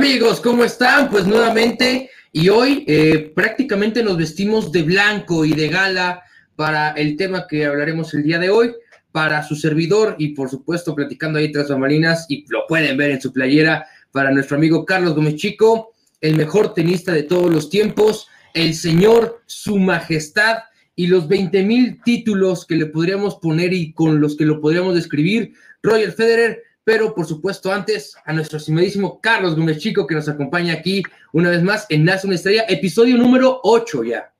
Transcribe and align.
Amigos, 0.00 0.40
¿cómo 0.40 0.64
están? 0.64 1.10
Pues 1.10 1.26
nuevamente, 1.26 2.08
y 2.32 2.48
hoy 2.48 2.86
eh, 2.88 3.32
prácticamente 3.34 4.02
nos 4.02 4.16
vestimos 4.16 4.72
de 4.72 4.82
blanco 4.82 5.44
y 5.44 5.52
de 5.52 5.68
gala 5.68 6.22
para 6.56 6.92
el 6.92 7.18
tema 7.18 7.46
que 7.46 7.66
hablaremos 7.66 8.14
el 8.14 8.22
día 8.22 8.38
de 8.38 8.48
hoy, 8.48 8.72
para 9.12 9.42
su 9.42 9.56
servidor 9.56 10.16
y 10.18 10.28
por 10.28 10.48
supuesto 10.48 10.94
platicando 10.94 11.38
ahí 11.38 11.52
tras 11.52 11.68
bambalinas, 11.68 12.24
y 12.30 12.46
lo 12.48 12.66
pueden 12.66 12.96
ver 12.96 13.10
en 13.10 13.20
su 13.20 13.30
playera, 13.30 13.86
para 14.10 14.30
nuestro 14.30 14.56
amigo 14.56 14.86
Carlos 14.86 15.14
Gómez 15.14 15.34
Chico, 15.34 15.92
el 16.22 16.34
mejor 16.34 16.72
tenista 16.72 17.12
de 17.12 17.24
todos 17.24 17.52
los 17.52 17.68
tiempos, 17.68 18.26
el 18.54 18.72
señor, 18.72 19.42
su 19.44 19.78
majestad 19.78 20.60
y 20.96 21.08
los 21.08 21.28
20 21.28 21.62
mil 21.62 22.00
títulos 22.02 22.64
que 22.64 22.76
le 22.76 22.86
podríamos 22.86 23.34
poner 23.36 23.74
y 23.74 23.92
con 23.92 24.18
los 24.18 24.34
que 24.34 24.46
lo 24.46 24.62
podríamos 24.62 24.94
describir, 24.94 25.52
Roger 25.82 26.12
Federer 26.12 26.62
pero 26.84 27.14
por 27.14 27.26
supuesto 27.26 27.72
antes 27.72 28.16
a 28.24 28.32
nuestro 28.32 28.58
estimadísimo 28.58 29.20
Carlos 29.20 29.56
Gómez 29.56 29.78
Chico 29.78 30.06
que 30.06 30.14
nos 30.14 30.28
acompaña 30.28 30.74
aquí 30.74 31.02
una 31.32 31.50
vez 31.50 31.62
más 31.62 31.86
en 31.88 32.04
Nace 32.04 32.26
una 32.26 32.36
Estrella, 32.36 32.64
episodio 32.68 33.16
número 33.16 33.60
8 33.62 34.04
ya. 34.04 34.32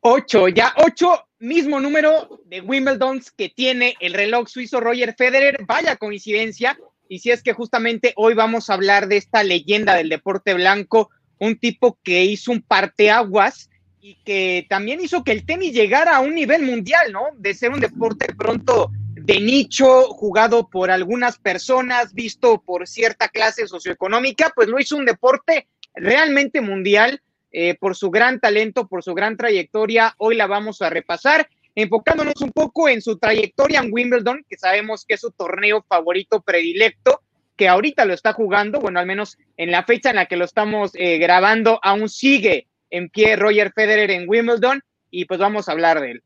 8, 0.00 0.48
ya 0.48 0.74
8, 0.76 1.26
mismo 1.40 1.80
número 1.80 2.40
de 2.46 2.60
Wimbledon 2.60 3.22
que 3.36 3.48
tiene 3.48 3.94
el 4.00 4.14
reloj 4.14 4.48
suizo 4.48 4.80
Roger 4.80 5.14
Federer, 5.16 5.64
vaya 5.66 5.96
coincidencia, 5.96 6.78
y 7.08 7.18
si 7.20 7.30
es 7.30 7.42
que 7.42 7.52
justamente 7.52 8.12
hoy 8.16 8.34
vamos 8.34 8.68
a 8.68 8.74
hablar 8.74 9.08
de 9.08 9.16
esta 9.16 9.42
leyenda 9.42 9.94
del 9.94 10.08
deporte 10.08 10.54
blanco, 10.54 11.10
un 11.38 11.58
tipo 11.58 11.98
que 12.02 12.24
hizo 12.24 12.52
un 12.52 12.62
parteaguas 12.62 13.70
y 14.00 14.16
que 14.24 14.66
también 14.68 15.00
hizo 15.00 15.24
que 15.24 15.32
el 15.32 15.46
tenis 15.46 15.72
llegara 15.72 16.16
a 16.16 16.20
un 16.20 16.34
nivel 16.34 16.62
mundial, 16.62 17.12
¿no? 17.12 17.28
De 17.36 17.54
ser 17.54 17.70
un 17.70 17.80
deporte 17.80 18.26
pronto 18.34 18.90
de 19.24 19.40
nicho, 19.40 20.08
jugado 20.08 20.68
por 20.68 20.90
algunas 20.90 21.38
personas, 21.38 22.12
visto 22.12 22.60
por 22.60 22.86
cierta 22.86 23.30
clase 23.30 23.66
socioeconómica, 23.66 24.52
pues 24.54 24.68
lo 24.68 24.78
hizo 24.78 24.98
un 24.98 25.06
deporte 25.06 25.66
realmente 25.94 26.60
mundial 26.60 27.22
eh, 27.50 27.74
por 27.74 27.96
su 27.96 28.10
gran 28.10 28.38
talento, 28.38 28.86
por 28.86 29.02
su 29.02 29.14
gran 29.14 29.38
trayectoria. 29.38 30.14
Hoy 30.18 30.36
la 30.36 30.46
vamos 30.46 30.82
a 30.82 30.90
repasar, 30.90 31.48
enfocándonos 31.74 32.38
un 32.42 32.52
poco 32.52 32.86
en 32.86 33.00
su 33.00 33.16
trayectoria 33.16 33.80
en 33.80 33.90
Wimbledon, 33.90 34.44
que 34.46 34.58
sabemos 34.58 35.06
que 35.06 35.14
es 35.14 35.22
su 35.22 35.30
torneo 35.30 35.82
favorito 35.88 36.42
predilecto, 36.42 37.22
que 37.56 37.66
ahorita 37.66 38.04
lo 38.04 38.12
está 38.12 38.34
jugando, 38.34 38.78
bueno, 38.78 39.00
al 39.00 39.06
menos 39.06 39.38
en 39.56 39.70
la 39.70 39.84
fecha 39.84 40.10
en 40.10 40.16
la 40.16 40.26
que 40.26 40.36
lo 40.36 40.44
estamos 40.44 40.90
eh, 40.96 41.16
grabando, 41.16 41.80
aún 41.82 42.10
sigue 42.10 42.66
en 42.90 43.08
pie 43.08 43.36
Roger 43.36 43.72
Federer 43.72 44.10
en 44.10 44.28
Wimbledon 44.28 44.82
y 45.10 45.24
pues 45.24 45.40
vamos 45.40 45.66
a 45.66 45.72
hablar 45.72 46.02
de 46.02 46.10
él. 46.10 46.22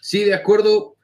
Sí, 0.00 0.22
de 0.22 0.34
acuerdo 0.34 0.96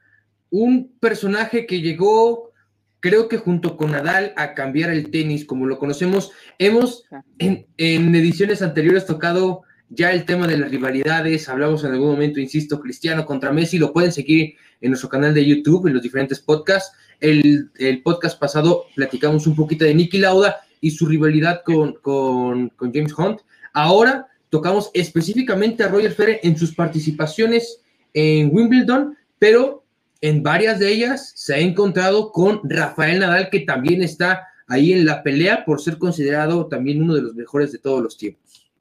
un 0.49 0.91
personaje 0.99 1.65
que 1.65 1.81
llegó, 1.81 2.51
creo 2.99 3.27
que 3.27 3.37
junto 3.37 3.77
con 3.77 3.91
Nadal, 3.91 4.33
a 4.35 4.53
cambiar 4.53 4.89
el 4.89 5.11
tenis 5.11 5.45
como 5.45 5.65
lo 5.65 5.77
conocemos. 5.77 6.31
Hemos 6.57 7.05
en, 7.37 7.65
ediciones 7.77 8.61
anteriores 8.61 9.05
tocado 9.05 9.61
ya 9.89 10.11
el 10.11 10.25
tema 10.25 10.47
de 10.47 10.57
las 10.57 10.69
rivalidades, 10.69 11.49
hablamos 11.49 11.83
en 11.83 11.91
algún 11.91 12.11
momento, 12.11 12.39
insisto, 12.39 12.79
Cristiano 12.79 13.25
contra 13.25 13.51
Messi, 13.51 13.79
lo 13.79 13.91
pueden 13.91 14.11
seguir 14.11 14.55
en 14.81 14.91
nuestro 14.91 15.09
canal 15.09 15.33
de 15.33 15.45
YouTube, 15.45 15.87
en 15.87 15.93
los 15.93 16.03
diferentes 16.03 16.39
podcasts. 16.39 16.95
El, 17.19 17.71
podcast 18.03 18.39
pasado 18.39 18.85
platicamos 18.95 19.47
un 19.47 19.55
poquito 19.55 19.85
de 19.85 19.95
Nicky 19.95 20.19
Lauda 20.19 20.57
y 20.79 20.91
su 20.91 21.07
rivalidad 21.07 21.63
con, 21.65 21.93
con, 21.93 22.69
con 22.69 22.93
James 22.93 23.13
Hunt. 23.17 23.41
Ahora 23.73 24.27
tocamos 24.49 24.89
específicamente 24.93 25.83
a 25.83 25.89
Roger 25.89 26.11
Federer 26.11 26.39
en 26.43 26.57
sus 26.57 26.73
participaciones 26.73 27.81
en 28.13 28.49
Wimbledon, 28.53 29.17
pero 29.37 29.78
en 30.21 30.43
varias 30.43 30.79
de 30.79 30.91
ellas 30.91 31.33
se 31.35 31.55
ha 31.55 31.59
encontrado 31.59 32.31
con 32.31 32.61
Rafael 32.63 33.19
Nadal, 33.19 33.49
que 33.49 33.61
también 33.61 34.03
está 34.03 34.47
ahí 34.67 34.93
en 34.93 35.05
la 35.05 35.23
pelea 35.23 35.65
por 35.65 35.81
ser 35.81 35.97
considerado 35.97 36.67
también 36.67 37.01
uno 37.01 37.15
de 37.15 37.21
los 37.21 37.35
mejores 37.35 37.71
de 37.71 37.79
todos 37.79 38.01
los 38.01 38.17
tiempos. 38.17 38.71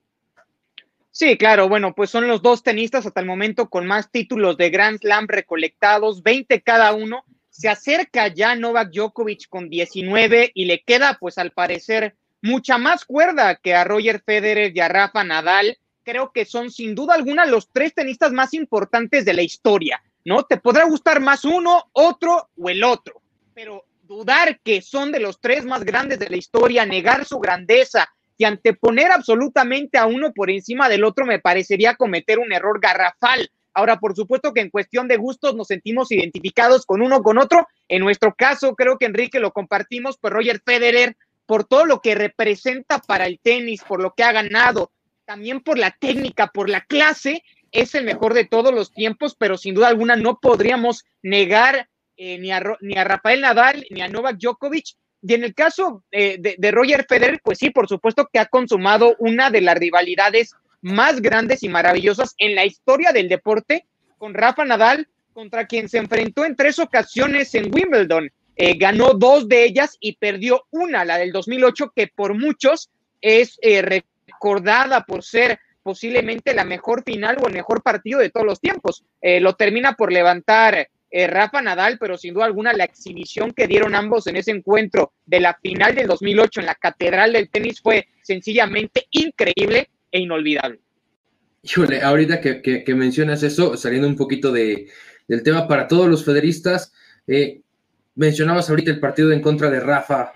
Sí, 1.11 1.37
claro, 1.37 1.69
bueno, 1.69 1.95
pues 1.97 2.11
son 2.11 2.29
los 2.29 2.43
dos 2.43 2.63
tenistas 2.63 3.05
hasta 3.05 3.21
el 3.21 3.27
momento 3.27 3.69
con 3.69 3.87
más 3.87 4.11
títulos 4.11 4.57
de 4.57 4.71
Grand 4.71 5.01
Slam 5.01 5.27
recolectados, 5.27 6.23
20 6.23 6.61
cada 6.63 6.93
uno. 6.93 7.25
Se 7.51 7.69
acerca 7.69 8.29
ya 8.29 8.55
Novak 8.55 8.93
Djokovic 8.93 9.49
con 9.49 9.69
19 9.69 10.53
y 10.55 10.67
le 10.67 10.83
queda, 10.83 11.17
pues 11.19 11.39
al 11.39 11.51
parecer, 11.51 12.15
mucha 12.41 12.79
más 12.79 13.05
cuerda 13.05 13.57
que 13.57 13.75
a 13.75 13.83
Roger 13.83 14.23
Federer 14.25 14.77
y 14.77 14.79
a 14.79 14.87
Rafa 14.87 15.25
Nadal. 15.25 15.79
Creo 16.05 16.31
que 16.31 16.45
son 16.45 16.71
sin 16.71 16.95
duda 16.95 17.15
alguna 17.15 17.47
los 17.47 17.69
tres 17.73 17.95
tenistas 17.95 18.33
más 18.33 18.55
importantes 18.55 19.25
de 19.25 19.35
la 19.35 19.43
historia. 19.43 20.01
¿No? 20.29 20.45
Te 20.45 20.59
podrá 20.59 20.85
gustar 20.85 21.21
más 21.21 21.45
uno, 21.45 21.89
otro 21.93 22.51
o 22.57 22.69
el 22.69 22.85
otro, 22.85 23.23
pero 23.55 23.87
dudar 24.03 24.61
que 24.61 24.83
son 24.83 25.11
de 25.11 25.21
los 25.21 25.41
tres 25.41 25.65
más 25.65 25.85
grandes 25.85 26.19
de 26.19 26.29
la 26.29 26.37
historia, 26.37 26.85
negar 26.85 27.25
su 27.25 27.39
grandeza 27.39 28.09
y 28.37 28.45
anteponer 28.45 29.11
absolutamente 29.11 29.97
a 29.97 30.07
uno 30.07 30.33
por 30.33 30.51
encima 30.51 30.89
del 30.89 31.05
otro 31.05 31.25
me 31.25 31.39
parecería 31.39 31.97
cometer 31.97 32.39
un 32.39 32.53
error 32.53 32.79
garrafal. 32.79 33.51
Ahora, 33.73 33.99
por 33.99 34.15
supuesto 34.15 34.53
que 34.53 34.61
en 34.61 34.71
cuestión 34.71 35.09
de 35.09 35.17
gustos 35.17 35.55
nos 35.57 35.69
sentimos 35.69 36.13
identificados 36.13 36.85
con 36.85 37.01
uno 37.01 37.23
con 37.23 37.39
otro. 37.39 37.67
En 37.89 38.03
nuestro 38.03 38.35
caso, 38.35 38.75
creo 38.75 38.99
que 38.99 39.07
Enrique 39.07 39.41
lo 39.41 39.53
compartimos, 39.53 40.19
pues 40.21 40.33
Roger 40.33 40.61
Federer, 40.65 41.17
por 41.47 41.65
todo 41.65 41.87
lo 41.87 42.01
que 42.01 42.15
representa 42.15 42.99
para 42.99 43.27
el 43.27 43.41
tenis, 43.41 43.83
por 43.83 44.03
lo 44.03 44.13
que 44.15 44.25
ha 44.25 44.33
ganado, 44.33 44.93
también 45.25 45.61
por 45.61 45.79
la 45.79 45.91
técnica, 45.91 46.49
por 46.49 46.69
la 46.69 46.83
clase 46.83 47.43
es 47.73 47.95
el 47.95 48.05
mejor 48.05 48.35
de 48.35 48.45
todos 48.45 48.73
los 48.73 48.93
tiempos, 48.93 49.35
pero 49.35 49.57
sin 49.57 49.75
duda 49.75 49.89
alguna 49.89 50.17
no 50.17 50.39
podríamos 50.41 51.05
negar 51.23 51.89
eh, 52.17 52.39
ni, 52.39 52.51
a, 52.51 52.63
ni 52.81 52.97
a 52.97 53.05
Rafael 53.05 53.41
Nadal 53.41 53.87
ni 53.91 54.01
a 54.01 54.09
Novak 54.09 54.39
Djokovic. 54.39 54.97
Y 55.23 55.35
en 55.35 55.45
el 55.45 55.55
caso 55.55 56.05
eh, 56.11 56.39
de, 56.39 56.71
Roger 56.71 57.07
Federer, 57.09 57.41
pues 57.43 57.59
sí, 57.59 57.71
por 57.71 57.89
supuesto 57.89 58.29
que 58.33 58.39
ha 58.39 58.47
consumado 58.47 59.17
una 59.19 59.51
de 59.51 59.61
las 59.61 59.77
rivalidades 59.77 60.55
más 60.81 61.21
grandes 61.21 61.63
y 61.63 61.69
maravillosas 61.69 62.35
en 62.39 62.55
la 62.55 62.65
historia 62.65 63.13
del 63.13 63.29
deporte 63.29 63.87
con 64.17 64.35
Rafa 64.35 64.65
Nadal, 64.65 65.09
contra 65.33 65.67
quien 65.67 65.89
se 65.89 65.99
enfrentó 65.99 66.45
en 66.45 66.57
tres 66.57 66.79
ocasiones 66.79 67.55
en 67.55 67.73
Wimbledon. 67.73 68.31
Eh, 68.57 68.77
ganó 68.77 69.15
dos 69.15 69.49
de 69.49 69.65
ellas 69.65 69.97
y 70.01 70.17
perdió 70.17 70.67
una, 70.71 71.05
la 71.05 71.19
del 71.19 71.33
2008, 71.33 71.93
que 71.95 72.09
por 72.09 72.35
muchos 72.35 72.91
es 73.21 73.59
recordada 73.63 75.05
por 75.05 75.25
ser 75.25 75.59
posiblemente 75.89 76.53
la 76.53 76.67
mejor 76.67 77.03
final 77.03 77.39
o 77.41 77.47
el 77.47 77.55
mejor 77.55 77.83
partido 77.83 78.21
de 78.21 78.29
todos 78.29 78.45
los 78.45 78.61
tiempos. 78.61 79.07
Eh, 79.23 79.41
lo 79.41 79.55
termina 79.55 79.95
por 79.95 80.13
levantar 80.13 80.91
eh, 81.11 81.27
Rafa 81.27 81.63
Nadal, 81.63 81.97
pero 81.99 82.19
sin 82.19 82.35
duda 82.35 82.45
alguna 82.45 82.75
la 82.75 82.85
exhibición 82.85 83.55
que 83.55 83.67
dieron 83.67 83.95
ambos 83.95 84.27
en 84.27 84.37
ese 84.37 84.51
encuentro 84.51 85.15
de 85.25 85.41
la 85.41 85.55
final 85.55 85.95
del 85.95 86.07
2008 86.07 86.61
en 86.61 86.67
la 86.67 86.75
Catedral 86.75 87.33
del 87.33 87.49
Tenis 87.49 87.81
fue 87.81 88.07
sencillamente 88.21 89.07
increíble 89.13 89.89
e 90.13 90.21
inolvidable. 90.21 90.79
Híjole, 91.63 92.03
ahorita 92.03 92.43
que, 92.43 92.85
mencionas 92.95 93.43
eso, 93.43 93.75
saliendo 93.79 94.09
un 94.09 94.17
poquito 94.17 94.53
de, 94.53 94.91
del 95.27 95.43
tema 95.43 95.67
para 95.67 95.89
todos 95.89 96.07
los 96.07 96.23
federistas, 96.23 96.93
eh, 97.27 97.63
mencionabas 98.15 98.69
ahorita 98.69 98.91
el 98.91 99.01
partido 99.01 99.33
en 99.33 99.41
contra 99.41 99.71
de 99.71 99.81
Rafa 99.81 100.33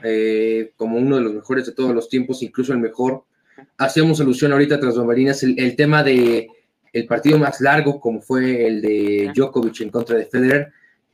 como 0.76 0.96
uno 0.96 1.16
de 1.16 1.22
los 1.22 1.34
mejores 1.34 1.66
de 1.66 1.72
todos 1.72 1.94
los 1.94 2.08
tiempos, 2.08 2.42
incluso 2.42 2.72
el 2.72 2.78
mejor 2.78 3.26
hacíamos 3.78 4.20
alusión 4.20 4.52
ahorita 4.52 4.78
tras 4.80 4.96
bambalinas 4.96 5.42
el, 5.42 5.58
el, 5.58 5.76
tema 5.76 6.02
de 6.02 6.48
el 6.92 7.06
partido 7.06 7.38
más 7.38 7.60
largo 7.60 8.00
como 8.00 8.20
fue 8.20 8.66
el 8.66 8.82
de 8.82 9.32
Djokovic 9.34 9.80
en 9.80 9.90
contra 9.90 10.16
de 10.16 10.26
Federer, 10.26 10.72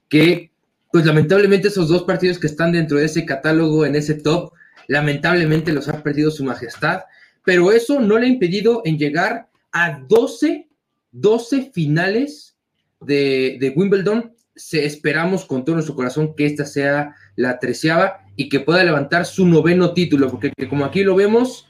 que 0.09 0.51
pues 0.91 1.05
lamentablemente 1.05 1.69
esos 1.69 1.89
dos 1.89 2.05
partidos 2.05 2.39
que 2.39 2.47
están 2.47 2.73
dentro 2.73 2.99
de 2.99 3.05
ese 3.05 3.25
catálogo, 3.25 3.85
en 3.85 3.95
ese 3.95 4.15
top, 4.15 4.53
lamentablemente 4.87 5.73
los 5.73 5.89
ha 5.89 6.03
perdido 6.03 6.31
su 6.31 6.45
majestad, 6.45 7.03
pero 7.45 7.73
eso 7.73 8.01
no 8.01 8.19
le 8.19 8.27
ha 8.27 8.31
impedido 8.31 8.83
en 8.85 8.99
llegar 8.99 9.49
a 9.73 10.01
12, 10.09 10.69
12 11.13 11.71
finales 11.73 12.57
de, 13.01 13.59
de 13.61 13.71
Wimbledon. 13.71 14.35
Se, 14.57 14.85
esperamos 14.85 15.45
con 15.45 15.65
todo 15.65 15.77
nuestro 15.77 15.95
corazón 15.95 16.35
que 16.35 16.47
esta 16.47 16.65
sea 16.65 17.15
la 17.37 17.59
treceava 17.59 18.25
y 18.35 18.49
que 18.49 18.61
pueda 18.61 18.83
levantar 18.83 19.25
su 19.25 19.47
noveno 19.47 19.93
título, 19.93 20.31
porque 20.31 20.53
como 20.69 20.85
aquí 20.85 21.05
lo 21.05 21.15
vemos, 21.15 21.68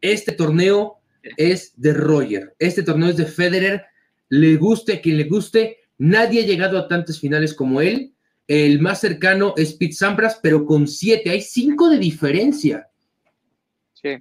este 0.00 0.32
torneo 0.32 0.98
es 1.36 1.72
de 1.76 1.92
Roger, 1.92 2.54
este 2.58 2.82
torneo 2.82 3.08
es 3.08 3.16
de 3.16 3.26
Federer, 3.26 3.86
le 4.28 4.56
guste 4.56 4.94
a 4.94 5.00
quien 5.00 5.16
le 5.16 5.24
guste, 5.24 5.78
nadie 5.98 6.42
ha 6.42 6.46
llegado 6.46 6.78
a 6.78 6.88
tantas 6.88 7.20
finales 7.20 7.54
como 7.54 7.80
él, 7.80 8.14
el 8.48 8.80
más 8.80 9.00
cercano 9.00 9.52
es 9.58 9.74
Pete 9.74 9.92
Sampras, 9.92 10.40
pero 10.42 10.64
con 10.64 10.88
siete, 10.88 11.28
hay 11.28 11.42
cinco 11.42 11.90
de 11.90 11.98
diferencia. 11.98 12.88
Sí. 13.92 14.16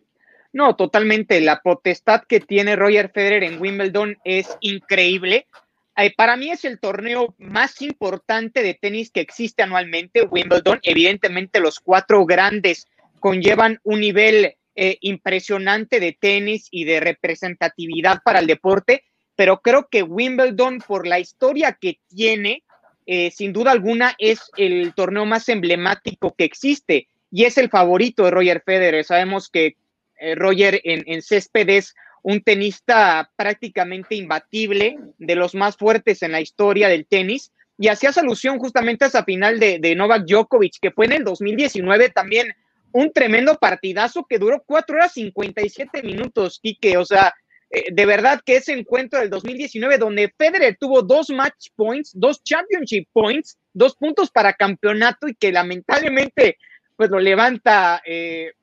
No, 0.52 0.76
totalmente. 0.76 1.40
La 1.40 1.62
potestad 1.62 2.24
que 2.28 2.42
tiene 2.42 2.76
Roger 2.76 3.10
Federer 3.14 3.44
en 3.44 3.62
Wimbledon 3.62 4.18
es 4.26 4.50
increíble. 4.60 5.48
Eh, 5.96 6.14
para 6.16 6.36
mí 6.36 6.52
es 6.52 6.66
el 6.66 6.80
torneo 6.80 7.36
más 7.38 7.82
importante 7.82 8.64
de 8.64 8.74
tenis 8.74 9.12
que 9.12 9.22
existe 9.22 9.64
anualmente, 9.64 10.24
Wimbledon. 10.24 10.80
Evidentemente 10.84 11.62
los 11.62 11.80
cuatro 11.80 12.26
grandes 12.26 12.86
conllevan 13.20 13.80
un 13.84 14.02
nivel 14.02 14.56
eh, 14.80 15.00
impresionante 15.02 16.00
de 16.00 16.14
tenis 16.14 16.68
y 16.70 16.86
de 16.86 17.00
representatividad 17.00 18.22
para 18.24 18.38
el 18.38 18.46
deporte, 18.46 19.06
pero 19.36 19.60
creo 19.60 19.88
que 19.90 20.04
Wimbledon, 20.04 20.84
por 20.88 21.08
la 21.08 21.20
historia 21.20 21.76
que 21.82 22.00
tiene, 22.08 22.62
eh, 23.08 23.32
sin 23.32 23.54
duda 23.54 23.72
alguna 23.72 24.14
es 24.20 24.52
el 24.56 24.94
torneo 24.94 25.26
más 25.26 25.50
emblemático 25.50 26.36
que 26.38 26.44
existe. 26.44 27.08
y 27.32 27.46
es 27.46 27.58
el 27.58 27.72
favorito 27.72 28.24
de 28.24 28.30
Roger 28.30 28.62
Federer. 28.64 29.04
Sabemos 29.04 29.50
que 29.50 29.78
eh, 30.20 30.36
Roger 30.36 30.80
en, 30.84 31.24
césped 31.24 31.68
es 31.70 31.96
un 32.22 32.42
tenista 32.42 33.32
prácticamente 33.36 34.14
imbatible, 34.14 35.00
de 35.18 35.36
los 35.36 35.56
más 35.56 35.76
fuertes 35.76 36.22
en 36.22 36.34
la 36.34 36.42
historia 36.42 36.88
del 36.88 37.08
tenis, 37.08 37.52
y 37.80 37.88
hacías 37.88 38.20
alusión 38.20 38.60
justamente 38.60 39.06
a 39.06 39.08
esa 39.08 39.24
final 39.24 39.60
de, 39.60 39.80
de 39.80 39.96
Novak 39.96 40.28
Djokovic, 40.28 40.76
que 40.80 40.92
fue 40.92 41.08
en 41.08 41.14
el 41.14 41.24
2019 41.24 42.10
también 42.10 42.54
un 42.98 43.14
tremendo 43.14 43.56
partidazo 43.60 44.26
que 44.28 44.40
duró 44.40 44.64
cuatro 44.66 44.96
horas 44.96 45.14
57 45.14 46.02
minutos, 46.02 46.60
Quique, 46.60 46.98
o 46.98 47.06
sea, 47.06 47.32
eh, 47.70 47.86
de 47.92 48.06
verdad 48.08 48.42
que 48.44 48.56
ese 48.56 48.74
encuentro 48.74 49.20
del 49.20 49.30
2019 49.30 50.00
donde 50.00 50.34
Federer 50.36 50.78
tuvo 50.80 51.04
dos 51.04 51.30
match 51.30 51.68
points, 51.76 52.12
dos 52.16 52.42
championship 52.44 53.08
points, 53.14 53.56
dos 53.72 53.96
puntos 53.96 54.32
para 54.32 54.54
campeonato 54.54 55.28
y 55.28 55.36
que 55.36 55.52
lamentablemente 55.52 56.58
pues 56.96 57.12
lo 57.12 57.20
levanta 57.20 58.02
eh, 58.04 58.54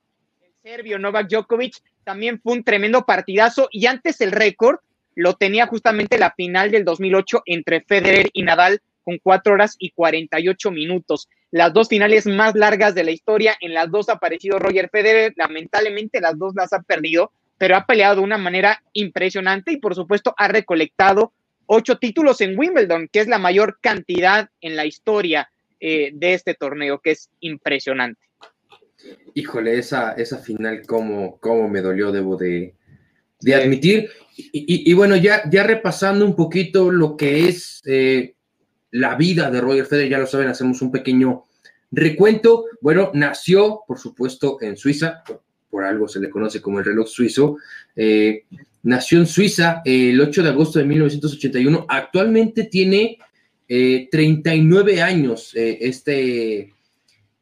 el 0.42 0.52
serbio 0.64 0.98
Novak 0.98 1.28
Djokovic, 1.28 1.76
también 2.02 2.40
fue 2.40 2.54
un 2.54 2.64
tremendo 2.64 3.06
partidazo 3.06 3.68
y 3.70 3.86
antes 3.86 4.20
el 4.20 4.32
récord 4.32 4.80
lo 5.14 5.34
tenía 5.34 5.68
justamente 5.68 6.18
la 6.18 6.32
final 6.32 6.72
del 6.72 6.84
2008 6.84 7.42
entre 7.46 7.82
Federer 7.82 8.30
y 8.32 8.42
Nadal 8.42 8.82
con 9.04 9.18
cuatro 9.22 9.54
horas 9.54 9.76
y 9.78 9.90
48 9.90 10.70
minutos. 10.70 11.28
Las 11.50 11.72
dos 11.72 11.88
finales 11.88 12.26
más 12.26 12.54
largas 12.54 12.94
de 12.94 13.04
la 13.04 13.12
historia, 13.12 13.56
en 13.60 13.74
las 13.74 13.90
dos 13.90 14.08
ha 14.08 14.14
aparecido 14.14 14.58
Roger 14.58 14.88
Federer, 14.90 15.34
lamentablemente 15.36 16.20
las 16.20 16.36
dos 16.38 16.54
las 16.56 16.72
ha 16.72 16.82
perdido, 16.82 17.30
pero 17.58 17.76
ha 17.76 17.86
peleado 17.86 18.16
de 18.16 18.22
una 18.22 18.38
manera 18.38 18.82
impresionante 18.92 19.72
y 19.72 19.76
por 19.76 19.94
supuesto 19.94 20.34
ha 20.36 20.48
recolectado 20.48 21.32
ocho 21.66 21.98
títulos 21.98 22.40
en 22.40 22.58
Wimbledon, 22.58 23.08
que 23.10 23.20
es 23.20 23.28
la 23.28 23.38
mayor 23.38 23.78
cantidad 23.80 24.50
en 24.60 24.76
la 24.76 24.86
historia 24.86 25.50
eh, 25.80 26.10
de 26.14 26.34
este 26.34 26.54
torneo, 26.54 27.00
que 27.00 27.12
es 27.12 27.30
impresionante. 27.40 28.20
Híjole, 29.34 29.78
esa, 29.78 30.12
esa 30.12 30.38
final, 30.38 30.82
cómo, 30.86 31.38
cómo 31.38 31.68
me 31.68 31.82
dolió, 31.82 32.10
debo 32.10 32.36
de, 32.36 32.74
admitir. 33.54 34.10
Y, 34.36 34.92
bueno, 34.94 35.14
ya, 35.16 35.48
ya 35.50 35.62
repasando 35.62 36.24
un 36.24 36.34
poquito 36.34 36.90
lo 36.90 37.16
que 37.16 37.48
es 37.48 37.82
eh, 37.86 38.34
la 38.94 39.14
vida 39.16 39.50
de 39.50 39.60
Roger 39.60 39.86
Federer, 39.86 40.10
ya 40.10 40.18
lo 40.18 40.26
saben, 40.26 40.48
hacemos 40.48 40.80
un 40.82 40.90
pequeño 40.90 41.44
recuento. 41.90 42.66
Bueno, 42.80 43.10
nació, 43.14 43.80
por 43.86 43.98
supuesto, 43.98 44.58
en 44.60 44.76
Suiza, 44.76 45.22
por 45.70 45.84
algo 45.84 46.08
se 46.08 46.20
le 46.20 46.30
conoce 46.30 46.60
como 46.60 46.78
el 46.78 46.84
reloj 46.84 47.08
suizo. 47.08 47.56
Eh, 47.96 48.44
nació 48.82 49.18
en 49.18 49.26
Suiza 49.26 49.82
el 49.84 50.20
8 50.20 50.42
de 50.42 50.48
agosto 50.48 50.78
de 50.78 50.84
1981. 50.84 51.86
Actualmente 51.88 52.64
tiene 52.64 53.18
39 53.66 54.94
eh, 54.94 55.02
años 55.02 55.50
este, 55.54 56.72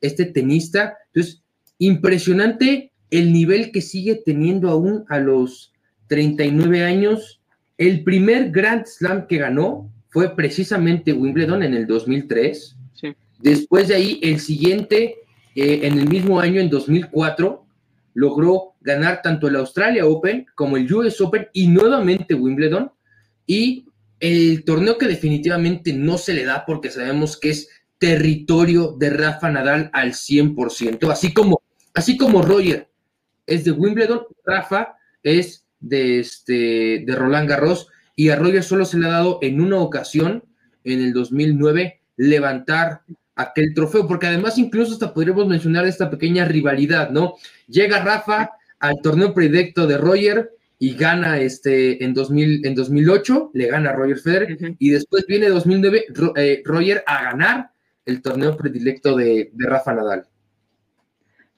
este 0.01 0.25
tenista. 0.27 0.97
Entonces, 1.13 1.43
Impresionante 1.83 2.93
el 3.11 3.33
nivel 3.33 3.73
que 3.73 3.81
sigue 3.81 4.15
teniendo 4.15 4.71
aún 4.71 5.05
a 5.09 5.19
los 5.19 5.73
39 6.07 6.85
años. 6.85 7.43
El 7.77 8.05
primer 8.05 8.53
Grand 8.53 8.87
Slam 8.87 9.27
que 9.27 9.39
ganó 9.39 9.93
fue 10.13 10.37
precisamente 10.37 11.13
Wimbledon 11.13 11.63
en 11.63 11.75
el 11.75 11.87
2003. 11.87 12.77
Después 13.41 13.89
de 13.89 13.97
ahí, 13.97 14.21
el 14.23 14.39
siguiente, 14.39 15.17
eh, 15.57 15.81
en 15.83 15.99
el 15.99 16.09
mismo 16.09 16.39
año, 16.39 16.61
en 16.61 16.71
2004, 16.71 17.67
logró 18.15 18.75
ganar 18.81 19.21
tanto 19.21 19.49
el 19.49 19.57
Australia 19.57 20.07
Open 20.07 20.47
como 20.55 20.77
el 20.77 20.93
US 20.93 21.21
Open 21.21 21.49
y 21.53 21.67
nuevamente 21.67 22.35
Wimbledon. 22.35 22.93
Y 23.47 23.87
el 24.21 24.65
torneo 24.65 24.97
que 24.97 25.09
definitivamente 25.09 25.93
no 25.93 26.19
se 26.19 26.35
le 26.35 26.45
da 26.45 26.65
porque 26.65 26.91
sabemos 26.91 27.37
que 27.37 27.51
es 27.51 27.69
territorio 27.99 28.95
de 28.97 29.11
Rafa 29.11 29.51
Nadal 29.51 29.91
al 29.93 30.13
100%, 30.13 31.11
así 31.11 31.33
como 31.33 31.63
Así 31.95 32.17
como 32.17 32.43
Roger 32.43 32.89
es 33.47 33.65
de 33.65 33.73
Wimbledon, 33.73 34.23
Rafa 34.45 34.97
es 35.23 35.67
de, 35.81 36.21
este, 36.21 37.03
de 37.05 37.15
Roland 37.15 37.49
Garros 37.49 37.89
y 38.17 38.29
a 38.31 38.37
Roger 38.37 38.63
solo 38.63 38.85
se 38.85 38.99
le 38.99 39.07
ha 39.07 39.11
dado 39.11 39.39
en 39.43 39.61
una 39.61 39.79
ocasión, 39.79 40.45
en 40.85 41.01
el 41.01 41.13
2009, 41.13 42.01
levantar 42.17 43.03
aquel 43.35 43.75
trofeo, 43.75 44.07
porque 44.07 44.27
además 44.27 44.59
incluso 44.59 44.93
hasta 44.93 45.15
podríamos 45.15 45.47
mencionar 45.47 45.87
esta 45.87 46.11
pequeña 46.11 46.45
rivalidad, 46.45 47.11
¿no? 47.11 47.35
Llega 47.69 48.05
Rafa 48.05 48.51
al 48.79 49.01
torneo 49.03 49.33
predilecto 49.33 49.87
de 49.87 49.97
Roger 49.97 50.51
y 50.79 50.95
gana 50.95 51.41
este 51.41 52.05
en, 52.05 52.13
2000, 52.13 52.67
en 52.67 52.75
2008, 52.75 53.51
le 53.55 53.67
gana 53.69 53.91
a 53.91 53.93
Roger 53.95 54.19
Federer, 54.19 54.77
y 54.79 54.91
después 54.91 55.25
viene 55.27 55.49
2009 55.49 56.07
eh, 56.37 56.63
Roger 56.65 57.05
a 57.07 57.23
ganar 57.23 57.71
el 58.05 58.21
torneo 58.21 58.57
predilecto 58.57 59.17
de, 59.17 59.51
de 59.53 59.67
Rafa 59.67 59.95
Nadal. 59.95 60.27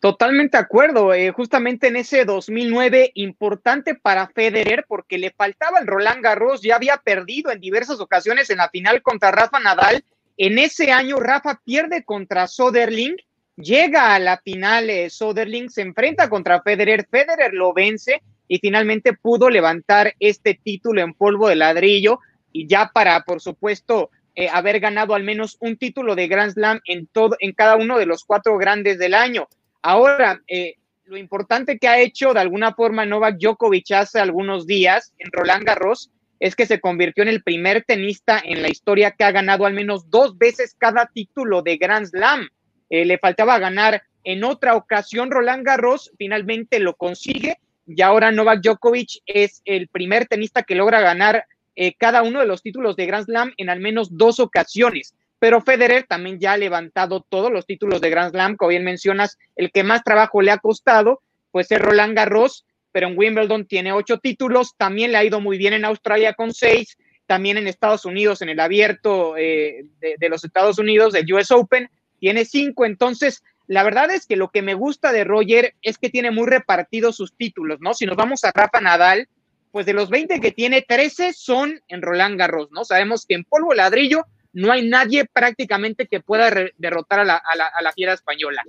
Totalmente 0.05 0.59
de 0.59 0.63
acuerdo. 0.63 1.15
Eh, 1.15 1.31
justamente 1.31 1.87
en 1.87 1.97
ese 1.97 2.27
2009, 2.27 3.13
importante 3.15 3.95
para 3.95 4.29
Federer 4.29 4.85
porque 4.87 5.17
le 5.17 5.31
faltaba 5.31 5.79
el 5.79 5.87
Roland 5.87 6.23
Garros, 6.23 6.61
ya 6.61 6.77
había 6.77 6.99
perdido 6.99 7.51
en 7.51 7.59
diversas 7.59 8.01
ocasiones 8.01 8.51
en 8.51 8.59
la 8.59 8.69
final 8.69 9.01
contra 9.01 9.31
Rafa 9.31 9.61
Nadal. 9.61 10.05
En 10.37 10.59
ese 10.59 10.93
año, 10.93 11.21
Rafa 11.21 11.59
pierde 11.65 12.05
contra 12.05 12.49
Soderling, 12.49 13.17
llega 13.57 14.15
a 14.15 14.19
la 14.19 14.37
final, 14.37 14.91
eh, 14.91 15.09
Soderling 15.09 15.71
se 15.71 15.81
enfrenta 15.81 16.29
contra 16.29 16.61
Federer, 16.61 17.07
Federer 17.11 17.55
lo 17.55 17.73
vence 17.73 18.21
y 18.47 18.59
finalmente 18.59 19.15
pudo 19.15 19.49
levantar 19.49 20.13
este 20.21 20.53
título 20.53 21.01
en 21.01 21.15
polvo 21.15 21.49
de 21.49 21.57
ladrillo 21.57 22.19
y 22.53 22.67
ya 22.67 22.91
para, 22.93 23.23
por 23.23 23.41
supuesto, 23.41 24.11
eh, 24.35 24.51
haber 24.53 24.81
ganado 24.81 25.15
al 25.15 25.23
menos 25.23 25.57
un 25.61 25.79
título 25.79 26.15
de 26.15 26.29
Grand 26.29 26.53
Slam 26.53 26.81
en, 26.85 27.07
todo, 27.07 27.37
en 27.39 27.53
cada 27.55 27.77
uno 27.77 27.97
de 27.97 28.05
los 28.05 28.25
cuatro 28.25 28.59
grandes 28.59 28.99
del 28.99 29.15
año. 29.15 29.49
Ahora, 29.87 30.41
eh, 30.49 30.77
lo 31.05 31.19
importante 31.19 31.79
que 31.79 31.89
ha 31.89 32.01
hecho 32.01 32.33
de 32.33 32.41
alguna 32.41 32.73
forma 32.73 33.05
Novak 33.05 33.37
Djokovic 33.37 33.91
hace 33.91 34.19
algunos 34.19 34.67
días 34.67 35.13
en 35.19 35.31
Roland 35.31 35.63
Garros 35.63 36.11
es 36.41 36.57
que 36.57 36.65
se 36.65 36.81
convirtió 36.81 37.23
en 37.23 37.29
el 37.29 37.43
primer 37.43 37.85
tenista 37.85 38.41
en 38.43 38.63
la 38.63 38.71
historia 38.71 39.11
que 39.11 39.25
ha 39.25 39.31
ganado 39.31 39.67
al 39.67 39.75
menos 39.75 40.09
dos 40.09 40.39
veces 40.39 40.75
cada 40.79 41.11
título 41.13 41.61
de 41.61 41.77
Grand 41.77 42.07
Slam. 42.07 42.49
Eh, 42.89 43.05
le 43.05 43.19
faltaba 43.19 43.59
ganar 43.59 44.03
en 44.25 44.43
otra 44.45 44.75
ocasión 44.75 45.31
Roland 45.31 45.67
Garros, 45.67 46.11
finalmente 46.17 46.79
lo 46.79 46.95
consigue 46.95 47.59
y 47.87 48.01
ahora 48.01 48.33
Novak 48.33 48.63
Djokovic 48.63 49.21
es 49.27 49.61
el 49.67 49.89
primer 49.89 50.25
tenista 50.25 50.63
que 50.63 50.77
logra 50.77 51.03
ganar 51.03 51.45
eh, 51.77 51.93
cada 51.93 52.23
uno 52.23 52.41
de 52.41 52.47
los 52.47 52.63
títulos 52.63 52.97
de 52.97 53.05
Grand 53.05 53.27
Slam 53.27 53.53
en 53.59 53.69
al 53.69 53.81
menos 53.81 54.17
dos 54.17 54.41
ocasiones 54.41 55.15
pero 55.45 55.61
Federer 55.61 56.07
también 56.09 56.41
ya 56.41 56.55
ha 56.55 56.57
levantado 56.57 57.21
todos 57.21 57.53
los 57.53 57.67
títulos 57.67 58.01
de 58.01 58.09
Grand 58.09 58.31
Slam, 58.31 58.57
como 58.57 58.71
bien 58.71 58.83
mencionas, 58.83 59.37
el 59.57 59.71
que 59.73 59.85
más 59.85 60.03
trabajo 60.03 60.41
le 60.41 60.51
ha 60.51 60.57
costado, 60.57 61.21
pues 61.51 61.71
es 61.71 61.79
Roland 61.79 62.17
Garros, 62.17 62.65
pero 62.93 63.09
en 63.09 63.19
Wimbledon 63.19 63.67
tiene 63.67 63.93
ocho 63.93 64.17
títulos, 64.17 64.75
también 64.79 65.13
le 65.13 65.19
ha 65.19 65.25
ido 65.25 65.43
muy 65.43 65.59
bien 65.59 65.75
en 65.75 65.85
Australia 65.85 66.33
con 66.33 66.55
seis, 66.55 66.97
también 67.27 67.59
en 67.59 67.67
Estados 67.67 68.07
Unidos, 68.07 68.41
en 68.41 68.49
el 68.49 68.59
abierto 68.59 69.37
eh, 69.37 69.85
de, 70.01 70.29
los 70.31 70.47
Estados 70.47 70.79
Unidos, 70.79 71.13
del 71.13 71.31
US 71.31 71.51
Open, 71.51 71.91
tiene 72.19 72.47
cinco, 72.47 72.87
entonces 72.87 73.43
la 73.67 73.83
verdad 73.83 74.11
es 74.13 74.25
que 74.25 74.37
lo 74.37 74.49
que 74.49 74.63
me 74.63 74.73
gusta 74.73 75.13
de 75.13 75.25
Roger 75.25 75.75
es 75.83 75.99
que 75.99 76.09
tiene 76.09 76.31
muy 76.31 76.47
repartidos 76.47 77.17
sus 77.17 77.35
títulos, 77.37 77.81
¿no? 77.83 77.93
Si 77.93 78.07
nos 78.07 78.17
vamos 78.17 78.45
a 78.45 78.53
Rafa 78.55 78.81
Nadal, 78.81 79.29
pues 79.73 79.85
de 79.85 79.93
los 79.93 80.09
20 80.09 80.41
que 80.41 80.53
tiene, 80.53 80.81
13 80.81 81.35
son 81.35 81.83
en 81.89 82.01
Roland 82.01 82.39
Garros, 82.39 82.71
¿no? 82.71 82.87
Sabemos 82.87 83.27
que 83.27 83.35
en 83.35 83.45
polvo 83.45 83.75
ladrillo 83.75 84.25
no 84.55 84.73
hay 84.73 84.89
nadie 84.89 85.27
prácticamente 85.31 86.07
que 86.07 86.21
pueda 86.21 86.51
derrotar 86.79 87.21
a 87.21 87.25
la, 87.25 87.93
fiera 87.95 88.15
española. 88.15 88.63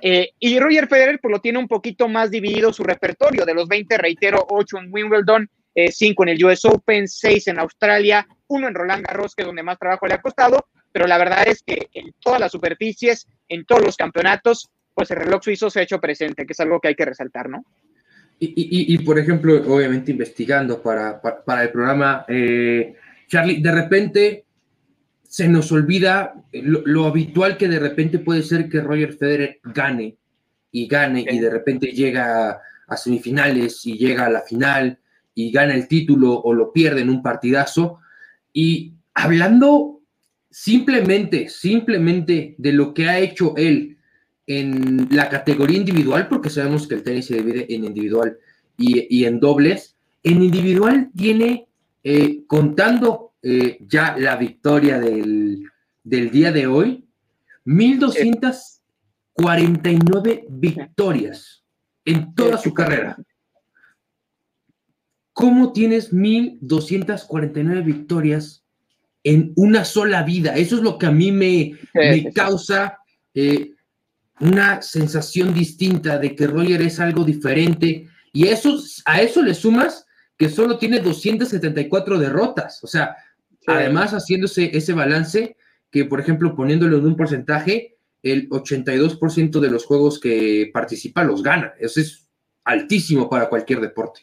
Eh, 0.00 0.30
y 0.38 0.58
Roger 0.58 0.88
Federer 0.88 1.18
pues 1.20 1.30
lo 1.30 1.40
tiene 1.40 1.58
un 1.58 1.68
poquito 1.68 2.08
más 2.08 2.30
dividido 2.30 2.72
su 2.72 2.84
repertorio, 2.84 3.44
de 3.44 3.54
los 3.54 3.68
20, 3.68 3.98
reitero, 3.98 4.46
8 4.48 4.78
en 4.78 4.88
Wimbledon, 4.90 5.50
5 5.74 6.22
eh, 6.22 6.26
en 6.26 6.28
el 6.28 6.44
US 6.44 6.64
Open, 6.64 7.08
6 7.08 7.48
en 7.48 7.58
Australia, 7.58 8.26
1 8.46 8.68
en 8.68 8.74
Roland 8.74 9.04
Garros, 9.04 9.34
que 9.34 9.42
es 9.42 9.46
donde 9.46 9.62
más 9.62 9.78
trabajo 9.78 10.06
le 10.06 10.14
ha 10.14 10.22
costado, 10.22 10.66
pero 10.92 11.06
la 11.06 11.18
verdad 11.18 11.46
es 11.48 11.62
que 11.62 11.88
en 11.92 12.12
todas 12.20 12.40
las 12.40 12.52
superficies, 12.52 13.26
en 13.48 13.64
todos 13.64 13.82
los 13.82 13.96
campeonatos, 13.96 14.70
pues 14.94 15.10
el 15.10 15.18
reloj 15.18 15.42
suizo 15.42 15.70
se 15.70 15.80
ha 15.80 15.82
hecho 15.82 16.00
presente, 16.00 16.46
que 16.46 16.52
es 16.52 16.60
algo 16.60 16.80
que 16.80 16.88
hay 16.88 16.94
que 16.94 17.04
resaltar, 17.04 17.48
¿no? 17.48 17.64
Y, 18.44 18.98
por 19.04 19.20
ejemplo, 19.20 19.54
obviamente 19.72 20.10
investigando 20.10 20.82
para, 20.82 21.22
para, 21.22 21.62
el 21.62 21.70
programa, 21.70 22.24
eh, 22.26 22.96
Charlie, 23.28 23.62
de 23.62 23.70
repente 23.70 24.44
se 25.32 25.48
nos 25.48 25.72
olvida 25.72 26.34
lo, 26.52 27.06
habitual 27.06 27.56
que 27.56 27.66
de 27.66 27.78
repente 27.78 28.18
puede 28.18 28.42
ser 28.42 28.68
que 28.68 28.82
Roger 28.82 29.14
Federer 29.14 29.60
gane 29.64 30.18
y 30.70 30.86
gane 30.86 31.24
y 31.26 31.38
de 31.38 31.48
repente 31.48 31.86
llega 31.86 32.60
a, 32.86 32.96
semifinales 32.98 33.86
y 33.86 33.96
llega 33.96 34.26
a 34.26 34.30
la 34.30 34.42
final 34.42 34.98
y 35.34 35.50
gana 35.50 35.74
el 35.74 35.88
título 35.88 36.38
o 36.38 36.52
lo 36.52 36.70
pierde 36.70 37.00
en 37.00 37.08
un 37.08 37.22
partidazo. 37.22 38.00
Y 38.52 38.92
hablando 39.14 40.02
simplemente, 40.50 41.48
simplemente 41.48 42.54
de 42.58 42.72
lo 42.74 42.92
que 42.92 43.08
ha 43.08 43.18
hecho 43.18 43.54
él 43.56 43.96
en 44.46 45.08
la 45.12 45.30
categoría 45.30 45.78
individual, 45.78 46.28
porque 46.28 46.50
sabemos 46.50 46.86
que 46.86 46.96
el 46.96 47.02
tenis 47.02 47.24
se 47.24 47.36
divide 47.36 47.74
en 47.74 47.84
individual 47.84 48.36
y, 48.76 49.24
en 49.24 49.40
dobles, 49.40 49.96
en 50.24 50.42
individual 50.42 51.10
tiene, 51.16 51.68
eh, 52.04 52.42
contando 52.46 53.31
eh, 53.42 53.78
ya 53.88 54.16
la 54.16 54.36
victoria 54.36 55.00
del, 55.00 55.68
día 56.04 56.52
de 56.52 56.66
hoy, 56.68 57.04
1200, 57.64 58.80
49 59.32 60.46
victorias 60.48 61.64
en 62.04 62.34
toda 62.34 62.56
su 62.58 62.72
carrera. 62.72 63.16
¿Cómo 65.32 65.72
tienes 65.72 66.12
1.249 66.12 67.84
victorias 67.84 68.64
en 69.24 69.52
una 69.56 69.84
sola 69.84 70.22
vida? 70.22 70.54
Eso 70.56 70.76
es 70.76 70.82
lo 70.82 70.98
que 70.98 71.06
a 71.06 71.10
mí 71.10 71.32
me, 71.32 71.78
causa 72.32 72.98
eh, 73.34 73.72
una 74.38 74.82
sensación 74.82 75.52
distinta 75.52 76.18
de 76.18 76.36
que 76.36 76.46
Roger 76.46 76.82
es 76.82 77.00
algo 77.00 77.24
diferente. 77.24 78.08
Y 78.32 78.46
eso, 78.46 78.78
a 79.04 79.20
eso 79.20 79.42
le 79.42 79.54
sumas 79.54 80.06
que 80.36 80.48
solo 80.48 80.78
tiene 80.78 81.00
274 81.00 82.18
derrotas. 82.18 82.82
O 82.84 82.86
sea, 82.86 83.16
además 83.66 84.12
haciéndose 84.12 84.76
ese 84.76 84.92
balance, 84.92 85.56
que 85.90 86.04
por 86.04 86.20
ejemplo 86.20 86.54
poniéndolo 86.54 86.98
en 86.98 87.06
un 87.06 87.16
porcentaje, 87.16 87.96
el 88.22 88.48
82% 88.48 89.60
de 89.60 89.70
los 89.70 89.84
juegos 89.84 90.20
que 90.20 90.70
participa 90.72 91.24
los 91.24 91.42
gana. 91.42 91.74
Eso 91.78 92.00
es 92.00 92.28
altísimo 92.64 93.28
para 93.28 93.48
cualquier 93.48 93.80
deporte. 93.80 94.22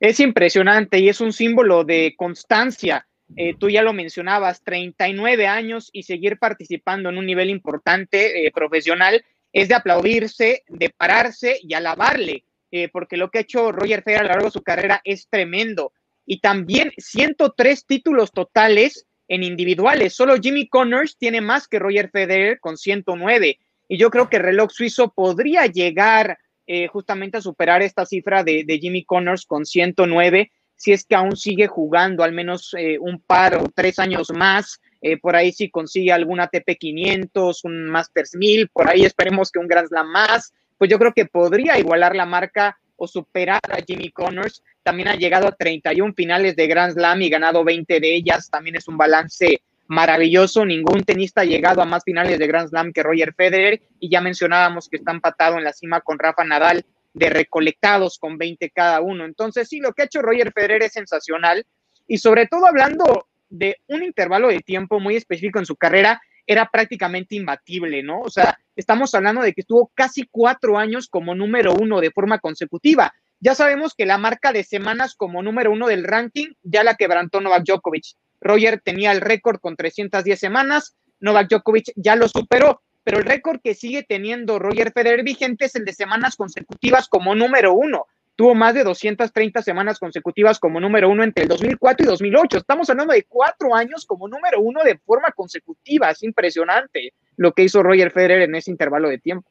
Es 0.00 0.20
impresionante 0.20 0.98
y 1.00 1.08
es 1.08 1.20
un 1.20 1.32
símbolo 1.32 1.84
de 1.84 2.14
constancia. 2.16 3.06
Eh, 3.36 3.54
tú 3.58 3.68
ya 3.68 3.82
lo 3.82 3.92
mencionabas, 3.92 4.62
39 4.62 5.46
años 5.46 5.90
y 5.92 6.04
seguir 6.04 6.38
participando 6.38 7.08
en 7.08 7.18
un 7.18 7.26
nivel 7.26 7.50
importante 7.50 8.46
eh, 8.46 8.50
profesional 8.52 9.24
es 9.52 9.68
de 9.68 9.74
aplaudirse, 9.74 10.62
de 10.68 10.90
pararse 10.90 11.58
y 11.62 11.74
alabarle, 11.74 12.44
eh, 12.70 12.88
porque 12.88 13.16
lo 13.16 13.30
que 13.30 13.38
ha 13.38 13.42
hecho 13.42 13.72
Roger 13.72 14.02
Federer 14.02 14.20
a 14.20 14.24
lo 14.24 14.28
largo 14.30 14.44
de 14.46 14.52
su 14.52 14.62
carrera 14.62 15.00
es 15.04 15.28
tremendo. 15.28 15.92
Y 16.30 16.40
también 16.40 16.92
103 16.98 17.86
títulos 17.86 18.32
totales 18.32 19.06
en 19.28 19.42
individuales. 19.42 20.12
Solo 20.12 20.36
Jimmy 20.36 20.68
Connors 20.68 21.16
tiene 21.16 21.40
más 21.40 21.66
que 21.66 21.78
Roger 21.78 22.10
Federer 22.10 22.60
con 22.60 22.76
109. 22.76 23.58
Y 23.88 23.96
yo 23.96 24.10
creo 24.10 24.28
que 24.28 24.36
el 24.36 24.42
reloj 24.42 24.70
suizo 24.70 25.10
podría 25.14 25.64
llegar 25.64 26.36
eh, 26.66 26.86
justamente 26.88 27.38
a 27.38 27.40
superar 27.40 27.80
esta 27.80 28.04
cifra 28.04 28.44
de, 28.44 28.78
Jimmy 28.78 29.04
Connors 29.04 29.46
con 29.46 29.64
109, 29.64 30.52
si 30.76 30.92
es 30.92 31.06
que 31.06 31.14
aún 31.14 31.34
sigue 31.34 31.66
jugando 31.66 32.22
al 32.22 32.32
menos 32.32 32.74
eh, 32.78 32.98
un 33.00 33.22
par 33.22 33.54
o 33.54 33.70
tres 33.74 33.98
años 33.98 34.30
más. 34.30 34.82
Eh, 35.00 35.16
por 35.16 35.34
ahí 35.34 35.50
si 35.50 35.70
consigue 35.70 36.12
algún 36.12 36.40
ATP 36.40 36.76
500, 36.78 37.64
un 37.64 37.88
Masters 37.88 38.34
1000, 38.34 38.68
por 38.68 38.90
ahí 38.90 39.06
esperemos 39.06 39.50
que 39.50 39.60
un 39.60 39.66
Grand 39.66 39.88
Slam 39.88 40.10
más, 40.10 40.52
pues 40.76 40.90
yo 40.90 40.98
creo 40.98 41.14
que 41.14 41.24
podría 41.24 41.78
igualar 41.78 42.14
la 42.14 42.26
marca 42.26 42.78
o 42.98 43.08
superar 43.08 43.60
a 43.70 43.78
Jimmy 43.86 44.10
Connors. 44.10 44.62
También 44.82 45.08
ha 45.08 45.14
llegado 45.14 45.46
a 45.46 45.52
31 45.52 46.12
finales 46.14 46.56
de 46.56 46.66
Grand 46.66 46.92
Slam 46.92 47.22
y 47.22 47.30
ganado 47.30 47.64
20 47.64 48.00
de 48.00 48.14
ellas. 48.14 48.50
También 48.50 48.76
es 48.76 48.88
un 48.88 48.98
balance 48.98 49.62
maravilloso. 49.86 50.66
Ningún 50.66 51.04
tenista 51.04 51.42
ha 51.42 51.44
llegado 51.44 51.80
a 51.80 51.86
más 51.86 52.02
finales 52.04 52.38
de 52.38 52.46
Grand 52.46 52.68
Slam 52.68 52.92
que 52.92 53.02
Roger 53.02 53.32
Federer 53.34 53.80
y 54.00 54.10
ya 54.10 54.20
mencionábamos 54.20 54.88
que 54.88 54.96
está 54.96 55.12
empatado 55.12 55.56
en 55.56 55.64
la 55.64 55.72
cima 55.72 56.00
con 56.00 56.18
Rafa 56.18 56.44
Nadal 56.44 56.84
de 57.14 57.30
recolectados 57.30 58.18
con 58.18 58.36
20 58.36 58.70
cada 58.70 59.00
uno. 59.00 59.24
Entonces, 59.24 59.68
sí, 59.68 59.80
lo 59.80 59.92
que 59.92 60.02
ha 60.02 60.04
hecho 60.06 60.20
Roger 60.20 60.52
Federer 60.52 60.82
es 60.82 60.92
sensacional 60.92 61.64
y 62.06 62.18
sobre 62.18 62.46
todo 62.46 62.66
hablando 62.66 63.28
de 63.48 63.78
un 63.86 64.02
intervalo 64.02 64.48
de 64.48 64.60
tiempo 64.60 65.00
muy 65.00 65.16
específico 65.16 65.58
en 65.58 65.66
su 65.66 65.76
carrera, 65.76 66.20
era 66.48 66.70
prácticamente 66.70 67.36
imbatible, 67.36 68.02
¿no? 68.02 68.20
O 68.22 68.30
sea, 68.30 68.58
estamos 68.74 69.14
hablando 69.14 69.42
de 69.42 69.52
que 69.52 69.60
estuvo 69.60 69.92
casi 69.94 70.26
cuatro 70.28 70.78
años 70.78 71.06
como 71.08 71.34
número 71.34 71.74
uno 71.74 72.00
de 72.00 72.10
forma 72.10 72.38
consecutiva. 72.38 73.12
Ya 73.38 73.54
sabemos 73.54 73.94
que 73.94 74.06
la 74.06 74.16
marca 74.16 74.50
de 74.50 74.64
semanas 74.64 75.14
como 75.14 75.42
número 75.42 75.70
uno 75.70 75.86
del 75.86 76.04
ranking 76.04 76.48
ya 76.62 76.82
la 76.82 76.94
quebrantó 76.94 77.42
Novak 77.42 77.64
Djokovic. 77.64 78.16
Roger 78.40 78.80
tenía 78.80 79.12
el 79.12 79.20
récord 79.20 79.60
con 79.60 79.76
310 79.76 80.40
semanas, 80.40 80.96
Novak 81.20 81.50
Djokovic 81.50 81.92
ya 81.96 82.16
lo 82.16 82.28
superó, 82.28 82.82
pero 83.04 83.18
el 83.18 83.26
récord 83.26 83.60
que 83.62 83.74
sigue 83.74 84.02
teniendo 84.02 84.58
Roger 84.58 84.90
Federer 84.92 85.24
vigente 85.24 85.66
es 85.66 85.74
el 85.74 85.84
de 85.84 85.92
semanas 85.92 86.36
consecutivas 86.36 87.08
como 87.08 87.34
número 87.34 87.74
uno. 87.74 88.06
Tuvo 88.38 88.54
más 88.54 88.72
de 88.72 88.84
230 88.84 89.62
semanas 89.62 89.98
consecutivas 89.98 90.60
como 90.60 90.78
número 90.78 91.10
uno 91.10 91.24
entre 91.24 91.42
el 91.42 91.48
2004 91.48 92.06
y 92.06 92.08
2008. 92.08 92.58
Estamos 92.58 92.88
hablando 92.88 93.12
de 93.12 93.24
cuatro 93.24 93.74
años 93.74 94.06
como 94.06 94.28
número 94.28 94.60
uno 94.60 94.84
de 94.84 94.96
forma 94.96 95.32
consecutiva. 95.34 96.12
Es 96.12 96.22
impresionante 96.22 97.14
lo 97.36 97.52
que 97.52 97.64
hizo 97.64 97.82
Roger 97.82 98.12
Federer 98.12 98.42
en 98.42 98.54
ese 98.54 98.70
intervalo 98.70 99.08
de 99.08 99.18
tiempo. 99.18 99.50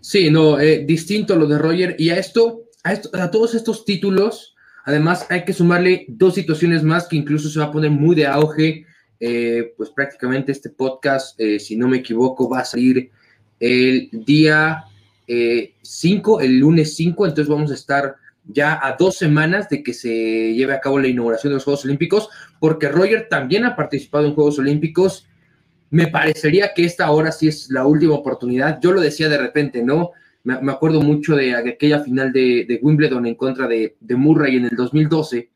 Sí, 0.00 0.30
no, 0.30 0.58
eh, 0.58 0.84
distinto 0.86 1.36
lo 1.36 1.46
de 1.46 1.58
Roger. 1.58 1.94
Y 1.98 2.08
a 2.08 2.16
esto, 2.16 2.62
a, 2.82 2.94
esto, 2.94 3.10
a 3.12 3.30
todos 3.30 3.54
estos 3.54 3.84
títulos, 3.84 4.52
Además, 4.84 5.26
hay 5.30 5.44
que 5.44 5.52
sumarle 5.52 6.06
dos 6.08 6.34
situaciones 6.34 6.82
más 6.82 7.06
que 7.06 7.16
incluso 7.16 7.48
se 7.48 7.60
va 7.60 7.66
a 7.66 7.72
poner 7.72 7.90
muy 7.90 8.16
de 8.16 8.26
auge. 8.26 8.86
Eh, 9.20 9.74
pues 9.76 9.90
prácticamente 9.90 10.50
este 10.50 10.70
podcast, 10.70 11.38
eh, 11.38 11.60
si 11.60 11.76
no 11.76 11.86
me 11.86 11.98
equivoco, 11.98 12.48
va 12.48 12.60
a 12.60 12.64
salir 12.64 13.10
el 13.60 14.10
día 14.10 14.82
5, 15.82 16.40
eh, 16.40 16.44
el 16.46 16.58
lunes 16.58 16.94
5, 16.96 17.26
entonces 17.26 17.48
vamos 17.48 17.70
a 17.70 17.74
estar 17.74 18.16
ya 18.44 18.80
a 18.82 18.96
dos 18.96 19.16
semanas 19.16 19.68
de 19.68 19.82
que 19.82 19.94
se 19.94 20.54
lleve 20.54 20.74
a 20.74 20.80
cabo 20.80 20.98
la 20.98 21.08
inauguración 21.08 21.52
de 21.52 21.54
los 21.54 21.64
Juegos 21.64 21.84
Olímpicos, 21.84 22.28
porque 22.58 22.88
Roger 22.88 23.28
también 23.28 23.64
ha 23.64 23.76
participado 23.76 24.26
en 24.26 24.34
Juegos 24.34 24.58
Olímpicos. 24.58 25.28
Me 25.90 26.08
parecería 26.08 26.72
que 26.74 26.84
esta 26.84 27.06
ahora 27.06 27.30
sí 27.30 27.48
es 27.48 27.70
la 27.70 27.86
última 27.86 28.14
oportunidad. 28.14 28.80
Yo 28.82 28.92
lo 28.92 29.00
decía 29.00 29.28
de 29.28 29.38
repente, 29.38 29.82
¿no? 29.82 30.10
me, 30.44 30.72
acuerdo 30.72 31.00
mucho 31.00 31.36
de, 31.36 31.54
aquella 31.54 32.00
final 32.00 32.32
de, 32.32 32.78
Wimbledon 32.82 33.26
en 33.26 33.34
contra 33.34 33.66
de, 33.66 33.96
Murray 34.10 34.56
en 34.56 34.64
el 34.64 34.76
2012, 34.76 35.50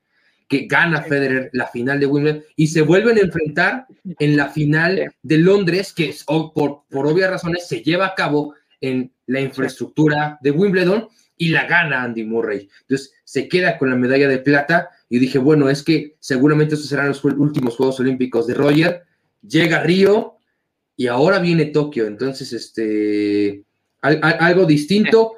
que 0.49 0.67
gana 0.67 1.03
Federer 1.03 1.51
la 1.53 1.67
final 1.67 1.99
de 1.99 2.07
Wimbledon 2.07 2.43
y 2.55 2.69
se 2.69 2.83
vuelven 2.83 3.19
a 3.19 3.23
enfrentar 3.23 3.87
en 4.19 4.37
la 4.37 4.49
final 4.49 5.13
de 5.23 5.39
Londres, 5.39 5.93
que 5.93 6.15
por, 6.27 6.83
por 6.89 7.07
obvias 7.07 7.31
razones 7.31 7.67
se 7.67 7.83
lleva 7.83 8.07
a 8.07 8.15
cabo 8.15 8.55
en 8.81 9.13
la 9.27 9.41
infraestructura 9.41 10.39
de 10.41 10.51
Wimbledon 10.51 11.09
y 11.37 11.49
la 11.49 11.67
gana 11.67 12.03
Andy 12.03 12.25
Murray. 12.25 12.69
Entonces 12.83 13.13
se 13.25 13.49
queda 13.49 13.79
con 13.79 13.91
la 13.91 13.97
medalla 13.97 14.29
de 14.29 14.39
plata 14.39 14.91
y 15.09 15.19
dije, 15.19 15.39
bueno, 15.39 15.69
es 15.69 15.83
que 15.83 16.17
seguramente 16.19 16.75
esos 16.75 16.89
serán 16.89 17.09
los 17.09 17.25
últimos 17.25 17.77
Juegos 17.77 18.01
Olímpicos 18.01 18.47
de 18.47 18.55
Roger. 18.55 19.03
Llega 19.47 19.83
Río 19.83 20.37
y 20.97 21.07
ahora 21.07 21.39
viene 21.39 21.67
Tokio. 21.67 22.07
Entonces, 22.07 22.53
este, 22.53 23.65
algo 24.01 24.65
distinto. 24.65 25.35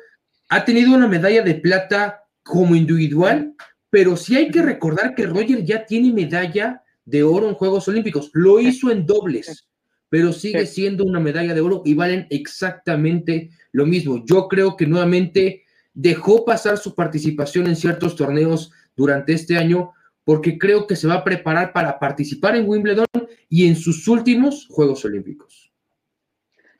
Ha 0.48 0.64
tenido 0.64 0.94
una 0.94 1.08
medalla 1.08 1.42
de 1.42 1.56
plata 1.56 2.24
como 2.42 2.74
individual, 2.74 3.54
pero 3.90 4.16
sí 4.16 4.36
hay 4.36 4.50
que 4.50 4.62
recordar 4.62 5.14
que 5.14 5.26
Roger 5.26 5.64
ya 5.64 5.84
tiene 5.84 6.12
medalla 6.12 6.82
de 7.04 7.22
oro 7.22 7.48
en 7.48 7.54
Juegos 7.54 7.88
Olímpicos. 7.88 8.30
Lo 8.32 8.60
hizo 8.60 8.90
en 8.90 9.04
dobles, 9.04 9.67
pero 10.08 10.32
sigue 10.32 10.66
siendo 10.66 11.04
una 11.04 11.20
medalla 11.20 11.54
de 11.54 11.60
oro 11.60 11.82
y 11.84 11.94
valen 11.94 12.26
exactamente 12.30 13.50
lo 13.72 13.86
mismo. 13.86 14.24
Yo 14.24 14.48
creo 14.48 14.76
que 14.76 14.86
nuevamente 14.86 15.64
dejó 15.94 16.44
pasar 16.44 16.78
su 16.78 16.94
participación 16.94 17.66
en 17.66 17.76
ciertos 17.76 18.16
torneos 18.16 18.72
durante 18.96 19.32
este 19.32 19.56
año 19.56 19.92
porque 20.24 20.58
creo 20.58 20.86
que 20.86 20.96
se 20.96 21.08
va 21.08 21.14
a 21.14 21.24
preparar 21.24 21.72
para 21.72 21.98
participar 21.98 22.54
en 22.54 22.68
Wimbledon 22.68 23.06
y 23.48 23.66
en 23.66 23.76
sus 23.76 24.06
últimos 24.08 24.66
Juegos 24.68 25.04
Olímpicos. 25.04 25.72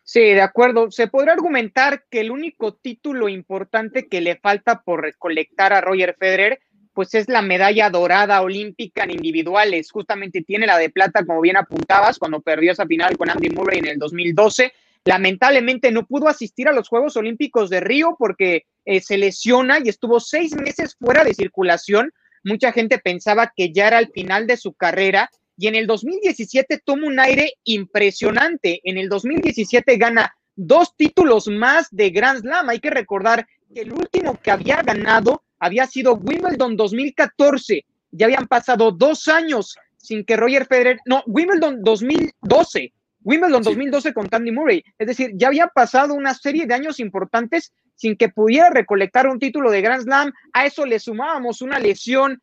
Sí, 0.02 0.20
de 0.20 0.40
acuerdo. 0.40 0.90
Se 0.90 1.06
podrá 1.06 1.34
argumentar 1.34 2.04
que 2.10 2.20
el 2.20 2.30
único 2.30 2.74
título 2.74 3.28
importante 3.28 4.08
que 4.08 4.22
le 4.22 4.36
falta 4.36 4.82
por 4.82 5.02
recolectar 5.02 5.72
a 5.74 5.82
Roger 5.82 6.16
Federer, 6.18 6.60
pues 6.98 7.14
es 7.14 7.28
la 7.28 7.42
medalla 7.42 7.90
dorada 7.90 8.42
olímpica 8.42 9.04
en 9.04 9.12
individuales. 9.12 9.92
Justamente 9.92 10.42
tiene 10.42 10.66
la 10.66 10.76
de 10.78 10.90
plata, 10.90 11.24
como 11.24 11.40
bien 11.40 11.56
apuntabas, 11.56 12.18
cuando 12.18 12.40
perdió 12.40 12.72
esa 12.72 12.88
final 12.88 13.16
con 13.16 13.30
Andy 13.30 13.50
Murray 13.50 13.78
en 13.78 13.86
el 13.86 13.98
2012. 14.00 14.72
Lamentablemente 15.04 15.92
no 15.92 16.08
pudo 16.08 16.26
asistir 16.26 16.66
a 16.66 16.72
los 16.72 16.88
Juegos 16.88 17.16
Olímpicos 17.16 17.70
de 17.70 17.78
Río 17.78 18.16
porque 18.18 18.64
eh, 18.84 19.00
se 19.00 19.16
lesiona 19.16 19.78
y 19.78 19.88
estuvo 19.88 20.18
seis 20.18 20.56
meses 20.56 20.96
fuera 20.96 21.22
de 21.22 21.34
circulación. 21.34 22.12
Mucha 22.42 22.72
gente 22.72 22.98
pensaba 22.98 23.52
que 23.54 23.72
ya 23.72 23.86
era 23.86 24.00
el 24.00 24.08
final 24.08 24.48
de 24.48 24.56
su 24.56 24.72
carrera 24.72 25.30
y 25.56 25.68
en 25.68 25.76
el 25.76 25.86
2017 25.86 26.82
toma 26.84 27.06
un 27.06 27.20
aire 27.20 27.52
impresionante. 27.62 28.80
En 28.82 28.98
el 28.98 29.08
2017 29.08 29.98
gana 29.98 30.34
dos 30.56 30.96
títulos 30.96 31.46
más 31.46 31.86
de 31.92 32.10
Grand 32.10 32.40
Slam. 32.40 32.68
Hay 32.68 32.80
que 32.80 32.90
recordar 32.90 33.46
que 33.72 33.82
el 33.82 33.92
último 33.92 34.36
que 34.42 34.50
había 34.50 34.82
ganado 34.82 35.44
había 35.58 35.86
sido 35.86 36.14
Wimbledon 36.14 36.76
2014. 36.76 37.84
Ya 38.10 38.26
habían 38.26 38.46
pasado 38.46 38.90
dos 38.90 39.28
años 39.28 39.76
sin 39.96 40.24
que 40.24 40.36
Roger 40.36 40.66
Federer, 40.66 40.98
no, 41.04 41.22
Wimbledon 41.26 41.82
2012, 41.82 42.92
Wimbledon 43.22 43.62
2012 43.62 44.14
con 44.14 44.28
Tandy 44.28 44.52
Murray. 44.52 44.82
Es 44.98 45.06
decir, 45.06 45.32
ya 45.34 45.48
había 45.48 45.66
pasado 45.68 46.14
una 46.14 46.34
serie 46.34 46.66
de 46.66 46.74
años 46.74 47.00
importantes 47.00 47.72
sin 47.94 48.16
que 48.16 48.28
pudiera 48.28 48.70
recolectar 48.70 49.26
un 49.26 49.38
título 49.38 49.70
de 49.70 49.82
Grand 49.82 50.04
Slam. 50.04 50.32
A 50.52 50.66
eso 50.66 50.86
le 50.86 51.00
sumábamos 51.00 51.60
una 51.60 51.78
lesión 51.78 52.40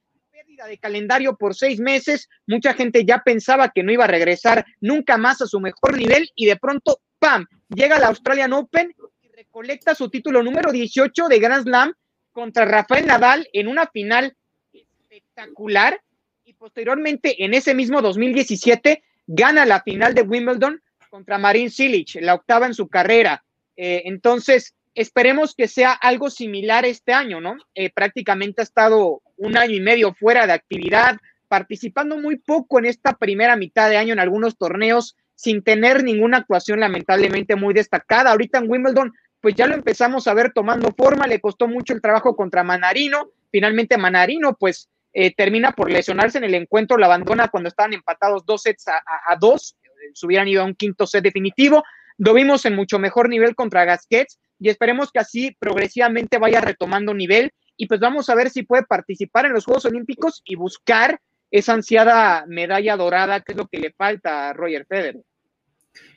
de 0.68 0.78
calendario 0.78 1.36
por 1.36 1.54
seis 1.54 1.80
meses, 1.80 2.30
mucha 2.48 2.74
gente 2.74 3.04
ya 3.06 3.22
pensaba 3.24 3.70
que 3.70 3.84
no 3.84 3.92
iba 3.92 4.06
a 4.06 4.08
regresar 4.08 4.66
nunca 4.80 5.18
más 5.18 5.42
a 5.42 5.48
su 5.48 5.60
mejor 5.60 5.98
nivel 5.98 6.30
y 6.34 6.46
de 6.46 6.56
pronto, 6.56 7.02
¡pam!, 7.20 7.46
llega 7.70 8.00
la 8.00 8.08
Australian 8.08 8.54
Open 8.54 8.94
y 9.22 9.28
recolecta 9.36 9.96
su 9.96 10.10
título 10.10 10.42
número 10.44 10.72
18 10.72 11.28
de 11.28 11.40
Grand 11.40 11.64
Slam 11.64 11.94
contra 12.36 12.66
Rafael 12.66 13.08
Nadal 13.08 13.48
en 13.54 13.70
una 13.70 13.88
final 13.88 14.36
espectacular 14.74 16.02
y 16.44 16.52
posteriormente 16.52 17.46
en 17.46 17.54
ese 17.54 17.74
mismo 17.74 18.02
2017 18.02 19.04
gana 19.26 19.66
la 19.66 19.82
final 19.82 20.14
de 20.14 20.24
Wimbledon 20.24 20.82
contra 21.10 21.38
Marin 21.38 21.72
Cilic, 21.72 22.16
la 22.16 22.34
octava 22.34 22.66
en 22.66 22.74
su 22.74 22.90
carrera. 22.90 23.46
Eh, 23.78 24.02
entonces, 24.04 24.76
esperemos 24.96 25.56
que 25.56 25.70
sea 25.70 25.94
algo 25.94 26.30
similar 26.30 26.84
este 26.84 27.14
año, 27.14 27.40
¿no? 27.40 27.56
Eh, 27.74 27.90
prácticamente 27.90 28.62
ha 28.62 28.64
estado 28.64 29.22
un 29.38 29.58
año 29.58 29.76
y 29.76 29.80
medio 29.80 30.14
fuera 30.14 30.46
de 30.46 30.52
actividad, 30.52 31.16
participando 31.48 32.18
muy 32.18 32.36
poco 32.36 32.80
en 32.80 32.86
esta 32.86 33.14
primera 33.14 33.56
mitad 33.56 33.90
de 33.90 33.96
año 33.96 34.12
en 34.12 34.20
algunos 34.20 34.58
torneos, 34.58 35.16
sin 35.36 35.64
tener 35.64 36.04
ninguna 36.04 36.40
actuación 36.40 36.82
lamentablemente 36.82 37.56
muy 37.56 37.74
destacada. 37.74 38.32
Ahorita 38.32 38.58
en 38.58 38.70
Wimbledon, 38.70 39.14
pues 39.46 39.54
ya 39.54 39.68
lo 39.68 39.76
empezamos 39.76 40.26
a 40.26 40.34
ver 40.34 40.54
tomando 40.54 40.92
forma, 40.98 41.28
le 41.28 41.40
costó 41.40 41.68
mucho 41.68 41.94
el 41.94 42.02
trabajo 42.02 42.36
contra 42.36 42.64
Manarino, 42.64 43.30
finalmente 43.52 43.96
Manarino 43.96 44.56
pues 44.56 44.90
eh, 45.14 45.36
termina 45.36 45.72
por 45.74 45.92
lesionarse 45.92 46.40
en 46.40 46.46
el 46.46 46.56
encuentro, 46.56 46.98
la 46.98 47.06
abandona 47.06 47.50
cuando 47.50 47.70
estaban 47.70 47.94
empatados 47.94 48.44
dos 48.48 48.64
sets 48.64 48.88
a, 48.88 49.36
dos, 49.40 49.78
se 50.16 50.26
hubieran 50.26 50.48
ido 50.48 50.64
a 50.64 50.66
un 50.66 50.74
quinto 50.74 51.06
set 51.06 51.24
definitivo, 51.24 51.84
lo 52.18 52.34
vimos 52.34 52.66
en 52.66 52.76
mucho 52.76 52.98
mejor 52.98 53.30
nivel 53.30 53.54
contra 53.54 53.86
Gasquets 53.86 54.40
y 54.58 54.70
esperemos 54.70 55.12
que 55.12 55.20
así 55.20 55.56
progresivamente 55.60 56.40
vaya 56.40 56.60
retomando 56.60 57.14
nivel 57.14 57.52
y 57.78 57.86
pues 57.86 58.00
vamos 58.00 58.32
a 58.32 58.34
ver 58.34 58.50
si 58.50 58.64
puede 58.64 58.82
participar 58.82 59.46
en 59.46 59.54
los 59.54 59.66
Juegos 59.66 59.86
Olímpicos 59.86 60.42
y 60.44 60.56
buscar 60.56 61.22
esa 61.52 61.74
ansiada 61.74 62.46
medalla 62.48 62.98
dorada, 62.98 63.42
que 63.42 63.52
es 63.52 63.58
lo 63.60 63.68
que 63.68 63.78
le 63.78 63.92
falta 63.92 64.50
a 64.50 64.54
Roger 64.54 64.88
Federer. 64.88 65.22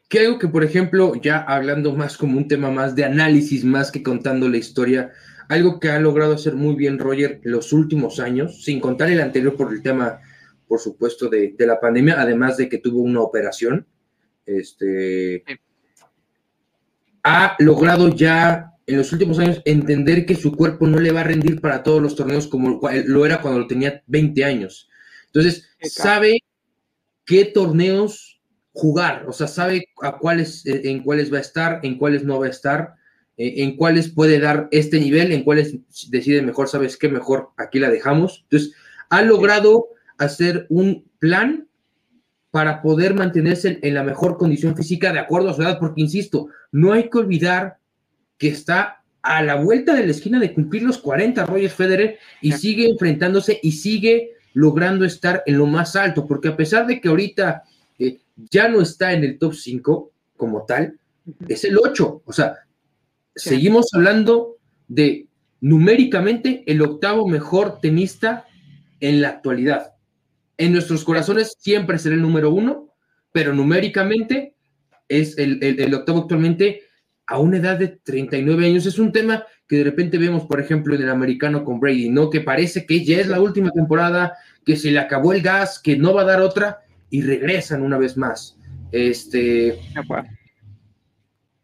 Que 0.08 0.20
algo 0.20 0.38
que, 0.38 0.48
por 0.48 0.64
ejemplo, 0.64 1.14
ya 1.20 1.38
hablando 1.38 1.94
más 1.94 2.16
como 2.16 2.38
un 2.38 2.48
tema 2.48 2.70
más 2.70 2.94
de 2.94 3.04
análisis, 3.04 3.64
más 3.64 3.90
que 3.90 4.02
contando 4.02 4.48
la 4.48 4.56
historia, 4.56 5.12
algo 5.48 5.80
que 5.80 5.90
ha 5.90 5.98
logrado 5.98 6.34
hacer 6.34 6.54
muy 6.54 6.74
bien 6.74 6.98
Roger 6.98 7.40
los 7.42 7.72
últimos 7.72 8.20
años, 8.20 8.64
sin 8.64 8.80
contar 8.80 9.10
el 9.10 9.20
anterior 9.20 9.56
por 9.56 9.72
el 9.72 9.82
tema, 9.82 10.20
por 10.66 10.78
supuesto, 10.78 11.28
de, 11.28 11.54
la 11.58 11.80
pandemia, 11.80 12.20
además 12.20 12.56
de 12.56 12.68
que 12.68 12.78
tuvo 12.78 13.00
una 13.00 13.20
operación, 13.20 13.86
este, 14.46 15.44
ha 17.22 17.56
logrado 17.58 18.08
ya 18.14 18.72
en 18.86 18.96
los 18.96 19.12
últimos 19.12 19.38
años 19.38 19.60
entender 19.66 20.24
que 20.24 20.34
su 20.34 20.52
cuerpo 20.56 20.86
no 20.86 20.98
le 20.98 21.12
va 21.12 21.20
a 21.20 21.24
rendir 21.24 21.60
para 21.60 21.82
todos 21.82 22.00
los 22.00 22.16
torneos 22.16 22.46
como 22.46 22.80
lo 22.80 23.26
era 23.26 23.42
cuando 23.42 23.60
lo 23.60 23.66
tenía 23.66 24.02
20 24.06 24.44
años. 24.44 24.88
Entonces, 25.26 25.68
sabe 25.82 26.42
qué 27.26 27.44
torneos 27.44 28.27
jugar, 28.78 29.24
o 29.26 29.32
sea, 29.32 29.48
sabe 29.48 29.88
a 30.02 30.18
cuáles, 30.18 30.64
eh, 30.64 30.82
en 30.84 31.02
cuáles 31.02 31.32
va 31.32 31.38
a 31.38 31.40
estar, 31.40 31.80
en 31.82 31.98
cuáles 31.98 32.22
no 32.22 32.38
va 32.38 32.46
a 32.46 32.50
estar, 32.50 32.94
eh, 33.36 33.54
en 33.56 33.76
cuáles 33.76 34.08
puede 34.08 34.38
dar 34.38 34.68
este 34.70 35.00
nivel, 35.00 35.32
en 35.32 35.42
cuáles 35.42 35.74
decide 36.08 36.42
mejor, 36.42 36.68
sabes 36.68 36.96
qué 36.96 37.08
mejor, 37.08 37.50
aquí 37.56 37.80
la 37.80 37.90
dejamos. 37.90 38.44
Entonces, 38.44 38.72
ha 39.10 39.22
logrado 39.22 39.88
hacer 40.16 40.66
un 40.68 41.04
plan 41.18 41.66
para 42.52 42.80
poder 42.80 43.14
mantenerse 43.14 43.80
en 43.82 43.94
la 43.94 44.04
mejor 44.04 44.38
condición 44.38 44.76
física 44.76 45.12
de 45.12 45.18
acuerdo 45.18 45.50
a 45.50 45.54
su 45.54 45.62
edad, 45.62 45.80
porque 45.80 46.00
insisto, 46.00 46.46
no 46.70 46.92
hay 46.92 47.10
que 47.10 47.18
olvidar 47.18 47.78
que 48.38 48.46
está 48.46 49.02
a 49.22 49.42
la 49.42 49.56
vuelta 49.56 49.92
de 49.92 50.06
la 50.06 50.12
esquina 50.12 50.38
de 50.38 50.54
cumplir 50.54 50.84
los 50.84 50.98
40 50.98 51.44
Roger 51.46 51.70
Federer 51.70 52.18
y 52.40 52.52
sigue 52.52 52.88
enfrentándose 52.88 53.58
y 53.60 53.72
sigue 53.72 54.34
logrando 54.54 55.04
estar 55.04 55.42
en 55.46 55.58
lo 55.58 55.66
más 55.66 55.96
alto, 55.96 56.28
porque 56.28 56.48
a 56.48 56.56
pesar 56.56 56.86
de 56.86 57.00
que 57.00 57.08
ahorita 57.08 57.64
eh, 57.98 58.18
ya 58.36 58.68
no 58.68 58.80
está 58.80 59.12
en 59.12 59.24
el 59.24 59.38
top 59.38 59.54
5 59.54 60.12
como 60.36 60.64
tal, 60.64 60.98
es 61.48 61.64
el 61.64 61.78
8, 61.78 62.22
o 62.24 62.32
sea, 62.32 62.58
seguimos 63.34 63.92
hablando 63.92 64.56
de 64.86 65.26
numéricamente 65.60 66.62
el 66.66 66.80
octavo 66.82 67.26
mejor 67.26 67.80
tenista 67.80 68.46
en 69.00 69.20
la 69.20 69.30
actualidad. 69.30 69.94
En 70.56 70.72
nuestros 70.72 71.04
corazones 71.04 71.56
siempre 71.58 71.98
será 71.98 72.14
el 72.14 72.22
número 72.22 72.50
uno, 72.50 72.94
pero 73.32 73.52
numéricamente 73.52 74.54
es 75.08 75.36
el, 75.38 75.62
el 75.62 75.94
octavo 75.94 76.20
actualmente 76.20 76.82
a 77.26 77.38
una 77.38 77.58
edad 77.58 77.78
de 77.78 77.88
39 77.88 78.66
años. 78.66 78.86
Es 78.86 78.98
un 78.98 79.12
tema 79.12 79.44
que 79.68 79.76
de 79.76 79.84
repente 79.84 80.18
vemos, 80.18 80.46
por 80.46 80.60
ejemplo, 80.60 80.94
en 80.94 81.02
el 81.02 81.10
americano 81.10 81.62
con 81.62 81.78
Brady, 81.78 82.08
¿no? 82.08 82.30
Que 82.30 82.40
parece 82.40 82.86
que 82.86 83.04
ya 83.04 83.20
es 83.20 83.28
la 83.28 83.40
última 83.40 83.70
temporada, 83.70 84.34
que 84.64 84.76
se 84.76 84.90
le 84.90 84.98
acabó 84.98 85.32
el 85.32 85.42
gas, 85.42 85.78
que 85.78 85.96
no 85.96 86.14
va 86.14 86.22
a 86.22 86.26
dar 86.26 86.40
otra, 86.40 86.80
y 87.10 87.22
regresan 87.22 87.82
una 87.82 87.98
vez 87.98 88.16
más. 88.16 88.56
Este. 88.92 89.78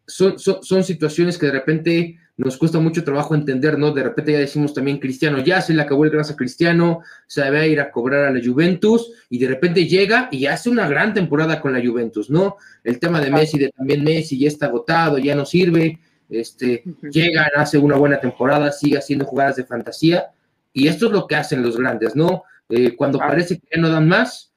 Son, 0.07 0.37
son, 0.37 0.61
son 0.61 0.83
situaciones 0.83 1.37
que 1.37 1.47
de 1.47 1.51
repente 1.51 2.19
nos 2.37 2.57
cuesta 2.57 2.79
mucho 2.79 3.03
trabajo 3.03 3.33
entender, 3.33 3.79
¿no? 3.79 3.91
De 3.91 4.03
repente 4.03 4.33
ya 4.33 4.39
decimos 4.39 4.73
también 4.73 4.99
Cristiano, 4.99 5.39
ya 5.39 5.61
se 5.61 5.73
le 5.73 5.81
acabó 5.81 6.03
el 6.03 6.11
gas 6.11 6.31
a 6.31 6.35
Cristiano, 6.35 7.01
se 7.27 7.49
va 7.49 7.59
a 7.59 7.65
ir 7.65 7.79
a 7.79 7.91
cobrar 7.91 8.25
a 8.25 8.31
la 8.31 8.41
Juventus 8.43 9.11
y 9.29 9.39
de 9.39 9.47
repente 9.47 9.87
llega 9.87 10.27
y 10.31 10.45
hace 10.45 10.69
una 10.69 10.87
gran 10.87 11.13
temporada 11.13 11.61
con 11.61 11.73
la 11.73 11.85
Juventus, 11.85 12.29
¿no? 12.29 12.57
El 12.83 12.99
tema 12.99 13.21
de 13.21 13.31
Messi, 13.31 13.57
de 13.57 13.69
también 13.69 14.03
Messi 14.03 14.37
ya 14.37 14.49
está 14.49 14.65
agotado, 14.65 15.17
ya 15.17 15.33
no 15.33 15.45
sirve, 15.45 15.99
este, 16.29 16.83
llega, 17.09 17.49
hace 17.55 17.77
una 17.77 17.95
buena 17.95 18.19
temporada, 18.19 18.71
sigue 18.71 18.97
haciendo 18.97 19.25
jugadas 19.25 19.55
de 19.55 19.65
fantasía 19.65 20.25
y 20.73 20.87
esto 20.87 21.05
es 21.05 21.13
lo 21.13 21.27
que 21.27 21.35
hacen 21.35 21.63
los 21.63 21.77
grandes, 21.77 22.15
¿no? 22.15 22.43
Eh, 22.67 22.95
cuando 22.95 23.19
parece 23.19 23.59
que 23.59 23.67
ya 23.75 23.81
no 23.81 23.89
dan 23.89 24.09
más, 24.09 24.51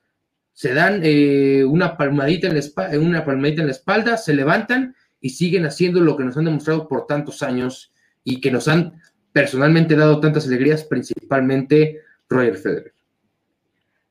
se 0.58 0.74
dan 0.74 1.02
eh, 1.04 1.64
una 1.64 1.96
palmadita 1.96 2.48
en 2.48 2.56
la 2.56 2.98
una 2.98 3.24
palmadita 3.24 3.60
en 3.60 3.68
la 3.68 3.72
espalda, 3.72 4.16
se 4.16 4.34
levantan 4.34 4.96
y 5.20 5.30
siguen 5.30 5.64
haciendo 5.64 6.00
lo 6.00 6.16
que 6.16 6.24
nos 6.24 6.36
han 6.36 6.46
demostrado 6.46 6.88
por 6.88 7.06
tantos 7.06 7.44
años 7.44 7.92
y 8.24 8.40
que 8.40 8.50
nos 8.50 8.66
han 8.66 9.00
personalmente 9.32 9.94
dado 9.94 10.18
tantas 10.18 10.48
alegrías, 10.48 10.82
principalmente 10.82 12.00
Roger 12.28 12.56
Federer. 12.56 12.92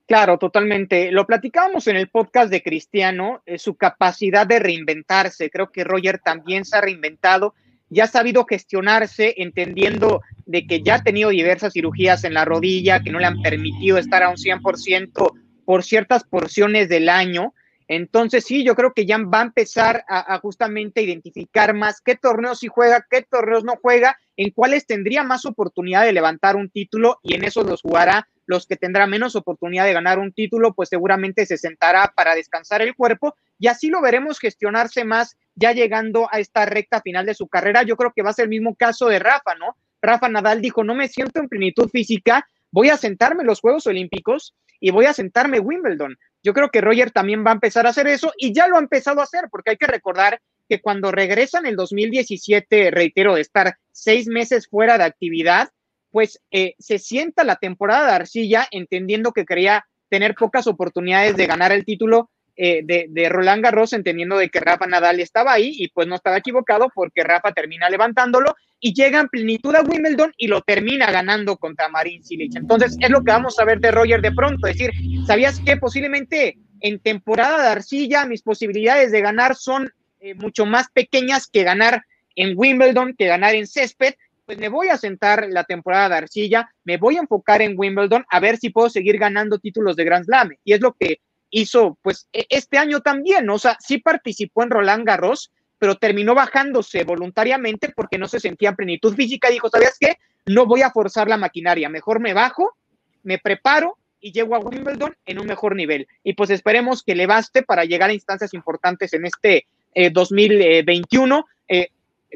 Claro, 0.07 0.38
totalmente. 0.38 1.12
Lo 1.12 1.27
platicábamos 1.27 1.86
en 1.88 1.97
el 1.97 2.07
podcast 2.07 2.49
de 2.49 2.63
Cristiano, 2.63 3.41
eh, 3.45 3.60
su 3.60 3.75
capacidad 3.75 4.47
de 4.47 4.60
reinventarse. 4.60 5.49
Creo 5.49 5.69
que 5.69 5.83
Roger 5.83 6.19
también 6.23 6.63
se 6.63 6.77
ha 6.77 6.81
reinventado 6.81 7.55
y 7.89 7.99
ha 7.99 8.07
sabido 8.07 8.45
gestionarse, 8.45 9.33
entendiendo 9.36 10.21
de 10.45 10.65
que 10.65 10.81
ya 10.81 10.95
ha 10.95 11.03
tenido 11.03 11.29
diversas 11.29 11.73
cirugías 11.73 12.23
en 12.23 12.36
la 12.36 12.45
rodilla 12.45 13.01
que 13.01 13.12
no 13.12 13.19
le 13.19 13.25
han 13.25 13.41
permitido 13.41 13.97
estar 13.97 14.23
a 14.23 14.29
un 14.29 14.38
100% 14.38 15.33
por 15.67 15.84
ciertas 15.84 16.23
porciones 16.23 16.88
del 16.88 17.10
año. 17.10 17.53
Entonces, 17.89 18.45
sí, 18.45 18.63
yo 18.63 18.73
creo 18.73 18.93
que 18.93 19.06
ya 19.06 19.17
va 19.17 19.41
a 19.41 19.47
empezar 19.47 20.06
a, 20.08 20.39
justamente 20.39 21.01
identificar 21.01 21.73
más 21.73 21.99
qué 21.99 22.15
torneos 22.15 22.60
sí 22.60 22.67
juega, 22.67 23.06
qué 23.10 23.23
torneos 23.30 23.65
no 23.65 23.73
juega, 23.82 24.17
en 24.38 24.51
cuáles 24.51 24.86
tendría 24.86 25.25
más 25.25 25.45
oportunidad 25.45 26.06
de 26.06 26.13
levantar 26.13 26.56
un 26.56 26.69
título 26.69 27.19
y 27.21 27.34
en 27.36 27.43
eso 27.43 27.63
los 27.63 27.82
jugará. 27.82 28.30
Los 28.45 28.65
que 28.65 28.77
tendrá 28.77 29.08
menos 29.08 29.36
oportunidad 29.36 29.84
de 29.84 29.91
ganar 29.91 30.19
un 30.19 30.32
título, 30.32 30.73
pues 30.73 30.88
seguramente 30.88 31.45
se 31.45 31.58
sentará 31.58 32.13
para 32.15 32.34
descansar 32.34 32.82
el 32.82 32.95
cuerpo 32.95 33.36
y 33.60 33.67
así 33.67 33.89
lo 33.89 34.01
veremos 34.01 34.39
gestionarse 34.39 35.03
más 35.03 35.36
ya 35.56 35.73
llegando 35.73 36.30
a 36.32 36.39
esta 36.39 36.65
recta 36.65 37.01
final 37.01 37.25
de 37.25 37.34
su 37.34 37.49
carrera. 37.49 37.84
Yo 37.84 37.97
creo 37.97 38.13
que 38.15 38.21
va 38.21 38.30
a 38.30 38.34
ser 38.34 38.43
el 38.43 38.49
mismo 38.49 38.73
caso 38.75 39.08
de 39.08 39.19
Rafa, 39.19 39.56
¿no? 39.56 39.75
Rafa 40.01 40.30
Nadal 40.30 40.62
dijo, 40.62 40.86
no 40.86 40.95
me 40.95 41.10
siento 41.10 41.41
en 41.41 41.49
plenitud 41.49 41.89
física, 41.89 42.47
voy 42.71 42.88
a 42.88 42.95
sentarme 42.95 43.41
en 43.41 43.47
los 43.47 43.60
Juegos 43.60 43.86
Olímpicos 43.86 44.56
y 44.79 44.91
voy 44.91 45.05
a 45.05 45.13
sentarme 45.13 45.59
Wimbledon. 45.59 46.17
Yo 46.43 46.53
creo 46.53 46.69
que 46.69 46.81
Roger 46.81 47.11
también 47.11 47.45
va 47.45 47.51
a 47.51 47.55
empezar 47.55 47.85
a 47.85 47.89
hacer 47.89 48.07
eso 48.07 48.31
y 48.37 48.53
ya 48.53 48.67
lo 48.67 48.77
ha 48.77 48.79
empezado 48.79 49.19
a 49.19 49.23
hacer, 49.23 49.45
porque 49.51 49.71
hay 49.71 49.77
que 49.77 49.87
recordar 49.87 50.39
que 50.69 50.81
cuando 50.81 51.11
regresa 51.11 51.59
en 51.59 51.65
el 51.65 51.75
2017, 51.75 52.91
reitero, 52.91 53.35
de 53.35 53.41
estar 53.41 53.77
seis 53.91 54.27
meses 54.27 54.67
fuera 54.67 54.97
de 54.97 55.05
actividad, 55.05 55.69
pues 56.11 56.39
eh, 56.51 56.75
se 56.79 56.99
sienta 56.99 57.43
la 57.43 57.57
temporada 57.57 58.07
de 58.07 58.13
Arcilla 58.13 58.67
entendiendo 58.71 59.33
que 59.33 59.45
quería 59.45 59.85
tener 60.09 60.35
pocas 60.35 60.67
oportunidades 60.67 61.35
de 61.35 61.47
ganar 61.47 61.71
el 61.71 61.85
título 61.85 62.29
eh, 62.60 62.82
de, 62.84 63.30
Roland 63.30 63.63
Garros, 63.63 63.93
entendiendo 63.93 64.36
de 64.36 64.50
que 64.50 64.60
Rafa 64.60 64.88
Nadal 64.88 65.20
estaba 65.20 65.54
ahí 65.54 65.76
y 65.78 65.89
pues 65.89 66.08
no 66.08 66.15
estaba 66.15 66.38
equivocado 66.38 66.91
porque 66.96 67.24
Rafa 67.24 67.52
termina 67.52 67.88
levantándolo 67.88 68.56
y 68.80 68.96
llega 68.96 69.20
en 69.20 69.28
plenitud 69.28 69.76
a 69.76 69.84
Wimbledon 69.84 70.34
y 70.38 70.48
lo 70.48 70.62
termina 70.62 71.12
ganando 71.12 71.58
contra 71.58 71.88
Marin 71.88 72.24
Cilic. 72.24 72.56
Entonces 72.56 72.98
es 73.00 73.10
lo 73.12 73.24
que 73.24 73.32
vamos 73.32 73.60
a 73.60 73.65
ver 73.65 73.80
de 73.80 73.91
Roger 73.91 74.24
de 74.24 74.32
pronto, 74.32 74.65
es 74.65 74.76
decir, 74.76 74.91
¿sabías 75.28 75.60
que 75.60 75.78
posiblemente 75.78 76.58
en 76.82 77.00
temporada 77.00 77.62
de 77.62 77.70
arcilla 77.70 78.26
mis 78.26 78.41
posibilidades 78.41 79.12
de 79.12 79.22
ganar 79.22 79.56
son 79.56 79.91
eh, 80.20 80.34
mucho 80.34 80.65
más 80.65 80.89
pequeñas 80.89 81.46
que 81.46 81.62
ganar 81.62 82.06
en 82.36 82.54
Wimbledon, 82.58 83.13
que 83.15 83.28
ganar 83.28 83.54
en 83.54 83.67
césped? 83.67 84.15
Pues 84.48 84.58
me 84.58 84.70
voy 84.70 84.88
a 84.88 84.98
sentar 84.98 85.46
la 85.48 85.63
temporada 85.63 86.10
de 86.10 86.15
arcilla, 86.15 86.72
me 86.86 86.98
voy 86.98 87.17
a 87.17 87.20
enfocar 87.20 87.62
en 87.62 87.78
Wimbledon 87.78 88.26
a 88.32 88.39
ver 88.39 88.58
si 88.58 88.72
puedo 88.72 88.89
seguir 88.89 89.20
ganando 89.20 89.60
títulos 89.60 89.96
de 89.96 90.06
Grand 90.06 90.26
Slam. 90.26 90.50
Y 90.63 90.74
es 90.74 90.82
lo 90.82 90.93
que 90.93 91.20
hizo 91.49 91.97
pues 92.01 92.27
e, 92.33 92.45
este 92.49 92.77
año 92.77 93.01
también, 93.01 93.49
o 93.49 93.60
sea, 93.60 93.77
sí 93.79 93.99
participó 93.99 94.63
en 94.63 94.69
Roland 94.69 95.05
Garros, 95.05 95.51
pero 95.79 95.95
terminó 95.95 96.33
bajándose 96.33 97.03
voluntariamente 97.03 97.93
porque 97.95 98.17
no 98.17 98.27
se 98.27 98.39
sentía 98.39 98.69
en 98.69 98.75
plenitud 98.75 99.15
física. 99.15 99.49
Dijo, 99.49 99.69
¿sabías 99.69 99.97
qué? 99.99 100.17
No 100.45 100.65
voy 100.65 100.81
a 100.81 100.91
forzar 100.91 101.27
la 101.27 101.38
maquinaria, 101.38 101.89
mejor 101.89 102.19
me 102.19 102.33
bajo, 102.33 102.75
me 103.23 103.38
preparo 103.38 103.97
y 104.19 104.31
llego 104.31 104.55
a 104.55 104.60
Wimbledon 104.60 105.15
en 105.25 105.39
un 105.39 105.47
mejor 105.47 105.75
nivel. 105.75 106.07
Y 106.23 106.33
pues 106.33 106.49
esperemos 106.49 107.03
que 107.03 107.15
le 107.15 107.27
baste 107.27 107.63
para 107.63 107.86
llegar 107.86 108.10
a 108.10 108.13
instancias 108.13 108.53
importantes 108.53 109.13
en 109.13 109.25
este 109.25 109.67
2021. 110.12 111.45
Eh, 111.67 111.77
eh, 111.77 111.89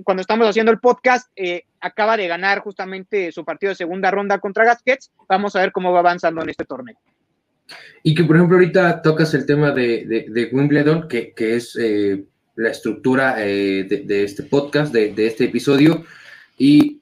cuando 0.03 0.21
estamos 0.21 0.47
haciendo 0.47 0.71
el 0.71 0.79
podcast, 0.79 1.31
eh, 1.35 1.65
acaba 1.79 2.17
de 2.17 2.27
ganar 2.27 2.59
justamente 2.59 3.31
su 3.31 3.43
partido 3.43 3.71
de 3.71 3.75
segunda 3.75 4.11
ronda 4.11 4.39
contra 4.39 4.65
Gasquets. 4.65 5.11
Vamos 5.27 5.55
a 5.55 5.61
ver 5.61 5.71
cómo 5.71 5.91
va 5.91 5.99
avanzando 5.99 6.41
en 6.41 6.49
este 6.49 6.65
torneo. 6.65 6.97
Y 8.03 8.15
que, 8.15 8.23
por 8.23 8.35
ejemplo, 8.35 8.57
ahorita 8.57 9.01
tocas 9.01 9.33
el 9.33 9.45
tema 9.45 9.71
de, 9.71 10.49
Wimbledon, 10.51 11.07
que, 11.07 11.33
es 11.37 11.77
eh, 11.79 12.23
la 12.55 12.69
estructura 12.69 13.35
eh, 13.37 13.83
de, 13.83 14.23
este 14.23 14.43
podcast, 14.43 14.93
de, 14.93 15.13
este 15.25 15.45
episodio, 15.45 16.03
y 16.57 17.01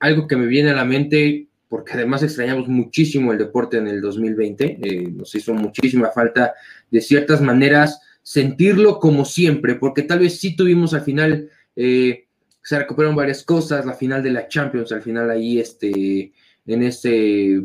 algo 0.00 0.26
que 0.26 0.36
me 0.36 0.46
viene 0.46 0.70
a 0.70 0.76
la 0.76 0.84
mente, 0.84 1.48
porque 1.68 1.92
además 1.92 2.22
extrañamos 2.22 2.68
muchísimo 2.68 3.32
el 3.32 3.38
deporte 3.38 3.76
en 3.76 3.88
el 3.88 4.00
2020, 4.00 4.78
eh, 4.82 5.10
nos 5.10 5.34
hizo 5.34 5.52
muchísima 5.52 6.10
falta 6.10 6.54
de 6.90 7.00
ciertas 7.00 7.42
maneras 7.42 8.00
sentirlo 8.22 8.98
como 9.00 9.24
siempre, 9.24 9.74
porque 9.74 10.02
tal 10.02 10.20
vez 10.20 10.38
sí 10.38 10.56
tuvimos 10.56 10.94
al 10.94 11.02
final, 11.02 11.50
se 11.74 12.78
recuperaron 12.78 13.16
varias 13.16 13.42
cosas, 13.42 13.86
la 13.86 13.94
final 13.94 14.22
de 14.22 14.30
la 14.30 14.48
Champions, 14.48 14.92
al 14.92 15.00
final 15.00 15.30
ahí 15.30 15.58
este, 15.58 16.32
en 16.66 16.82
este 16.82 17.62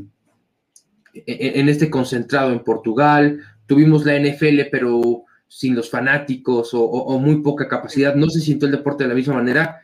en 1.13 1.69
este 1.69 1.89
concentrado 1.89 2.52
en 2.52 2.63
Portugal, 2.63 3.41
tuvimos 3.65 4.06
la 4.06 4.19
NFL, 4.19 4.69
pero 4.71 5.26
sin 5.47 5.76
los 5.76 5.89
fanáticos 5.89 6.71
o, 6.73 7.19
muy 7.19 7.41
poca 7.41 7.67
capacidad, 7.67 8.15
no 8.15 8.28
se 8.28 8.39
sintió 8.39 8.65
el 8.65 8.71
deporte 8.71 9.04
de 9.04 9.10
la 9.10 9.15
misma 9.15 9.36
manera. 9.36 9.82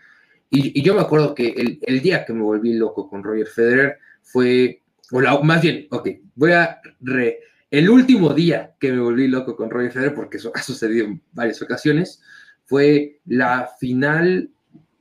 Y, 0.49 0.81
yo 0.81 0.95
me 0.95 1.01
acuerdo 1.01 1.35
que 1.35 1.79
el, 1.81 2.01
día 2.01 2.25
que 2.25 2.33
me 2.33 2.41
volví 2.41 2.73
loco 2.73 3.07
con 3.07 3.23
Roger 3.23 3.45
Federer 3.45 3.97
fue, 4.23 4.81
o 5.11 5.43
más 5.43 5.61
bien, 5.61 5.87
ok, 5.91 6.09
voy 6.33 6.53
a 6.53 6.79
re, 7.01 7.39
el 7.69 7.87
último 7.87 8.33
día 8.33 8.73
que 8.79 8.91
me 8.91 8.99
volví 8.99 9.27
loco 9.27 9.55
con 9.55 9.69
Roger 9.69 9.91
Federer, 9.91 10.15
porque 10.15 10.37
eso 10.37 10.51
ha 10.55 10.63
sucedido 10.63 11.05
en 11.05 11.21
varias 11.33 11.61
ocasiones, 11.61 12.19
fue 12.65 13.19
la 13.25 13.69
final 13.79 14.49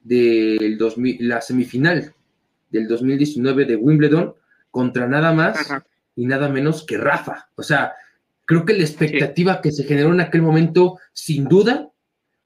del 0.03 0.77
2000, 0.77 1.29
la 1.29 1.41
semifinal 1.41 2.13
del 2.71 2.89
2019 2.89 3.65
de 3.65 3.77
Wimbledon 3.77 4.35
contra 4.71 5.07
nada 5.07 5.33
más 5.33 5.67
y 6.19 6.27
nada 6.27 6.49
menos 6.49 6.85
que 6.85 6.99
Rafa. 6.99 7.49
O 7.55 7.63
sea, 7.63 7.93
creo 8.45 8.65
que 8.65 8.75
la 8.75 8.83
expectativa 8.83 9.61
que 9.61 9.71
se 9.71 9.85
generó 9.85 10.13
en 10.13 10.21
aquel 10.21 10.43
momento, 10.43 10.99
sin 11.13 11.45
duda, 11.45 11.91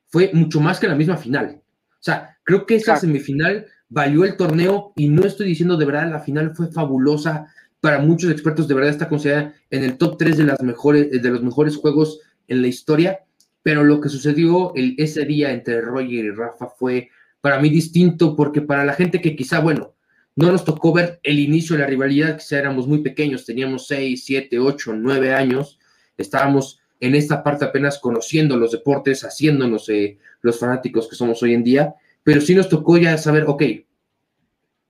fue 0.08 0.30
mucho 0.34 0.60
más 0.60 0.78
que 0.78 0.88
la 0.88 0.94
misma 0.94 1.16
final. 1.16 1.62
O 1.88 2.02
sea, 2.02 2.36
creo 2.44 2.66
que 2.66 2.74
esa 2.74 2.96
semifinal 2.96 3.64
valió 3.88 4.26
el 4.26 4.36
torneo 4.36 4.92
y 4.94 5.08
no 5.08 5.24
estoy 5.24 5.46
diciendo 5.46 5.78
de 5.78 5.86
verdad, 5.86 6.10
la 6.10 6.20
final 6.20 6.54
fue 6.54 6.70
fabulosa. 6.70 7.46
Para 7.80 7.98
muchos 7.98 8.30
expertos, 8.30 8.68
de 8.68 8.74
verdad 8.74 8.90
está 8.90 9.08
considerada 9.08 9.54
en 9.70 9.84
el 9.84 9.96
top 9.96 10.18
3 10.18 10.36
de, 10.36 10.44
las 10.44 10.60
mejores, 10.60 11.10
de 11.10 11.30
los 11.30 11.42
mejores 11.42 11.76
juegos 11.76 12.20
en 12.48 12.60
la 12.60 12.68
historia. 12.68 13.20
Pero 13.62 13.84
lo 13.84 14.02
que 14.02 14.10
sucedió 14.10 14.74
el, 14.74 14.96
ese 14.98 15.24
día 15.24 15.50
entre 15.50 15.80
Roger 15.80 16.10
y 16.10 16.30
Rafa 16.30 16.68
fue 16.78 17.08
para 17.40 17.58
mí 17.58 17.70
distinto, 17.70 18.36
porque 18.36 18.60
para 18.60 18.84
la 18.84 18.92
gente 18.92 19.22
que 19.22 19.34
quizá, 19.34 19.60
bueno, 19.60 19.94
no 20.36 20.50
nos 20.50 20.64
tocó 20.64 20.92
ver 20.92 21.20
el 21.22 21.38
inicio 21.38 21.76
de 21.76 21.82
la 21.82 21.88
rivalidad, 21.88 22.38
que 22.38 22.54
éramos 22.54 22.86
muy 22.86 22.98
pequeños, 22.98 23.44
teníamos 23.44 23.86
6, 23.86 24.24
7, 24.24 24.58
8, 24.58 24.94
9 24.94 25.34
años, 25.34 25.78
estábamos 26.16 26.80
en 27.00 27.14
esta 27.14 27.42
parte 27.42 27.64
apenas 27.64 27.98
conociendo 27.98 28.56
los 28.56 28.72
deportes, 28.72 29.24
haciéndonos 29.24 29.88
eh, 29.88 30.18
los 30.40 30.58
fanáticos 30.58 31.08
que 31.08 31.16
somos 31.16 31.42
hoy 31.42 31.52
en 31.52 31.64
día, 31.64 31.94
pero 32.22 32.40
sí 32.40 32.54
nos 32.54 32.68
tocó 32.68 32.96
ya 32.96 33.18
saber, 33.18 33.44
ok, 33.46 33.62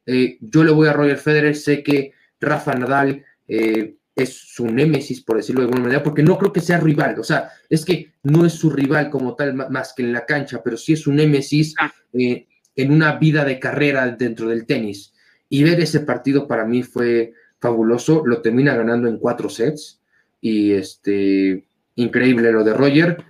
eh, 0.06 0.38
yo 0.40 0.64
le 0.64 0.72
voy 0.72 0.88
a 0.88 0.92
Roger 0.92 1.16
Federer, 1.16 1.56
sé 1.56 1.82
que 1.82 2.12
Rafa 2.38 2.74
Nadal 2.74 3.24
eh, 3.48 3.96
es 4.14 4.34
su 4.34 4.66
némesis, 4.66 5.22
por 5.22 5.38
decirlo 5.38 5.62
de 5.62 5.68
alguna 5.68 5.84
manera, 5.84 6.02
porque 6.02 6.22
no 6.22 6.36
creo 6.38 6.52
que 6.52 6.60
sea 6.60 6.78
rival, 6.78 7.18
o 7.18 7.24
sea, 7.24 7.50
es 7.70 7.84
que 7.84 8.12
no 8.22 8.44
es 8.44 8.52
su 8.52 8.70
rival 8.70 9.08
como 9.08 9.34
tal 9.34 9.54
más 9.54 9.94
que 9.94 10.02
en 10.02 10.12
la 10.12 10.26
cancha, 10.26 10.60
pero 10.62 10.76
sí 10.76 10.92
es 10.92 11.00
su 11.00 11.12
némesis 11.12 11.74
ah. 11.80 11.90
en 12.12 12.92
una 12.92 13.16
vida 13.16 13.44
de 13.44 13.58
carrera 13.58 14.06
dentro 14.08 14.48
del 14.48 14.66
tenis. 14.66 15.11
Y 15.52 15.64
ver 15.64 15.78
ese 15.80 16.00
partido 16.00 16.48
para 16.48 16.64
mí 16.64 16.82
fue 16.82 17.34
fabuloso. 17.60 18.22
Lo 18.24 18.40
termina 18.40 18.74
ganando 18.74 19.06
en 19.06 19.18
cuatro 19.18 19.50
sets. 19.50 20.00
Y 20.40 20.72
este, 20.72 21.66
increíble 21.94 22.50
lo 22.50 22.64
de 22.64 22.72
Roger. 22.72 23.22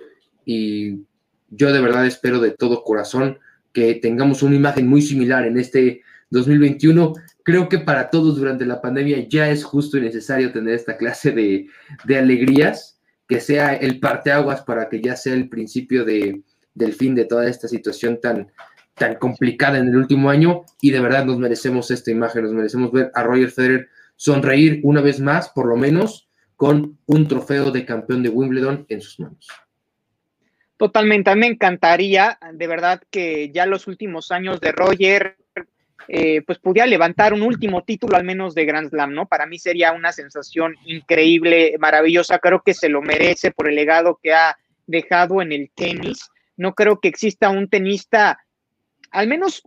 Y 0.45 1.01
yo 1.51 1.73
de 1.73 1.81
verdad 1.81 2.07
espero 2.07 2.39
de 2.39 2.53
todo 2.53 2.85
corazón 2.85 3.41
que 3.73 3.97
tengamos 3.97 4.45
una 4.45 4.55
imagen 4.55 4.87
muy 4.87 5.03
similar 5.03 5.45
en 5.49 5.59
este 5.59 6.03
2021. 6.31 7.13
Creo 7.43 7.69
que 7.69 7.79
para 7.79 8.09
todos 8.09 8.37
durante 8.37 8.67
la 8.67 8.81
pandemia 8.81 9.29
ya 9.29 9.51
es 9.51 9.65
justo 9.65 9.99
y 9.99 10.03
necesario 10.03 10.53
tener 10.53 10.75
esta 10.75 10.97
clase 10.97 11.33
de, 11.33 11.67
de 12.05 12.19
alegrías, 12.19 13.01
que 13.27 13.41
sea 13.41 13.75
el 13.75 13.99
parteaguas 13.99 14.63
para 14.63 14.89
que 14.89 15.01
ya 15.01 15.17
sea 15.17 15.35
el 15.35 15.49
principio 15.49 16.05
de, 16.05 16.41
del 16.73 16.93
fin 16.93 17.17
de 17.17 17.25
toda 17.25 17.49
esta 17.49 17.67
situación 17.67 18.21
tan, 18.21 18.53
tan 18.95 19.17
complicada 19.17 19.79
en 19.79 19.89
el 19.89 19.97
último 19.97 20.31
año 20.31 20.63
y 20.81 20.91
de 20.91 21.01
verdad 21.01 21.25
nos 21.25 21.39
merecemos 21.39 21.91
esta 21.91 22.11
imagen, 22.11 22.45
nos 22.45 22.53
merecemos 22.53 22.93
ver 22.93 23.11
a 23.15 23.23
Roger 23.23 23.51
Federer 23.51 23.89
sonreír 24.17 24.81
una 24.83 25.01
vez 25.01 25.21
más, 25.21 25.49
por 25.49 25.67
lo 25.67 25.77
menos, 25.77 26.29
con 26.57 26.99
un 27.07 27.27
trofeo 27.27 27.71
de 27.71 27.85
campeón 27.85 28.23
de 28.23 28.29
Wimbledon 28.29 28.87
en 28.89 29.01
sus 29.01 29.19
manos. 29.19 29.49
Totalmente, 30.77 31.31
a 31.31 31.35
mí 31.35 31.41
me 31.41 31.47
encantaría, 31.47 32.39
de 32.53 32.67
verdad, 32.67 33.03
que 33.11 33.51
ya 33.51 33.67
los 33.67 33.87
últimos 33.87 34.33
años 34.33 34.61
de 34.61 34.73
Roger, 34.73 35.37
eh, 36.09 36.43
pues 36.43 36.59
pudiera 36.59 36.87
levantar 36.87 37.33
un 37.33 37.43
último 37.43 37.85
título 37.85 38.17
al 38.17 38.25
menos 38.25 38.55
de 38.55 38.65
Grand 38.65 38.91
Slam, 38.91 39.15
¿no? 39.15 39.27
Para 39.27 39.47
mí 39.47 39.59
sería 39.59 39.93
una 39.93 40.13
sensación 40.13 40.75
increíble, 40.85 41.77
maravillosa, 41.79 42.39
creo 42.39 42.63
que 42.63 42.75
se 42.75 42.89
lo 42.89 43.01
merece 43.01 43.53
por 43.53 43.69
el 43.69 43.77
legado 43.77 44.19
que 44.21 44.35
ha 44.35 44.57
dejado 44.87 45.41
en 45.41 45.53
el 45.53 45.71
tenis. 45.75 46.31
No 46.57 46.75
creo 46.75 47.01
que 47.01 47.09
exista 47.09 47.51
un 47.51 47.69
tenista 47.69 48.42
al 49.13 49.29
menos, 49.29 49.63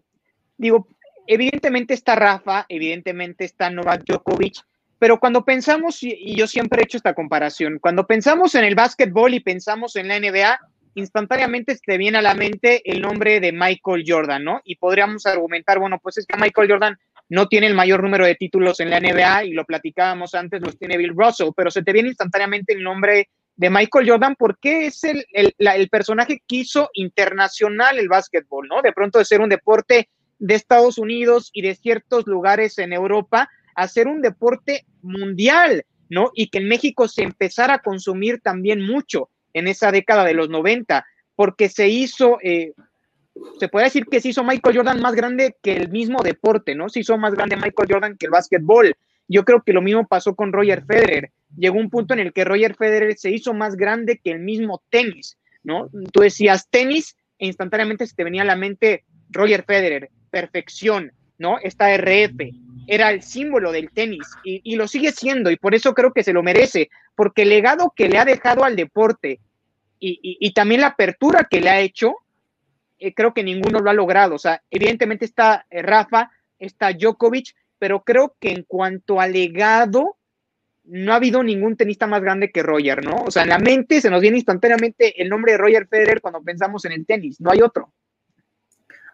digo, 0.57 0.87
evidentemente 1.27 1.93
está 1.93 2.15
Rafa, 2.15 2.65
evidentemente 2.69 3.45
está 3.45 3.69
Novak 3.69 4.03
Djokovic, 4.05 4.57
pero 4.99 5.19
cuando 5.19 5.45
pensamos, 5.45 6.01
y 6.01 6.35
yo 6.35 6.47
siempre 6.47 6.81
he 6.81 6.85
hecho 6.85 6.97
esta 6.97 7.13
comparación, 7.13 7.79
cuando 7.79 8.07
pensamos 8.07 8.55
en 8.55 8.63
el 8.63 8.75
básquetbol 8.75 9.33
y 9.33 9.39
pensamos 9.39 9.95
en 9.95 10.07
la 10.07 10.19
NBA, 10.19 10.59
instantáneamente 10.95 11.77
te 11.85 11.97
viene 11.97 12.17
a 12.17 12.21
la 12.21 12.33
mente 12.33 12.81
el 12.89 13.01
nombre 13.01 13.39
de 13.39 13.51
Michael 13.51 14.03
Jordan, 14.07 14.43
¿no? 14.43 14.61
Y 14.63 14.77
podríamos 14.77 15.25
argumentar, 15.25 15.79
bueno, 15.79 15.99
pues 16.01 16.17
es 16.17 16.25
que 16.25 16.37
Michael 16.37 16.71
Jordan 16.71 16.97
no 17.29 17.47
tiene 17.47 17.67
el 17.67 17.73
mayor 17.73 18.01
número 18.01 18.25
de 18.25 18.35
títulos 18.35 18.79
en 18.79 18.89
la 18.89 18.99
NBA 18.99 19.45
y 19.45 19.51
lo 19.51 19.65
platicábamos 19.65 20.33
antes, 20.35 20.61
los 20.61 20.77
tiene 20.77 20.97
Bill 20.97 21.13
Russell, 21.15 21.49
pero 21.55 21.69
se 21.69 21.83
te 21.83 21.91
viene 21.91 22.09
instantáneamente 22.09 22.73
el 22.73 22.83
nombre 22.83 23.29
de 23.57 23.69
Michael 23.69 24.09
Jordan 24.09 24.35
porque 24.37 24.87
es 24.87 25.03
el, 25.03 25.25
el, 25.31 25.89
personaje 25.89 26.41
que 26.47 26.57
hizo 26.57 26.89
internacional 26.93 27.97
el 27.97 28.09
básquetbol, 28.09 28.67
¿no? 28.67 28.81
De 28.81 28.91
pronto 28.91 29.19
de 29.19 29.25
ser 29.25 29.41
un 29.41 29.49
deporte 29.49 30.09
de 30.39 30.55
Estados 30.55 30.97
Unidos 30.97 31.49
y 31.53 31.61
de 31.61 31.75
ciertos 31.75 32.27
lugares 32.27 32.77
en 32.77 32.91
Europa 32.91 33.49
a 33.75 33.87
ser 33.87 34.07
un 34.07 34.21
deporte 34.21 34.85
mundial, 35.01 35.85
¿no? 36.09 36.31
Y 36.33 36.49
que 36.49 36.59
en 36.59 36.67
México 36.67 37.07
se 37.07 37.23
empezara 37.23 37.75
a 37.75 37.79
consumir 37.79 38.41
también 38.41 38.81
mucho 38.81 39.29
en 39.53 39.67
esa 39.67 39.91
década 39.91 40.25
de 40.25 40.33
los 40.33 40.49
90, 40.49 41.05
porque 41.35 41.69
se 41.69 41.87
hizo, 41.87 42.37
eh, 42.43 42.73
se 43.59 43.69
puede 43.69 43.85
decir 43.85 44.05
que 44.05 44.19
se 44.19 44.29
hizo 44.29 44.43
Michael 44.43 44.77
Jordan 44.77 45.01
más 45.01 45.15
grande 45.15 45.55
que 45.61 45.77
el 45.77 45.89
mismo 45.89 46.21
deporte, 46.23 46.75
¿no? 46.75 46.89
Se 46.89 46.99
hizo 46.99 47.17
más 47.17 47.33
grande 47.33 47.55
Michael 47.55 47.89
Jordan 47.89 48.17
que 48.17 48.25
el 48.25 48.31
básquetbol. 48.31 48.95
Yo 49.27 49.43
creo 49.43 49.63
que 49.63 49.73
lo 49.73 49.81
mismo 49.81 50.05
pasó 50.07 50.35
con 50.35 50.53
Roger 50.53 50.85
Federer. 50.85 51.31
Llegó 51.57 51.77
un 51.77 51.89
punto 51.89 52.13
en 52.13 52.19
el 52.19 52.33
que 52.33 52.43
Roger 52.43 52.75
Federer 52.75 53.17
se 53.17 53.31
hizo 53.31 53.53
más 53.53 53.75
grande 53.75 54.19
que 54.23 54.31
el 54.31 54.39
mismo 54.39 54.83
tenis, 54.89 55.37
¿no? 55.63 55.89
Tú 56.11 56.21
decías 56.21 56.67
tenis 56.69 57.15
e 57.39 57.47
instantáneamente 57.47 58.07
se 58.07 58.15
te 58.15 58.23
venía 58.23 58.41
a 58.41 58.45
la 58.45 58.55
mente 58.55 59.03
Roger 59.29 59.63
Federer, 59.63 60.09
perfección, 60.29 61.11
¿no? 61.37 61.57
Esta 61.59 61.95
RF 61.95 62.39
era 62.87 63.11
el 63.11 63.23
símbolo 63.23 63.71
del 63.71 63.89
tenis 63.91 64.27
y, 64.43 64.75
lo 64.75 64.87
sigue 64.87 65.11
siendo 65.11 65.49
y 65.49 65.57
por 65.57 65.73
eso 65.73 65.93
creo 65.93 66.13
que 66.13 66.23
se 66.23 66.33
lo 66.33 66.43
merece, 66.43 66.89
porque 67.15 67.41
el 67.41 67.49
legado 67.49 67.93
que 67.95 68.09
le 68.09 68.17
ha 68.17 68.25
dejado 68.25 68.63
al 68.63 68.75
deporte 68.75 69.39
y, 69.99 70.51
también 70.53 70.81
la 70.81 70.87
apertura 70.87 71.47
que 71.49 71.61
le 71.61 71.69
ha 71.69 71.79
hecho, 71.79 72.13
eh, 72.99 73.13
creo 73.13 73.33
que 73.33 73.43
ninguno 73.43 73.79
lo 73.79 73.89
ha 73.89 73.93
logrado. 73.93 74.35
O 74.35 74.39
sea, 74.39 74.61
evidentemente 74.69 75.25
está 75.25 75.65
eh, 75.69 75.81
Rafa, 75.81 76.29
está 76.59 76.93
Djokovic, 76.93 77.55
pero 77.79 78.03
creo 78.03 78.35
que 78.39 78.51
en 78.51 78.63
cuanto 78.63 79.19
a 79.19 79.27
legado, 79.27 80.17
no 80.87 81.13
ha 81.13 81.15
habido 81.15 81.43
ningún 81.43 81.75
tenista 81.75 82.07
más 82.07 82.21
grande 82.21 82.51
que 82.51 82.63
Roger, 82.63 83.03
¿no? 83.03 83.23
O 83.25 83.31
sea, 83.31 83.43
en 83.43 83.49
la 83.49 83.59
mente 83.59 84.01
se 84.01 84.09
nos 84.09 84.21
viene 84.21 84.37
instantáneamente 84.37 85.21
el 85.21 85.29
nombre 85.29 85.53
de 85.53 85.57
Roger 85.57 85.87
Federer 85.87 86.21
cuando 86.21 86.41
pensamos 86.41 86.85
en 86.85 86.91
el 86.91 87.05
tenis, 87.05 87.39
no 87.41 87.51
hay 87.51 87.61
otro. 87.61 87.91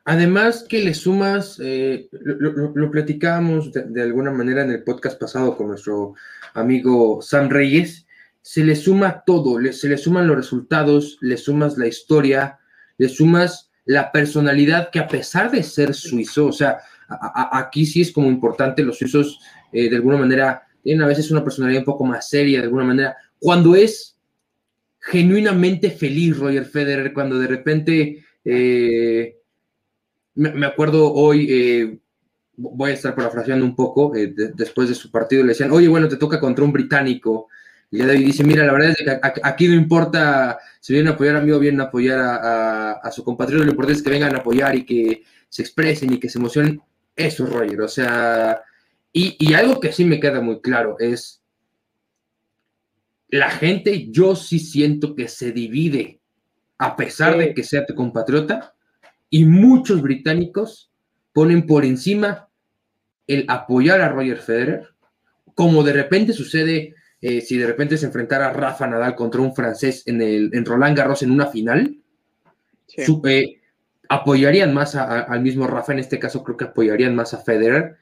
Además 0.04 0.66
que 0.68 0.80
le 0.80 0.96
sumas, 0.96 1.60
eh, 1.64 2.10
lo, 2.12 2.90
platicábamos 2.90 3.72
de, 3.72 4.02
alguna 4.02 4.32
manera 4.32 4.64
en 4.64 4.72
el 4.72 4.84
podcast 4.84 5.20
pasado 5.20 5.56
con 5.56 5.68
nuestro 5.68 6.16
amigo 6.56 7.22
Sam 7.22 7.50
Reyes, 7.50 8.08
se 8.42 8.64
le 8.64 8.76
suma 8.76 9.24
todo, 9.26 9.62
se 9.72 9.88
le 9.88 9.98
suman 9.98 10.28
los 10.28 10.36
resultados, 10.36 11.20
le 11.22 11.38
sumas 11.38 11.78
la 11.78 11.86
historia, 11.86 12.60
le 12.98 13.10
sumas 13.10 13.72
la 13.86 14.12
personalidad 14.12 14.90
que 14.90 15.00
a 15.00 15.08
pesar 15.08 15.52
de 15.52 15.62
ser 15.62 15.94
suizo, 15.94 16.48
o 16.48 16.52
sea, 16.52 16.80
aquí 17.52 17.86
sí 17.86 18.02
es 18.02 18.12
como 18.12 18.28
importante, 18.28 18.84
los 18.84 18.98
suizos 18.98 19.40
eh, 19.72 19.90
de 19.90 19.96
alguna 19.98 20.18
manera 20.18 20.68
tienen 20.82 21.04
a 21.04 21.08
veces 21.08 21.32
una 21.32 21.44
personalidad 21.44 21.82
un 21.82 21.86
poco 21.86 22.06
más 22.06 22.30
seria, 22.30 22.60
de 22.60 22.66
alguna 22.66 22.84
manera, 22.84 23.18
cuando 23.40 23.76
es 23.76 24.18
genuinamente 25.00 25.90
feliz 25.90 26.38
Roger 26.38 26.66
Federer, 26.66 27.14
cuando 27.14 27.40
de 27.40 27.48
repente, 27.48 28.26
eh, 28.46 29.38
me, 30.36 30.66
acuerdo 30.66 31.12
hoy, 31.14 31.48
eh, 31.50 32.00
voy 32.56 32.92
a 32.92 32.94
estar 32.94 33.16
parafraseando 33.16 33.66
un 33.66 33.76
poco, 33.76 34.14
después 34.56 34.90
de 34.90 34.96
su 34.96 35.10
partido 35.10 35.44
le 35.44 35.50
decían, 35.50 35.72
oye, 35.72 35.88
bueno, 35.88 36.08
te 36.08 36.18
toca 36.18 36.40
contra 36.40 36.64
un 36.64 36.72
británico, 36.72 37.48
de 37.92 38.10
hoy 38.10 38.24
dice, 38.24 38.46
mira, 38.46 38.66
la 38.66 38.72
verdad 38.72 38.92
es 38.92 38.98
que 38.98 39.20
aquí 39.44 39.68
no 39.68 39.74
importa 39.74 40.58
si 40.80 40.94
vienen 40.94 41.12
a 41.12 41.16
apoyar 41.16 41.36
a 41.36 41.42
mí 41.42 41.52
o 41.52 41.60
vienen 41.60 41.82
a 41.82 41.86
apoyar 41.86 42.20
a, 42.22 43.12
su 43.12 43.24
compatriota, 43.24 43.66
lo 43.66 43.72
importante 43.72 43.98
es 43.98 44.04
que 44.04 44.10
vengan 44.10 44.34
a 44.34 44.40
apoyar 44.40 44.76
y 44.76 44.86
que 44.86 45.24
se 45.50 45.62
expresen 45.62 46.14
y 46.14 46.20
que 46.20 46.30
se 46.30 46.40
emocionen. 46.40 46.82
Eso 47.14 47.44
es 47.44 47.50
Roger, 47.52 47.82
o 47.82 47.88
sea, 47.90 48.62
y, 49.14 49.36
y 49.40 49.54
algo 49.54 49.80
que 49.80 49.92
sí 49.92 50.06
me 50.06 50.20
queda 50.20 50.42
muy 50.42 50.62
claro 50.62 50.96
es, 51.00 51.42
la 53.32 53.50
gente, 53.50 54.10
yo 54.12 54.36
sí 54.36 54.60
siento 54.60 55.16
que 55.16 55.28
se 55.28 55.52
divide, 55.52 56.20
a 56.78 56.96
pesar 56.98 57.38
de 57.38 57.54
que 57.54 57.64
sea 57.64 57.86
tu 57.86 57.96
compatriota, 57.96 58.76
y 59.30 59.46
muchos 59.46 60.02
británicos 60.02 60.92
ponen 61.34 61.66
por 61.66 61.86
encima 61.86 62.50
el 63.28 63.46
apoyar 63.48 64.02
a 64.02 64.10
Roger 64.10 64.40
Federer, 64.40 64.90
como 65.56 65.84
de 65.84 65.94
repente 65.94 66.34
sucede 66.34 66.96
eh, 67.22 67.40
si 67.40 67.58
de 67.58 67.68
repente 67.68 67.98
se 67.98 68.08
enfrentara 68.08 68.52
Rafa 68.52 68.88
Nadal 68.88 69.16
contra 69.16 69.42
un 69.42 69.56
francés 69.56 70.04
en, 70.08 70.22
el, 70.22 70.50
en 70.54 70.66
Roland 70.66 70.98
Garros 70.98 71.24
en 71.24 71.32
una 71.32 71.48
final, 71.48 71.98
eh, 72.98 73.62
apoyarían 74.10 74.74
más 74.74 74.96
al 74.96 75.42
mismo 75.42 75.68
Rafa, 75.68 75.94
en 75.94 76.00
este 76.00 76.20
caso 76.20 76.44
creo 76.44 76.58
que 76.58 76.66
apoyarían 76.66 77.16
más 77.16 77.34
a 77.34 77.38
Federer 77.38 77.96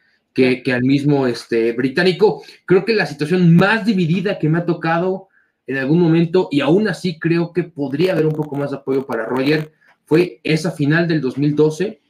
que, 0.63 0.73
al 0.73 0.83
mismo 0.83 1.27
este, 1.27 1.73
británico. 1.73 2.43
Creo 2.65 2.85
que 2.85 2.93
la 2.93 3.05
situación 3.05 3.55
más 3.55 3.85
dividida 3.85 4.39
que 4.39 4.49
me 4.49 4.59
ha 4.59 4.65
tocado 4.65 5.27
en 5.67 5.77
algún 5.77 5.99
momento, 5.99 6.47
y 6.51 6.61
aún 6.61 6.87
así 6.87 7.19
creo 7.19 7.53
que 7.53 7.63
podría 7.63 8.13
haber 8.13 8.25
un 8.25 8.33
poco 8.33 8.55
más 8.55 8.71
de 8.71 8.77
apoyo 8.77 9.05
para 9.05 9.25
Roger, 9.25 9.71
fue 10.05 10.39
esa 10.43 10.71
final 10.71 11.07
del 11.07 11.21
2012 11.21 12.01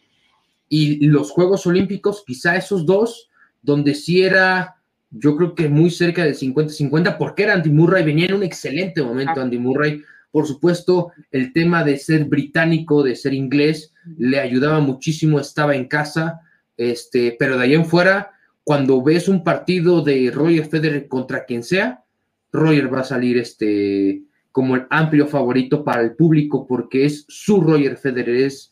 y 0.70 1.06
los 1.08 1.32
Juegos 1.32 1.66
Olímpicos, 1.68 2.24
quizá 2.26 2.56
esos 2.56 2.86
dos, 2.86 3.30
donde 3.62 3.96
sí 3.96 4.22
era 4.22 4.80
yo 5.12 5.36
creo 5.36 5.56
que 5.56 5.68
muy 5.70 5.90
cerca 5.90 6.24
del 6.24 6.36
50-50, 6.36 7.18
porque 7.18 7.44
era 7.44 7.54
Andy 7.54 7.72
Murray, 7.72 8.04
venía 8.04 8.28
en 8.28 8.36
un 8.36 8.44
excelente 8.44 9.02
momento 9.02 9.42
Andy 9.42 9.58
Murray. 9.58 10.04
Por 10.32 10.46
supuesto, 10.46 11.12
el 11.32 11.52
tema 11.54 11.84
de 11.84 11.98
ser 11.98 12.26
británico, 12.26 13.02
de 13.02 13.16
ser 13.16 13.34
inglés, 13.34 13.94
le 14.18 14.40
ayudaba 14.40 14.80
muchísimo, 14.80 15.40
estaba 15.40 15.76
en 15.76 15.88
casa, 15.88 16.42
este, 16.80 17.36
pero 17.38 17.58
de 17.58 17.64
ahí 17.66 17.74
en 17.74 17.86
fuera, 17.86 18.32
cuando 18.64 19.04
ves 19.04 19.28
un 19.28 19.44
partido 19.44 20.02
de 20.02 20.32
Roger 20.34 20.66
Federer 20.66 21.08
contra 21.08 21.46
quien 21.46 21.64
sea, 21.64 22.04
Roger 22.52 22.94
va 22.94 23.02
a 23.02 23.04
salir 23.04 23.38
este, 23.38 24.24
como 24.52 24.76
el 24.76 24.88
amplio 24.90 25.28
favorito 25.28 25.84
para 25.84 26.02
el 26.02 26.16
público, 26.16 26.66
porque 26.66 27.06
es 27.06 27.26
su 27.28 27.62
Roger 27.62 27.98
Federer, 27.98 28.36
es 28.36 28.72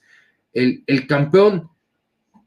el, 0.53 0.83
el 0.87 1.05
campeón 1.05 1.69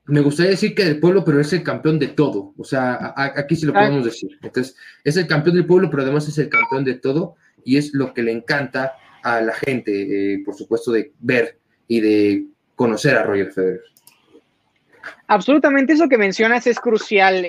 me 0.06 0.20
gustaría 0.20 0.50
decir 0.50 0.74
que 0.74 0.84
del 0.84 0.98
pueblo, 0.98 1.24
pero 1.24 1.40
es 1.40 1.52
el 1.52 1.62
campeón 1.62 1.98
de 1.98 2.08
todo. 2.08 2.52
O 2.56 2.64
sea, 2.64 3.14
aquí 3.16 3.54
sí 3.54 3.64
lo 3.64 3.72
podemos 3.72 4.04
decir. 4.04 4.30
Entonces, 4.42 4.74
es 5.04 5.16
el 5.16 5.28
campeón 5.28 5.54
del 5.54 5.66
pueblo, 5.66 5.88
pero 5.88 6.02
además 6.02 6.26
es 6.26 6.36
el 6.38 6.48
campeón 6.48 6.84
de 6.84 6.94
todo 6.94 7.36
y 7.64 7.76
es 7.76 7.94
lo 7.94 8.12
que 8.12 8.22
le 8.22 8.32
encanta 8.32 8.94
a 9.22 9.40
la 9.40 9.52
gente, 9.52 10.34
eh, 10.34 10.42
por 10.44 10.56
supuesto, 10.56 10.90
de 10.90 11.12
ver 11.20 11.58
y 11.86 12.00
de 12.00 12.46
conocer 12.74 13.16
a 13.16 13.22
Roger 13.22 13.52
Federer. 13.52 13.82
Absolutamente, 15.26 15.92
eso 15.92 16.08
que 16.08 16.18
mencionas 16.18 16.66
es 16.66 16.78
crucial. 16.78 17.46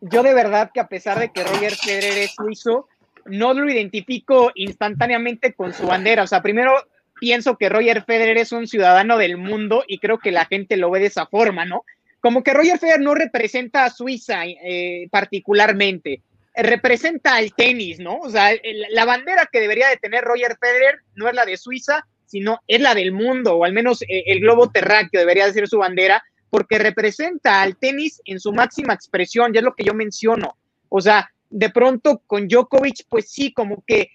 Yo 0.00 0.22
de 0.22 0.34
verdad 0.34 0.70
que 0.72 0.80
a 0.80 0.88
pesar 0.88 1.18
de 1.18 1.30
que 1.30 1.44
Roger 1.44 1.74
Federer 1.74 2.18
es 2.18 2.34
suizo, 2.34 2.88
no 3.26 3.54
lo 3.54 3.70
identifico 3.70 4.52
instantáneamente 4.54 5.54
con 5.54 5.72
su 5.72 5.86
bandera. 5.86 6.22
O 6.22 6.26
sea, 6.26 6.42
primero 6.42 6.74
pienso 7.20 7.56
que 7.56 7.68
Roger 7.68 8.04
Federer 8.04 8.38
es 8.38 8.52
un 8.52 8.66
ciudadano 8.66 9.16
del 9.16 9.38
mundo 9.38 9.84
y 9.86 9.98
creo 9.98 10.18
que 10.18 10.32
la 10.32 10.44
gente 10.44 10.76
lo 10.76 10.90
ve 10.90 11.00
de 11.00 11.06
esa 11.06 11.26
forma, 11.26 11.64
¿no? 11.64 11.84
como 12.24 12.42
que 12.42 12.54
Roger 12.54 12.78
Federer 12.78 13.02
no 13.02 13.14
representa 13.14 13.84
a 13.84 13.90
Suiza 13.90 14.46
eh, 14.46 15.08
particularmente, 15.10 16.22
representa 16.56 17.36
al 17.36 17.52
tenis, 17.54 17.98
¿no? 18.00 18.16
O 18.16 18.30
sea, 18.30 18.48
la 18.88 19.04
bandera 19.04 19.46
que 19.52 19.60
debería 19.60 19.90
de 19.90 19.98
tener 19.98 20.24
Roger 20.24 20.56
Federer 20.58 21.00
no 21.16 21.28
es 21.28 21.34
la 21.34 21.44
de 21.44 21.58
Suiza, 21.58 22.06
sino 22.24 22.62
es 22.66 22.80
la 22.80 22.94
del 22.94 23.12
mundo, 23.12 23.56
o 23.56 23.64
al 23.66 23.74
menos 23.74 24.00
eh, 24.00 24.24
el 24.28 24.40
globo 24.40 24.70
terráqueo 24.70 25.20
debería 25.20 25.44
de 25.44 25.52
ser 25.52 25.68
su 25.68 25.76
bandera, 25.76 26.24
porque 26.54 26.78
representa 26.78 27.62
al 27.62 27.76
tenis 27.76 28.22
en 28.26 28.38
su 28.38 28.52
máxima 28.52 28.94
expresión, 28.94 29.52
ya 29.52 29.58
es 29.58 29.64
lo 29.64 29.74
que 29.74 29.82
yo 29.82 29.92
menciono. 29.92 30.56
O 30.88 31.00
sea, 31.00 31.28
de 31.50 31.68
pronto 31.68 32.22
con 32.28 32.46
Djokovic, 32.46 33.06
pues 33.08 33.28
sí, 33.28 33.52
como 33.52 33.82
que 33.84 34.10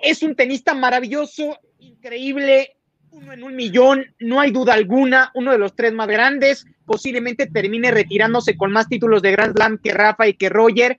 es 0.00 0.24
un 0.24 0.34
tenista 0.34 0.74
maravilloso, 0.74 1.56
increíble, 1.78 2.74
uno 3.12 3.32
en 3.32 3.44
un 3.44 3.54
millón, 3.54 4.04
no 4.18 4.40
hay 4.40 4.50
duda 4.50 4.74
alguna, 4.74 5.30
uno 5.36 5.52
de 5.52 5.58
los 5.58 5.76
tres 5.76 5.92
más 5.92 6.08
grandes, 6.08 6.66
posiblemente 6.84 7.46
termine 7.46 7.92
retirándose 7.92 8.56
con 8.56 8.72
más 8.72 8.88
títulos 8.88 9.22
de 9.22 9.30
Grand 9.30 9.54
Slam 9.54 9.78
que 9.78 9.92
Rafa 9.92 10.26
y 10.26 10.34
que 10.34 10.48
Roger, 10.48 10.98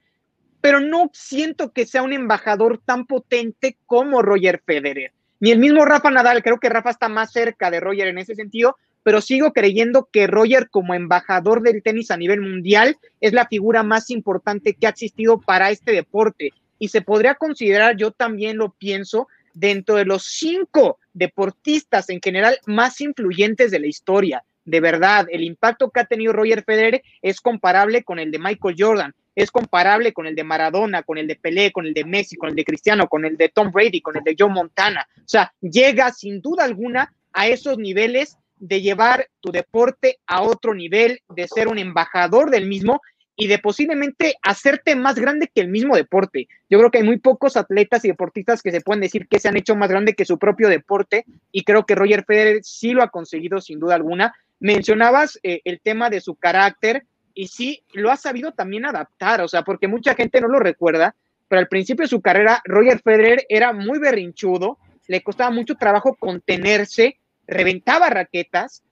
pero 0.62 0.80
no 0.80 1.10
siento 1.12 1.74
que 1.74 1.84
sea 1.84 2.02
un 2.02 2.14
embajador 2.14 2.80
tan 2.82 3.04
potente 3.04 3.76
como 3.84 4.22
Roger 4.22 4.62
Federer. 4.64 5.12
Ni 5.38 5.50
el 5.50 5.58
mismo 5.58 5.84
Rafa 5.84 6.10
Nadal, 6.10 6.42
creo 6.42 6.58
que 6.58 6.70
Rafa 6.70 6.88
está 6.88 7.10
más 7.10 7.30
cerca 7.30 7.70
de 7.70 7.78
Roger 7.80 8.08
en 8.08 8.16
ese 8.16 8.34
sentido, 8.34 8.78
pero 9.06 9.20
sigo 9.20 9.52
creyendo 9.52 10.08
que 10.10 10.26
Roger 10.26 10.68
como 10.68 10.92
embajador 10.92 11.62
del 11.62 11.80
tenis 11.80 12.10
a 12.10 12.16
nivel 12.16 12.40
mundial 12.40 12.96
es 13.20 13.32
la 13.32 13.46
figura 13.46 13.84
más 13.84 14.10
importante 14.10 14.74
que 14.74 14.88
ha 14.88 14.90
existido 14.90 15.40
para 15.40 15.70
este 15.70 15.92
deporte. 15.92 16.52
Y 16.80 16.88
se 16.88 17.02
podría 17.02 17.36
considerar, 17.36 17.96
yo 17.96 18.10
también 18.10 18.56
lo 18.56 18.72
pienso, 18.72 19.28
dentro 19.54 19.94
de 19.94 20.06
los 20.06 20.24
cinco 20.24 20.98
deportistas 21.12 22.10
en 22.10 22.20
general 22.20 22.58
más 22.66 23.00
influyentes 23.00 23.70
de 23.70 23.78
la 23.78 23.86
historia. 23.86 24.42
De 24.64 24.80
verdad, 24.80 25.28
el 25.30 25.44
impacto 25.44 25.90
que 25.90 26.00
ha 26.00 26.06
tenido 26.06 26.32
Roger 26.32 26.64
Federer 26.64 27.04
es 27.22 27.40
comparable 27.40 28.02
con 28.02 28.18
el 28.18 28.32
de 28.32 28.40
Michael 28.40 28.74
Jordan, 28.76 29.14
es 29.36 29.52
comparable 29.52 30.12
con 30.14 30.26
el 30.26 30.34
de 30.34 30.42
Maradona, 30.42 31.04
con 31.04 31.16
el 31.16 31.28
de 31.28 31.36
Pelé, 31.36 31.70
con 31.70 31.86
el 31.86 31.94
de 31.94 32.04
Messi, 32.04 32.34
con 32.34 32.48
el 32.48 32.56
de 32.56 32.64
Cristiano, 32.64 33.06
con 33.06 33.24
el 33.24 33.36
de 33.36 33.50
Tom 33.50 33.70
Brady, 33.70 34.00
con 34.00 34.16
el 34.16 34.24
de 34.24 34.34
Joe 34.36 34.50
Montana. 34.50 35.06
O 35.18 35.28
sea, 35.28 35.54
llega 35.60 36.10
sin 36.10 36.40
duda 36.40 36.64
alguna 36.64 37.14
a 37.32 37.46
esos 37.46 37.78
niveles 37.78 38.36
de 38.58 38.80
llevar 38.80 39.28
tu 39.40 39.52
deporte 39.52 40.18
a 40.26 40.42
otro 40.42 40.74
nivel, 40.74 41.20
de 41.28 41.48
ser 41.48 41.68
un 41.68 41.78
embajador 41.78 42.50
del 42.50 42.66
mismo 42.66 43.00
y 43.36 43.48
de 43.48 43.58
posiblemente 43.58 44.36
hacerte 44.42 44.96
más 44.96 45.16
grande 45.16 45.50
que 45.54 45.60
el 45.60 45.68
mismo 45.68 45.94
deporte. 45.94 46.48
Yo 46.70 46.78
creo 46.78 46.90
que 46.90 46.98
hay 46.98 47.04
muy 47.04 47.18
pocos 47.18 47.56
atletas 47.56 48.04
y 48.04 48.08
deportistas 48.08 48.62
que 48.62 48.70
se 48.70 48.80
pueden 48.80 49.02
decir 49.02 49.28
que 49.28 49.38
se 49.38 49.48
han 49.48 49.56
hecho 49.56 49.76
más 49.76 49.90
grande 49.90 50.14
que 50.14 50.24
su 50.24 50.38
propio 50.38 50.68
deporte 50.68 51.26
y 51.52 51.62
creo 51.64 51.84
que 51.84 51.94
Roger 51.94 52.24
Federer 52.24 52.64
sí 52.64 52.92
lo 52.92 53.02
ha 53.02 53.10
conseguido 53.10 53.60
sin 53.60 53.78
duda 53.78 53.94
alguna. 53.94 54.34
Mencionabas 54.58 55.38
eh, 55.42 55.60
el 55.64 55.80
tema 55.80 56.08
de 56.08 56.22
su 56.22 56.34
carácter 56.34 57.04
y 57.34 57.48
sí 57.48 57.82
lo 57.92 58.10
ha 58.10 58.16
sabido 58.16 58.52
también 58.52 58.86
adaptar, 58.86 59.42
o 59.42 59.48
sea, 59.48 59.62
porque 59.62 59.86
mucha 59.86 60.14
gente 60.14 60.40
no 60.40 60.48
lo 60.48 60.58
recuerda, 60.58 61.14
pero 61.48 61.60
al 61.60 61.68
principio 61.68 62.04
de 62.04 62.08
su 62.08 62.22
carrera 62.22 62.62
Roger 62.64 63.00
Federer 63.00 63.44
era 63.50 63.74
muy 63.74 63.98
berrinchudo, 63.98 64.78
le 65.06 65.22
costaba 65.22 65.50
mucho 65.50 65.74
trabajo 65.74 66.16
contenerse, 66.18 67.18
reventaba 67.46 68.10
raquetas 68.10 68.82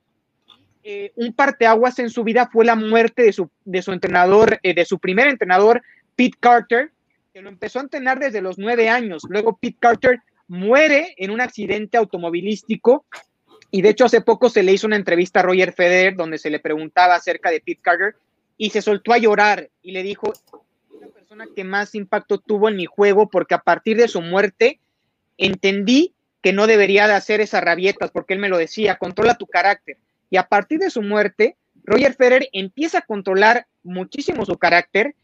eh, 0.87 1.13
un 1.17 1.33
parteaguas 1.33 1.99
en 1.99 2.11
su 2.11 2.25
vida 2.25 2.51
fue 2.53 2.67
la 2.67 2.77
muerte 2.77 3.23
de 3.23 3.33
su, 3.33 3.49
de 3.65 3.81
su 3.81 3.91
entrenador, 3.93 4.61
eh, 4.63 4.75
de 4.75 4.85
su 4.85 4.99
primer 4.99 5.29
entrenador, 5.29 5.83
Pete 6.15 6.37
Carter, 6.39 6.93
que 7.33 7.41
lo 7.41 7.49
empezó 7.49 7.79
a 7.79 7.83
entrenar 7.83 8.19
desde 8.19 8.43
los 8.43 8.59
nueve 8.59 8.91
años. 8.91 9.23
Luego 9.31 9.57
Pete 9.57 9.79
Carter 9.81 10.21
muere 10.47 11.15
en 11.17 11.31
un 11.31 11.41
accidente 11.41 11.97
automovilístico 11.97 13.07
y 13.71 13.81
de 13.81 13.89
hecho 13.89 14.05
hace 14.05 14.21
poco 14.21 14.51
se 14.51 14.63
le 14.63 14.73
hizo 14.73 14.87
una 14.87 14.97
entrevista 14.97 15.41
a 15.41 15.45
Roger 15.45 15.73
Federer 15.73 16.17
donde 16.17 16.37
se 16.37 16.51
le 16.51 16.61
preguntaba 16.61 17.15
acerca 17.15 17.51
de 17.51 17.61
Pete 17.61 17.81
Carter 17.81 18.17
y 18.59 18.69
se 18.69 18.83
soltó 18.83 19.15
a 19.15 19.19
llorar 19.19 19.71
y 19.81 19.93
le 19.93 20.03
dijo, 20.03 20.35
la 21.01 21.09
persona 21.09 21.47
que 21.57 21.65
más 21.65 21.95
impacto 21.95 22.39
tuvo 22.39 22.69
en 22.69 22.77
mi 22.77 22.85
juego 22.85 23.31
porque 23.31 23.55
a 23.55 23.63
partir 23.63 23.97
de 23.97 24.07
su 24.07 24.21
muerte 24.21 24.81
entendí 25.39 26.14
que 26.45 26.53
no 26.53 26.67
debería 26.67 27.09
de 27.09 27.15
hacer 27.15 27.41
esas 27.41 27.65
rabietas 27.65 28.11
porque 28.11 28.35
él 28.35 28.39
me 28.39 28.51
lo 28.51 28.59
decía, 28.59 28.97
controla 28.97 29.39
tu 29.39 29.47
carácter 29.47 29.97
y 30.29 30.37
a 30.37 30.47
partir 30.47 30.79
de 30.79 30.91
su 30.91 31.01
muerte, 31.01 31.57
Roger 31.85 32.13
Federer 32.13 32.51
empieza 32.53 32.99
a 32.99 33.07
controlar 33.07 33.67
muchísimo 33.83 34.45
su 34.45 34.59
carácter 34.59 35.15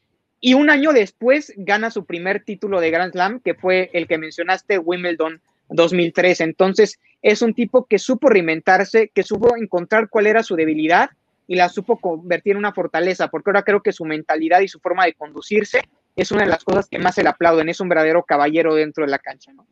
y 0.41 0.55
un 0.55 0.71
año 0.71 0.95
después 0.95 1.53
gana 1.59 1.91
su 1.91 2.07
primer 2.07 2.43
título 2.43 2.81
de 2.81 2.91
Grand 2.91 3.13
Slam, 3.13 3.41
que 3.41 3.53
fue 3.53 3.91
el 3.93 4.09
que 4.09 4.17
mencionaste, 4.17 4.79
Wimbledon 4.79 5.43
2003. 5.69 6.41
Entonces, 6.41 6.99
es 7.21 7.43
un 7.43 7.53
tipo 7.53 7.85
que 7.85 7.99
supo 7.99 8.31
reinventarse, 8.31 9.11
que 9.15 9.23
supo 9.23 9.55
encontrar 9.59 10.09
cuál 10.09 10.27
era 10.27 10.43
su 10.43 10.57
debilidad 10.57 11.11
y 11.47 11.57
la 11.57 11.69
supo 11.69 12.01
convertir 12.01 12.53
en 12.53 12.59
una 12.61 12.73
fortaleza, 12.73 13.29
porque 13.29 13.51
ahora 13.51 13.63
creo 13.63 13.83
que 13.83 13.93
su 13.93 14.07
mentalidad 14.07 14.61
y 14.61 14.69
su 14.69 14.81
forma 14.81 15.05
de 15.05 15.13
conducirse 15.13 15.83
es 16.17 16.33
una 16.33 16.45
de 16.45 16.49
las 16.49 16.65
cosas 16.65 16.89
que 16.89 16.99
más 16.99 17.15
se 17.15 17.23
le 17.23 17.29
aplauden. 17.29 17.69
Es 17.69 17.81
un 17.81 17.91
verdadero 17.91 18.23
caballero 18.23 18.75
dentro 18.75 19.05
de 19.05 19.11
la 19.11 19.19
cancha, 19.19 19.53
¿no? 19.53 19.67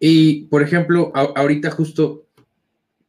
Y, 0.00 0.46
por 0.46 0.62
ejemplo, 0.62 1.12
ahorita 1.14 1.70
justo 1.70 2.26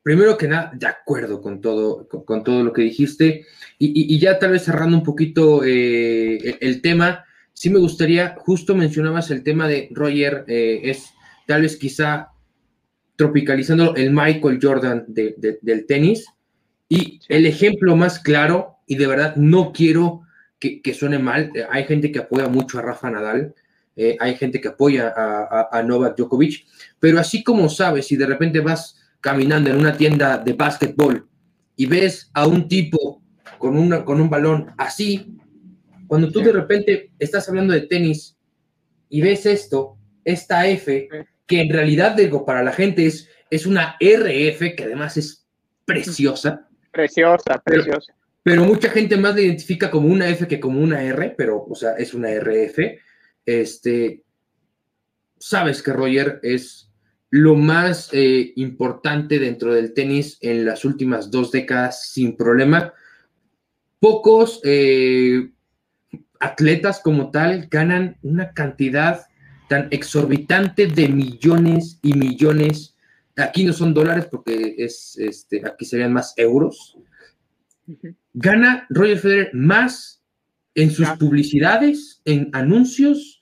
primero 0.04 0.38
que 0.38 0.48
nada, 0.48 0.72
de 0.74 0.88
acuerdo 0.88 1.42
con 1.42 1.62
todo, 1.62 2.08
con, 2.08 2.44
todo 2.44 2.64
lo 2.64 2.74
que 2.74 2.84
dijiste. 2.84 3.46
Y, 3.78 4.20
ya 4.20 4.38
tal 4.38 4.52
vez 4.52 4.64
cerrando 4.64 4.98
un 4.98 5.04
poquito 5.04 5.64
eh, 5.64 6.58
el, 6.62 6.82
tema, 6.82 7.26
sí 7.54 7.70
me 7.70 7.80
gustaría, 7.80 8.36
justo 8.38 8.76
mencionabas 8.76 9.32
el 9.32 9.44
tema 9.44 9.68
de 9.68 9.90
Roger, 9.92 10.46
eh, 10.48 10.82
es 10.84 11.12
tal 11.48 11.64
vez 11.64 11.78
quizá 11.78 12.30
tropicalizando 13.16 13.96
el 13.96 14.12
Michael 14.12 14.60
Jordan 14.62 15.06
del 15.08 15.86
tenis. 15.88 16.26
Y 16.90 17.22
el 17.30 17.46
ejemplo 17.46 17.96
más 17.96 18.20
claro, 18.20 18.76
y 18.86 18.96
de 18.96 19.08
verdad 19.08 19.36
no 19.38 19.72
quiero 19.72 20.22
que, 20.60 20.94
suene 20.94 21.18
mal, 21.18 21.52
hay 21.72 21.86
gente 21.86 22.12
que 22.12 22.20
apoya 22.20 22.48
mucho 22.48 22.78
a 22.78 22.82
Rafa 22.84 23.10
Nadal. 23.10 23.56
Eh, 24.04 24.18
hay 24.20 24.36
gente 24.36 24.60
que 24.60 24.70
apoya 24.70 25.14
a, 25.16 25.84
Novak 25.84 26.18
Djokovic, 26.18 26.66
pero 27.00 27.20
así 27.20 27.44
como 27.44 27.70
sabes, 27.70 28.08
si 28.08 28.16
de 28.16 28.26
repente 28.26 28.60
vas 28.60 29.00
caminando 29.20 29.70
en 29.70 29.78
una 29.78 29.96
tienda 29.96 30.40
de 30.40 30.54
básquetbol 30.54 31.28
y 31.76 31.86
ves 31.86 32.32
a 32.34 32.48
un 32.48 32.68
tipo 32.68 33.22
con, 33.60 33.78
una, 33.78 34.04
con 34.04 34.20
un 34.20 34.28
balón 34.28 34.74
así, 34.76 35.38
cuando 36.08 36.32
tú 36.32 36.42
de 36.42 36.52
repente 36.52 37.12
estás 37.20 37.48
hablando 37.48 37.74
de 37.74 37.82
tenis 37.82 38.36
y 39.08 39.22
ves 39.22 39.46
esto, 39.46 39.98
esta 40.26 40.66
F, 40.66 41.08
que 41.46 41.62
en 41.62 41.70
realidad 41.70 42.16
digo, 42.16 42.44
para 42.44 42.64
la 42.64 42.72
gente 42.72 43.06
es, 43.06 43.30
es 43.52 43.68
una 43.68 43.98
RF, 44.00 44.76
que 44.76 44.84
además 44.86 45.16
es 45.18 45.46
preciosa. 45.86 46.68
Preciosa, 46.92 47.62
preciosa. 47.64 48.16
Pero, 48.42 48.66
mucha 48.66 48.90
gente 48.90 49.16
más 49.18 49.36
la 49.36 49.42
identifica 49.42 49.92
como 49.92 50.08
una 50.08 50.28
F 50.28 50.48
que 50.48 50.60
como 50.60 50.82
una 50.82 51.04
R, 51.04 51.36
pero, 51.38 51.64
o 51.70 51.76
sea, 51.76 51.94
es 51.94 52.16
una 52.16 52.30
RF. 52.32 52.80
Este, 53.60 54.24
sabes 55.38 55.82
que 55.82 55.92
Roger 55.92 56.40
es 56.44 56.90
lo 57.30 57.56
más 57.56 58.10
eh, 58.14 58.54
importante 58.56 59.40
dentro 59.40 59.74
del 59.74 59.94
tenis 59.94 60.38
en 60.42 60.66
las 60.66 60.86
últimas 60.86 61.32
dos 61.32 61.52
décadas 61.52 62.12
sin 62.12 62.38
problema. 62.38 62.94
Pocos 64.00 64.62
eh, 64.64 65.52
atletas 66.40 67.00
como 67.00 67.32
tal 67.32 67.68
ganan 67.70 68.18
una 68.22 68.54
cantidad 68.54 69.26
tan 69.70 69.88
exorbitante 69.92 70.88
de 70.88 71.08
millones 71.08 72.00
y 72.02 72.14
millones. 72.14 72.98
Aquí 73.38 73.64
no 73.64 73.74
son 73.74 73.94
dólares 73.94 74.28
porque 74.30 74.76
es, 74.78 75.18
este, 75.18 75.62
aquí 75.66 75.86
serían 75.86 76.14
más 76.14 76.34
euros. 76.38 76.98
Gana 78.34 78.86
Roger 78.90 79.20
Federer 79.20 79.50
más 79.54 80.22
en 80.76 80.92
sus 80.92 81.08
publicidades, 81.12 82.22
en 82.26 82.50
anuncios, 82.54 83.41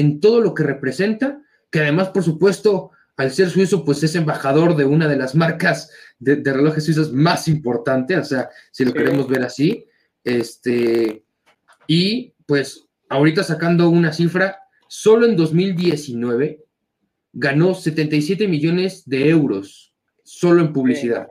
en 0.00 0.18
todo 0.18 0.40
lo 0.40 0.54
que 0.54 0.62
representa, 0.62 1.42
que 1.70 1.80
además, 1.80 2.08
por 2.08 2.22
supuesto, 2.22 2.90
al 3.16 3.30
ser 3.30 3.50
suizo, 3.50 3.84
pues 3.84 4.02
es 4.02 4.14
embajador 4.14 4.76
de 4.76 4.86
una 4.86 5.06
de 5.06 5.16
las 5.16 5.34
marcas 5.34 5.90
de, 6.18 6.36
relojes 6.42 6.84
suizos 6.84 7.12
más 7.12 7.48
importantes, 7.48 8.18
o 8.18 8.24
sea, 8.24 8.50
si 8.70 8.84
lo 8.84 8.94
queremos 8.94 9.28
ver 9.28 9.42
así. 9.42 9.84
Este, 10.24 11.22
y 11.86 12.32
pues 12.46 12.86
ahorita 13.10 13.44
sacando 13.44 13.90
una 13.90 14.12
cifra, 14.12 14.60
solo 14.88 15.26
en 15.26 15.36
2019 15.36 16.64
ganó 17.32 17.74
77 17.74 18.48
millones 18.48 19.02
de 19.06 19.28
euros 19.28 19.92
solo 20.24 20.62
en 20.62 20.72
publicidad. 20.72 21.28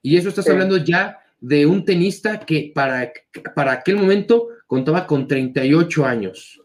Y 0.00 0.16
eso 0.16 0.28
estás 0.30 0.48
hablando 0.48 0.78
ya 0.78 1.18
de 1.40 1.66
un 1.66 1.84
tenista 1.84 2.40
que 2.40 2.72
para, 2.74 3.12
para 3.54 3.72
aquel 3.72 3.96
momento 3.96 4.48
contaba 4.66 5.06
con 5.06 5.28
38 5.28 6.06
años. 6.06 6.60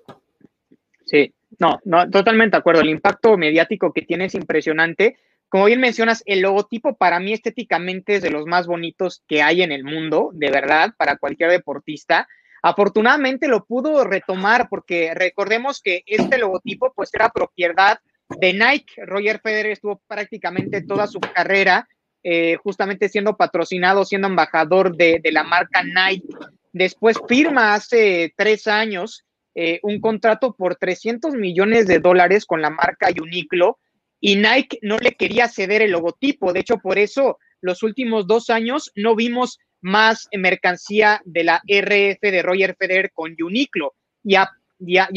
Sí, 1.06 1.34
no, 1.62 1.80
no, 1.86 2.10
totalmente 2.10 2.56
de 2.56 2.60
acuerdo. 2.60 2.82
El 2.82 2.90
impacto 2.90 3.38
mediático 3.38 3.94
que 3.94 4.02
tiene 4.02 4.26
es 4.26 4.34
impresionante. 4.34 5.20
Como 5.48 5.66
bien 5.66 5.80
mencionas, 5.80 6.24
el 6.26 6.42
logotipo 6.42 6.96
para 6.96 7.20
mí 7.20 7.34
estéticamente 7.34 8.16
es 8.16 8.24
de 8.24 8.32
los 8.32 8.48
más 8.48 8.66
bonitos 8.66 9.24
que 9.28 9.44
hay 9.44 9.62
en 9.62 9.72
el 9.72 9.84
mundo, 9.84 10.32
de 10.34 10.50
verdad, 10.50 10.96
para 10.98 11.18
cualquier 11.18 11.52
deportista. 11.52 12.28
Afortunadamente 12.64 13.48
lo 13.48 13.64
pudo 13.64 14.04
retomar 14.04 14.70
porque 14.70 15.14
recordemos 15.14 15.82
que 15.84 16.02
este 16.08 16.40
logotipo 16.40 16.94
pues 16.96 17.14
era 17.14 17.30
propiedad 17.30 18.00
de 18.40 18.54
Nike. 18.54 19.06
Roger 19.06 19.40
Federer 19.40 19.74
estuvo 19.74 20.02
prácticamente 20.08 20.82
toda 20.82 21.06
su 21.06 21.20
carrera 21.20 21.88
eh, 22.24 22.56
justamente 22.64 23.08
siendo 23.08 23.38
patrocinado, 23.38 24.04
siendo 24.04 24.28
embajador 24.28 24.98
de, 24.98 25.22
la 25.32 25.44
marca 25.44 25.84
Nike. 25.84 26.28
Después 26.74 27.20
firma 27.28 27.76
hace 27.76 28.34
tres 28.36 28.66
años 28.66 29.26
eh, 29.56 29.80
un 29.84 30.00
contrato 30.00 30.54
por 30.54 30.76
300 30.76 31.36
millones 31.36 31.88
de 31.88 32.00
dólares 32.00 32.46
con 32.46 32.62
la 32.62 32.70
marca 32.70 33.10
Uniqlo 33.10 33.80
y 34.20 34.36
Nike 34.36 34.80
no 34.82 34.98
le 34.98 35.14
quería 35.14 35.48
ceder 35.48 35.82
el 35.82 35.92
logotipo. 35.92 36.54
De 36.54 36.62
hecho, 36.62 36.78
por 36.78 36.98
eso 36.98 37.38
los 37.60 37.84
últimos 37.84 38.28
dos 38.28 38.50
años 38.50 38.92
no 38.96 39.16
vimos 39.16 39.60
más 39.82 40.30
mercancía 40.32 41.22
de 41.26 41.44
la 41.44 41.62
RF 41.68 42.22
de 42.22 42.42
Roger 42.44 42.76
Federer 42.78 43.12
con 43.14 43.36
Uniqlo. 43.42 43.96
Y, 44.24 44.38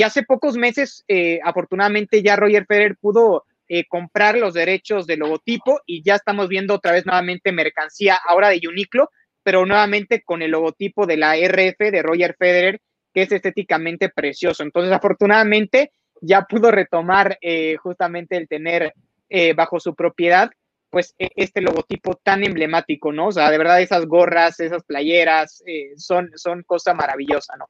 hace 0.02 0.22
pocos 0.24 0.56
meses, 0.56 1.04
eh, 1.06 1.38
afortunadamente, 1.44 2.22
ya 2.22 2.36
Roger 2.36 2.66
Federer 2.66 2.96
pudo 2.96 3.44
eh, 3.68 3.84
comprar 3.86 4.36
los 4.36 4.54
derechos 4.54 5.06
del 5.06 5.20
logotipo 5.20 5.80
y 5.86 6.02
ya 6.02 6.16
estamos 6.16 6.48
viendo 6.48 6.74
otra 6.74 6.92
vez 6.92 7.06
nuevamente 7.06 7.52
mercancía 7.52 8.18
ahora 8.26 8.48
de 8.48 8.60
Uniqlo, 8.66 9.10
pero 9.42 9.64
nuevamente 9.64 10.22
con 10.22 10.42
el 10.42 10.50
logotipo 10.50 11.06
de 11.06 11.16
la 11.18 11.36
RF 11.36 11.78
de 11.78 12.02
Roger 12.02 12.36
Federer, 12.38 12.80
que 13.14 13.22
es 13.22 13.32
estéticamente 13.32 14.10
precioso. 14.10 14.62
Entonces, 14.62 14.92
afortunadamente, 14.92 15.92
ya 16.20 16.42
pudo 16.42 16.70
retomar 16.70 17.38
eh, 17.40 17.76
justamente 17.76 18.36
el 18.36 18.48
tener 18.48 18.92
bajo 19.56 19.80
su 19.80 19.96
propiedad 19.96 20.50
pues 20.94 21.12
e, 21.18 21.28
este 21.34 21.60
logotipo 21.60 22.20
tan 22.22 22.44
emblemático, 22.44 23.12
¿no? 23.12 23.26
O 23.26 23.32
sea, 23.32 23.50
de 23.50 23.58
verdad 23.58 23.82
esas 23.82 24.06
gorras, 24.06 24.60
esas 24.60 24.84
playeras, 24.84 25.60
eh, 25.66 25.92
son, 25.96 26.30
son 26.36 26.62
cosa 26.62 26.94
maravillosa, 26.94 27.56
¿no? 27.58 27.66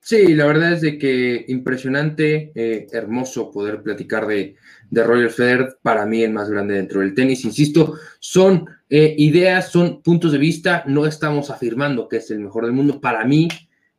Sí, 0.00 0.34
la 0.34 0.46
verdad 0.46 0.74
es 0.74 0.82
de 0.82 0.98
que 0.98 1.44
impresionante, 1.48 2.52
eh, 2.54 2.86
hermoso 2.92 3.50
poder 3.50 3.82
platicar 3.82 4.26
de, 4.26 4.54
de, 4.90 5.02
Roger 5.02 5.30
Federer, 5.30 5.78
para 5.82 6.06
mí 6.06 6.22
el 6.22 6.32
más 6.32 6.48
grande 6.48 6.74
dentro 6.74 7.00
del 7.00 7.14
tenis. 7.14 7.44
Insisto, 7.44 7.94
son 8.20 8.68
eh, 8.88 9.14
ideas, 9.18 9.72
son 9.72 10.00
puntos 10.02 10.30
de 10.30 10.38
vista, 10.38 10.84
no 10.86 11.06
estamos 11.06 11.50
afirmando 11.50 12.06
que 12.06 12.18
es 12.18 12.30
el 12.30 12.38
mejor 12.38 12.66
del 12.66 12.74
mundo, 12.74 13.00
para 13.00 13.24
mí 13.24 13.48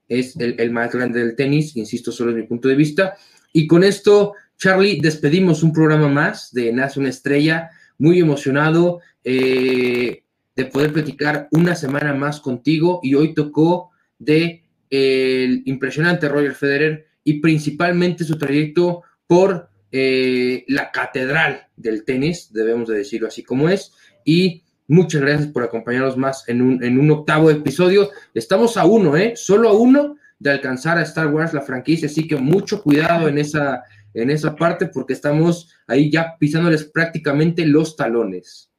es 0.07 0.35
el, 0.37 0.55
el 0.59 0.71
más 0.71 0.91
grande 0.91 1.19
del 1.19 1.35
tenis, 1.35 1.75
insisto, 1.75 2.11
solo 2.11 2.31
es 2.31 2.37
mi 2.37 2.43
punto 2.43 2.67
de 2.67 2.75
vista. 2.75 3.15
Y 3.53 3.67
con 3.67 3.83
esto 3.83 4.33
Charlie, 4.57 4.99
despedimos 5.01 5.63
un 5.63 5.73
programa 5.73 6.07
más 6.07 6.53
de 6.53 6.71
Nace 6.71 6.99
una 6.99 7.09
Estrella, 7.09 7.71
muy 7.97 8.19
emocionado 8.19 9.01
eh, 9.23 10.23
de 10.55 10.65
poder 10.65 10.93
platicar 10.93 11.47
una 11.51 11.75
semana 11.75 12.13
más 12.13 12.39
contigo. 12.39 12.99
Y 13.03 13.15
hoy 13.15 13.33
tocó 13.33 13.91
de 14.17 14.63
el 14.89 15.63
impresionante 15.65 16.29
Roger 16.29 16.53
Federer 16.53 17.07
y 17.23 17.39
principalmente 17.39 18.23
su 18.23 18.37
trayecto 18.37 19.03
por 19.27 19.69
eh, 19.91 20.63
la 20.67 20.91
catedral 20.91 21.67
del 21.75 22.05
tenis, 22.05 22.53
debemos 22.53 22.87
de 22.87 22.97
decirlo 22.97 23.27
así 23.27 23.43
como 23.43 23.69
es, 23.69 23.93
y 24.23 24.63
muchas 24.87 25.21
gracias 25.21 25.47
por 25.49 25.63
acompañarnos 25.63 26.17
más 26.17 26.47
en 26.47 26.61
un, 26.61 26.83
en 26.83 26.99
un 26.99 27.11
octavo 27.11 27.49
episodio. 27.49 28.09
Estamos 28.33 28.77
a 28.77 28.85
uno, 28.85 29.15
¿eh? 29.17 29.33
Solo 29.35 29.69
a 29.69 29.73
uno 29.73 30.17
de 30.39 30.51
alcanzar 30.51 30.97
a 30.97 31.03
Star 31.03 31.27
Wars 31.27 31.53
la 31.53 31.61
franquicia, 31.61 32.07
así 32.07 32.27
que 32.27 32.35
mucho 32.35 32.81
cuidado 32.81 33.27
en 33.27 33.37
esa 33.37 33.83
en 34.15 34.29
esa 34.29 34.55
parte 34.55 34.87
porque 34.87 35.13
estamos 35.13 35.69
ahí 35.87 36.09
ya 36.09 36.37
pisándoles 36.39 36.85
prácticamente 36.85 37.65
los 37.65 37.95
talones. 37.95 38.71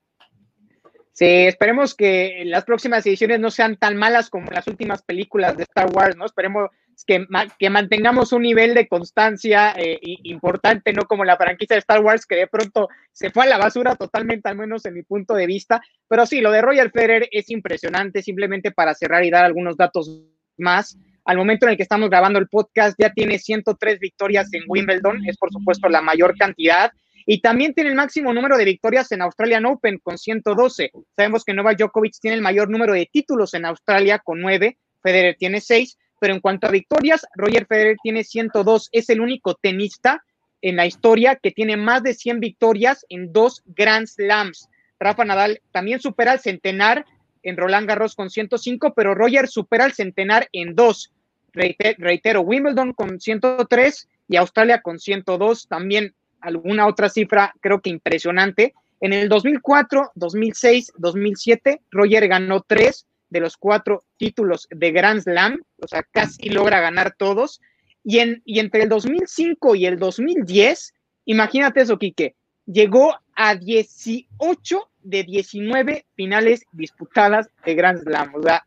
Sí, 1.12 1.24
esperemos 1.24 1.94
que 1.94 2.42
las 2.46 2.64
próximas 2.64 3.06
ediciones 3.06 3.40
no 3.40 3.50
sean 3.50 3.76
tan 3.76 3.96
malas 3.96 4.28
como 4.28 4.50
las 4.50 4.66
últimas 4.66 5.02
películas 5.02 5.56
de 5.56 5.62
Star 5.62 5.90
Wars, 5.90 6.16
¿no? 6.16 6.26
Esperemos 6.26 6.70
que, 7.04 7.26
que 7.58 7.70
mantengamos 7.70 8.32
un 8.32 8.42
nivel 8.42 8.74
de 8.74 8.88
constancia 8.88 9.74
eh, 9.76 9.98
importante, 10.24 10.92
no 10.92 11.02
como 11.02 11.24
la 11.24 11.36
franquicia 11.36 11.74
de 11.74 11.80
Star 11.80 12.00
Wars 12.00 12.26
que 12.26 12.36
de 12.36 12.46
pronto 12.46 12.88
se 13.12 13.30
fue 13.30 13.44
a 13.44 13.48
la 13.48 13.58
basura 13.58 13.96
totalmente, 13.96 14.48
al 14.48 14.56
menos 14.56 14.84
en 14.86 14.94
mi 14.94 15.02
punto 15.02 15.34
de 15.34 15.46
vista. 15.46 15.82
Pero 16.08 16.26
sí, 16.26 16.40
lo 16.40 16.50
de 16.50 16.62
Royal 16.62 16.90
Federer 16.90 17.28
es 17.30 17.50
impresionante, 17.50 18.22
simplemente 18.22 18.70
para 18.70 18.94
cerrar 18.94 19.24
y 19.24 19.30
dar 19.30 19.44
algunos 19.44 19.76
datos 19.76 20.22
más. 20.56 20.98
Al 21.24 21.36
momento 21.36 21.66
en 21.66 21.72
el 21.72 21.76
que 21.76 21.82
estamos 21.82 22.08
grabando 22.08 22.38
el 22.38 22.48
podcast, 22.48 22.96
ya 22.98 23.12
tiene 23.12 23.38
103 23.38 23.98
victorias 23.98 24.52
en 24.54 24.62
Wimbledon, 24.68 25.26
es 25.26 25.36
por 25.36 25.52
supuesto 25.52 25.88
la 25.88 26.00
mayor 26.00 26.36
cantidad. 26.36 26.92
Y 27.28 27.40
también 27.40 27.74
tiene 27.74 27.90
el 27.90 27.96
máximo 27.96 28.32
número 28.32 28.56
de 28.56 28.64
victorias 28.64 29.10
en 29.10 29.20
Australian 29.20 29.66
Open 29.66 29.98
con 29.98 30.16
112. 30.16 30.92
Sabemos 31.16 31.44
que 31.44 31.52
Novak 31.52 31.76
Djokovic 31.76 32.14
tiene 32.20 32.36
el 32.36 32.42
mayor 32.42 32.70
número 32.70 32.94
de 32.94 33.08
títulos 33.12 33.52
en 33.54 33.66
Australia 33.66 34.20
con 34.20 34.40
9, 34.40 34.78
Federer 35.02 35.36
tiene 35.36 35.60
6, 35.60 35.98
pero 36.20 36.34
en 36.34 36.40
cuanto 36.40 36.66
a 36.66 36.70
victorias, 36.70 37.26
Roger 37.34 37.66
Federer 37.66 37.96
tiene 38.02 38.24
102. 38.24 38.88
Es 38.92 39.08
el 39.10 39.20
único 39.20 39.54
tenista 39.54 40.22
en 40.62 40.76
la 40.76 40.86
historia 40.86 41.36
que 41.36 41.50
tiene 41.50 41.76
más 41.76 42.02
de 42.02 42.14
100 42.14 42.40
victorias 42.40 43.04
en 43.08 43.32
dos 43.32 43.62
Grand 43.66 44.06
Slams. 44.06 44.68
Rafa 44.98 45.24
Nadal 45.24 45.60
también 45.72 46.00
supera 46.00 46.32
el 46.32 46.40
centenar 46.40 47.04
en 47.42 47.56
Roland 47.56 47.86
Garros 47.86 48.14
con 48.14 48.30
105, 48.30 48.94
pero 48.94 49.14
Roger 49.14 49.48
supera 49.48 49.84
el 49.84 49.92
centenar 49.92 50.48
en 50.52 50.74
dos 50.74 51.12
reitero, 51.56 52.42
Wimbledon 52.42 52.92
con 52.92 53.20
103 53.20 54.08
y 54.28 54.36
Australia 54.36 54.82
con 54.82 54.98
102, 54.98 55.68
también 55.68 56.14
alguna 56.40 56.86
otra 56.86 57.08
cifra 57.08 57.54
creo 57.60 57.80
que 57.80 57.90
impresionante. 57.90 58.74
En 59.00 59.12
el 59.12 59.28
2004, 59.28 60.12
2006, 60.14 60.92
2007, 60.96 61.80
Roger 61.90 62.28
ganó 62.28 62.62
tres 62.62 63.06
de 63.30 63.40
los 63.40 63.56
cuatro 63.56 64.04
títulos 64.16 64.68
de 64.70 64.92
Grand 64.92 65.20
Slam, 65.20 65.60
o 65.82 65.88
sea, 65.88 66.02
casi 66.02 66.48
logra 66.48 66.80
ganar 66.80 67.14
todos. 67.16 67.60
Y, 68.04 68.20
en, 68.20 68.42
y 68.44 68.60
entre 68.60 68.84
el 68.84 68.88
2005 68.88 69.74
y 69.74 69.86
el 69.86 69.98
2010, 69.98 70.94
imagínate 71.24 71.80
eso, 71.80 71.98
Quique, 71.98 72.36
llegó 72.66 73.18
a 73.34 73.54
18 73.54 74.90
de 75.02 75.24
19 75.24 76.06
finales 76.14 76.64
disputadas 76.72 77.48
de 77.64 77.74
Grand 77.74 78.00
Slam. 78.02 78.34
O 78.34 78.42
sea, 78.42 78.64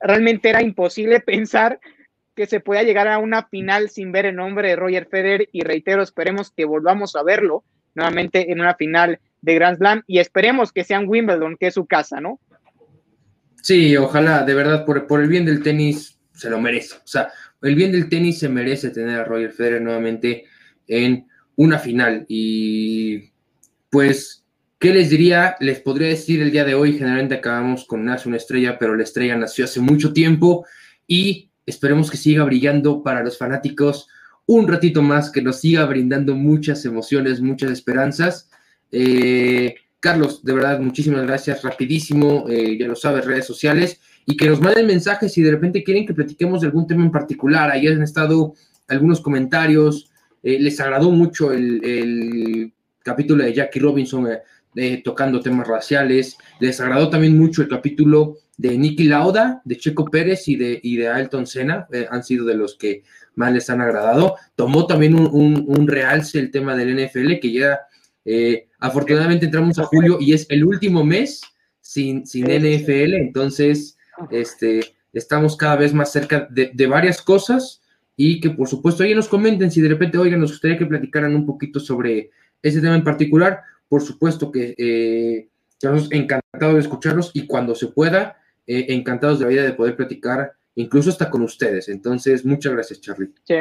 realmente 0.00 0.48
era 0.48 0.62
imposible 0.62 1.20
pensar 1.20 1.80
que 2.34 2.46
se 2.46 2.60
pueda 2.60 2.82
llegar 2.82 3.08
a 3.08 3.18
una 3.18 3.44
final 3.48 3.90
sin 3.90 4.12
ver 4.12 4.26
el 4.26 4.36
nombre 4.36 4.68
de 4.68 4.76
Roger 4.76 5.06
Federer 5.06 5.48
y 5.50 5.62
reitero, 5.62 6.02
esperemos 6.02 6.52
que 6.52 6.64
volvamos 6.64 7.16
a 7.16 7.24
verlo 7.24 7.64
nuevamente 7.94 8.52
en 8.52 8.60
una 8.60 8.74
final 8.74 9.18
de 9.40 9.54
Grand 9.54 9.78
Slam 9.78 10.04
y 10.06 10.20
esperemos 10.20 10.72
que 10.72 10.84
sea 10.84 10.98
en 10.98 11.08
Wimbledon, 11.08 11.56
que 11.58 11.66
es 11.66 11.74
su 11.74 11.86
casa, 11.86 12.20
¿no? 12.20 12.38
Sí, 13.62 13.96
ojalá, 13.96 14.44
de 14.44 14.54
verdad, 14.54 14.84
por, 14.84 15.06
por 15.06 15.20
el 15.20 15.28
bien 15.28 15.44
del 15.44 15.62
tenis 15.62 16.18
se 16.32 16.48
lo 16.50 16.60
merece. 16.60 16.96
O 16.96 17.06
sea, 17.06 17.30
el 17.62 17.74
bien 17.74 17.92
del 17.92 18.08
tenis 18.08 18.38
se 18.38 18.48
merece 18.48 18.90
tener 18.90 19.20
a 19.20 19.24
Roger 19.24 19.52
Federer 19.52 19.82
nuevamente 19.82 20.44
en 20.86 21.26
una 21.56 21.78
final. 21.78 22.24
Y 22.28 23.30
pues, 23.90 24.44
¿qué 24.78 24.94
les 24.94 25.10
diría? 25.10 25.56
Les 25.60 25.80
podría 25.80 26.08
decir 26.08 26.40
el 26.40 26.52
día 26.52 26.64
de 26.64 26.74
hoy, 26.74 26.92
generalmente 26.94 27.34
acabamos 27.34 27.84
con 27.84 28.04
Nace 28.04 28.28
una 28.28 28.36
estrella, 28.36 28.78
pero 28.78 28.94
la 28.94 29.02
estrella 29.02 29.36
nació 29.36 29.64
hace 29.64 29.80
mucho 29.80 30.12
tiempo 30.12 30.64
y 31.06 31.50
esperemos 31.66 32.10
que 32.10 32.16
siga 32.16 32.44
brillando 32.44 33.02
para 33.02 33.22
los 33.22 33.36
fanáticos 33.36 34.08
un 34.46 34.66
ratito 34.66 35.02
más, 35.02 35.30
que 35.30 35.42
nos 35.42 35.60
siga 35.60 35.84
brindando 35.84 36.34
muchas 36.34 36.84
emociones, 36.86 37.40
muchas 37.40 37.70
esperanzas. 37.70 38.48
Eh, 38.90 39.74
Carlos, 40.00 40.44
de 40.44 40.52
verdad, 40.54 40.78
muchísimas 40.78 41.26
gracias, 41.26 41.62
rapidísimo, 41.62 42.44
eh, 42.48 42.76
ya 42.78 42.86
lo 42.86 42.94
sabes, 42.94 43.24
redes 43.24 43.46
sociales, 43.46 44.00
y 44.26 44.36
que 44.36 44.48
nos 44.48 44.60
manden 44.60 44.86
mensajes 44.86 45.32
si 45.32 45.42
de 45.42 45.50
repente 45.50 45.82
quieren 45.82 46.06
que 46.06 46.14
platiquemos 46.14 46.60
de 46.60 46.68
algún 46.68 46.86
tema 46.86 47.02
en 47.02 47.10
particular. 47.10 47.70
Ahí 47.70 47.88
han 47.88 48.02
estado 48.02 48.54
algunos 48.86 49.20
comentarios, 49.20 50.10
eh, 50.42 50.58
les 50.60 50.78
agradó 50.80 51.10
mucho 51.10 51.52
el, 51.52 52.72
capítulo 53.02 53.42
de 53.42 53.54
Jackie 53.54 53.80
Robinson 53.80 54.28
eh, 54.76 55.02
tocando 55.02 55.40
temas 55.40 55.66
raciales, 55.66 56.36
les 56.60 56.78
agradó 56.78 57.08
también 57.08 57.38
mucho 57.38 57.62
el 57.62 57.68
capítulo 57.68 58.36
de 58.58 58.76
Nicky 58.76 59.04
Lauda, 59.04 59.62
de 59.64 59.76
Checo 59.78 60.04
Pérez 60.04 60.46
y 60.46 60.56
de, 60.56 60.78
y 60.82 60.96
de 60.96 61.08
Ailton 61.08 61.46
Senna, 61.46 61.88
han 62.10 62.22
sido 62.22 62.44
de 62.44 62.54
los 62.54 62.76
que 62.76 63.02
más 63.34 63.52
les 63.52 63.70
han 63.70 63.80
agradado. 63.80 64.36
Tomó 64.56 64.86
también 64.86 65.14
un, 65.14 65.64
un 65.66 65.88
realce 65.88 66.38
el 66.38 66.50
tema 66.50 66.76
del 66.76 66.94
NFL, 66.94 67.38
que 67.40 67.52
ya 67.52 67.80
eh, 68.30 68.68
afortunadamente 68.78 69.46
entramos 69.46 69.78
a 69.78 69.84
julio 69.84 70.18
y 70.20 70.34
es 70.34 70.44
el 70.50 70.62
último 70.62 71.02
mes 71.02 71.40
sin, 71.80 72.26
sin 72.26 72.44
NFL, 72.44 73.14
entonces 73.14 73.96
este, 74.30 74.80
estamos 75.14 75.56
cada 75.56 75.76
vez 75.76 75.94
más 75.94 76.12
cerca 76.12 76.46
de, 76.50 76.86
varias 76.86 77.22
cosas 77.22 77.80
y 78.18 78.38
que 78.38 78.50
por 78.50 78.68
supuesto 78.68 79.02
ahí 79.02 79.14
nos 79.14 79.28
comenten 79.28 79.70
si 79.70 79.80
de 79.80 79.88
repente, 79.88 80.18
oigan, 80.18 80.40
nos 80.40 80.50
gustaría 80.50 80.76
que 80.76 80.84
platicaran 80.84 81.34
un 81.34 81.46
poquito 81.46 81.80
sobre 81.80 82.30
ese 82.60 82.82
tema 82.82 82.96
en 82.96 83.04
particular. 83.04 83.62
Por 83.88 84.02
supuesto 84.02 84.52
que 84.52 84.74
eh, 84.76 85.48
estamos 85.72 86.12
encantados 86.12 86.74
de 86.74 86.80
escucharlos 86.80 87.30
y 87.32 87.46
cuando 87.46 87.74
se 87.74 87.86
pueda, 87.86 88.36
eh, 88.66 88.84
encantados 88.90 89.38
de 89.38 89.46
la 89.46 89.50
vida 89.50 89.62
de 89.62 89.72
poder 89.72 89.96
platicar, 89.96 90.52
incluso 90.74 91.08
hasta 91.08 91.30
con 91.30 91.40
ustedes. 91.40 91.88
Entonces, 91.88 92.44
muchas 92.44 92.74
gracias, 92.74 93.00
Charlie. 93.00 93.30
Sí. 93.44 93.54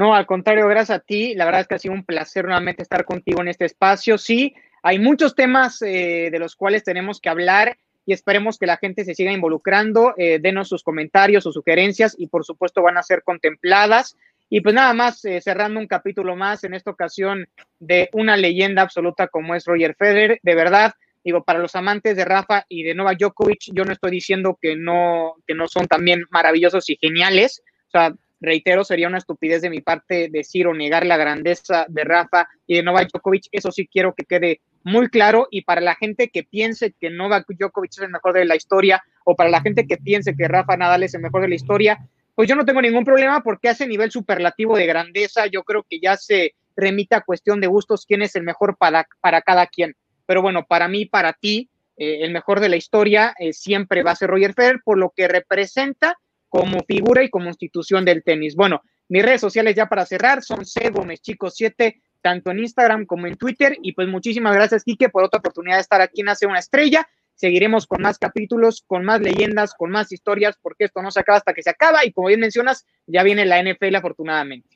No, 0.00 0.14
al 0.14 0.24
contrario, 0.24 0.66
gracias 0.66 0.98
a 0.98 1.02
ti. 1.02 1.34
La 1.34 1.44
verdad 1.44 1.60
es 1.60 1.68
que 1.68 1.74
ha 1.74 1.78
sido 1.78 1.92
un 1.92 2.06
placer 2.06 2.46
nuevamente 2.46 2.82
estar 2.82 3.04
contigo 3.04 3.42
en 3.42 3.48
este 3.48 3.66
espacio. 3.66 4.16
Sí, 4.16 4.54
hay 4.82 4.98
muchos 4.98 5.34
temas 5.34 5.82
eh, 5.82 6.30
de 6.32 6.38
los 6.38 6.56
cuales 6.56 6.84
tenemos 6.84 7.20
que 7.20 7.28
hablar 7.28 7.76
y 8.06 8.14
esperemos 8.14 8.56
que 8.56 8.64
la 8.64 8.78
gente 8.78 9.04
se 9.04 9.14
siga 9.14 9.30
involucrando. 9.30 10.14
Eh, 10.16 10.38
denos 10.40 10.70
sus 10.70 10.82
comentarios, 10.82 11.44
sus 11.44 11.52
sugerencias 11.52 12.14
y 12.18 12.28
por 12.28 12.46
supuesto 12.46 12.80
van 12.80 12.96
a 12.96 13.02
ser 13.02 13.22
contempladas. 13.22 14.16
Y 14.48 14.62
pues 14.62 14.74
nada 14.74 14.94
más, 14.94 15.22
eh, 15.26 15.38
cerrando 15.42 15.78
un 15.78 15.86
capítulo 15.86 16.34
más 16.34 16.64
en 16.64 16.72
esta 16.72 16.92
ocasión 16.92 17.46
de 17.78 18.08
una 18.14 18.38
leyenda 18.38 18.80
absoluta 18.80 19.28
como 19.28 19.54
es 19.54 19.66
Roger 19.66 19.94
Federer. 19.98 20.40
De 20.42 20.54
verdad, 20.54 20.94
digo, 21.22 21.44
para 21.44 21.58
los 21.58 21.76
amantes 21.76 22.16
de 22.16 22.24
Rafa 22.24 22.64
y 22.70 22.84
de 22.84 22.94
Novak 22.94 23.18
Djokovic, 23.18 23.64
yo 23.74 23.84
no 23.84 23.92
estoy 23.92 24.12
diciendo 24.12 24.58
que 24.58 24.76
no, 24.76 25.34
que 25.46 25.54
no 25.54 25.68
son 25.68 25.88
también 25.88 26.24
maravillosos 26.30 26.88
y 26.88 26.96
geniales. 26.96 27.62
O 27.88 27.90
sea, 27.90 28.14
reitero, 28.40 28.84
sería 28.84 29.08
una 29.08 29.18
estupidez 29.18 29.62
de 29.62 29.70
mi 29.70 29.80
parte 29.80 30.28
decir 30.30 30.66
o 30.66 30.74
negar 30.74 31.06
la 31.06 31.16
grandeza 31.16 31.86
de 31.88 32.04
Rafa 32.04 32.48
y 32.66 32.76
de 32.76 32.82
Novak 32.82 33.10
Djokovic. 33.12 33.48
Eso 33.52 33.70
sí 33.70 33.86
quiero 33.86 34.14
que 34.14 34.24
quede 34.24 34.60
muy 34.82 35.08
claro. 35.08 35.48
Y 35.50 35.62
para 35.62 35.80
la 35.80 35.94
gente 35.94 36.28
que 36.28 36.44
piense 36.44 36.94
que 36.98 37.10
Novak 37.10 37.46
Djokovic 37.48 37.92
es 37.92 37.98
el 37.98 38.10
mejor 38.10 38.32
de 38.32 38.44
la 38.44 38.56
historia, 38.56 39.02
o 39.24 39.36
para 39.36 39.50
la 39.50 39.60
gente 39.60 39.86
que 39.86 39.96
piense 39.96 40.34
que 40.36 40.48
Rafa 40.48 40.76
Nadal 40.76 41.02
es 41.02 41.14
el 41.14 41.20
mejor 41.20 41.42
de 41.42 41.48
la 41.48 41.54
historia, 41.54 41.98
pues 42.34 42.48
yo 42.48 42.56
no 42.56 42.64
tengo 42.64 42.80
ningún 42.80 43.04
problema 43.04 43.42
porque 43.42 43.68
a 43.68 43.72
ese 43.72 43.86
nivel 43.86 44.10
superlativo 44.10 44.76
de 44.76 44.86
grandeza, 44.86 45.46
yo 45.46 45.62
creo 45.62 45.84
que 45.88 46.00
ya 46.00 46.16
se 46.16 46.54
remita 46.76 47.18
a 47.18 47.20
cuestión 47.20 47.60
de 47.60 47.66
gustos 47.66 48.06
quién 48.06 48.22
es 48.22 48.34
el 48.36 48.44
mejor 48.44 48.76
para, 48.78 49.06
para 49.20 49.42
cada 49.42 49.66
quien. 49.66 49.94
Pero 50.24 50.40
bueno, 50.40 50.64
para 50.66 50.88
mí, 50.88 51.04
para 51.04 51.34
ti, 51.34 51.68
eh, 51.96 52.20
el 52.22 52.32
mejor 52.32 52.60
de 52.60 52.70
la 52.70 52.76
historia 52.76 53.34
eh, 53.38 53.52
siempre 53.52 54.02
va 54.02 54.12
a 54.12 54.16
ser 54.16 54.30
Roger 54.30 54.54
Federer 54.54 54.80
por 54.82 54.96
lo 54.96 55.12
que 55.14 55.28
representa 55.28 56.16
como 56.50 56.84
figura 56.84 57.22
y 57.24 57.30
como 57.30 57.48
institución 57.48 58.04
del 58.04 58.22
tenis. 58.22 58.54
Bueno, 58.54 58.82
mis 59.08 59.22
redes 59.22 59.40
sociales 59.40 59.74
ya 59.74 59.88
para 59.88 60.04
cerrar 60.04 60.42
son 60.42 60.66
C 60.66 60.90
Gómez 60.90 61.22
Chicos 61.22 61.54
7, 61.56 62.02
tanto 62.20 62.50
en 62.50 62.58
Instagram 62.58 63.06
como 63.06 63.26
en 63.26 63.36
Twitter. 63.36 63.78
Y 63.82 63.92
pues 63.92 64.08
muchísimas 64.08 64.54
gracias, 64.54 64.84
Quique, 64.84 65.08
por 65.08 65.24
otra 65.24 65.38
oportunidad 65.38 65.76
de 65.76 65.82
estar 65.82 66.02
aquí 66.02 66.20
en 66.20 66.28
Hace 66.28 66.46
una 66.46 66.58
Estrella. 66.58 67.08
Seguiremos 67.34 67.86
con 67.86 68.02
más 68.02 68.18
capítulos, 68.18 68.84
con 68.86 69.04
más 69.04 69.20
leyendas, 69.20 69.72
con 69.74 69.90
más 69.90 70.12
historias, 70.12 70.56
porque 70.60 70.84
esto 70.84 71.00
no 71.00 71.10
se 71.10 71.20
acaba 71.20 71.38
hasta 71.38 71.54
que 71.54 71.62
se 71.62 71.70
acaba. 71.70 72.04
Y 72.04 72.12
como 72.12 72.28
bien 72.28 72.40
mencionas, 72.40 72.84
ya 73.06 73.22
viene 73.22 73.46
la 73.46 73.62
NFL 73.62 73.94
afortunadamente. 73.94 74.68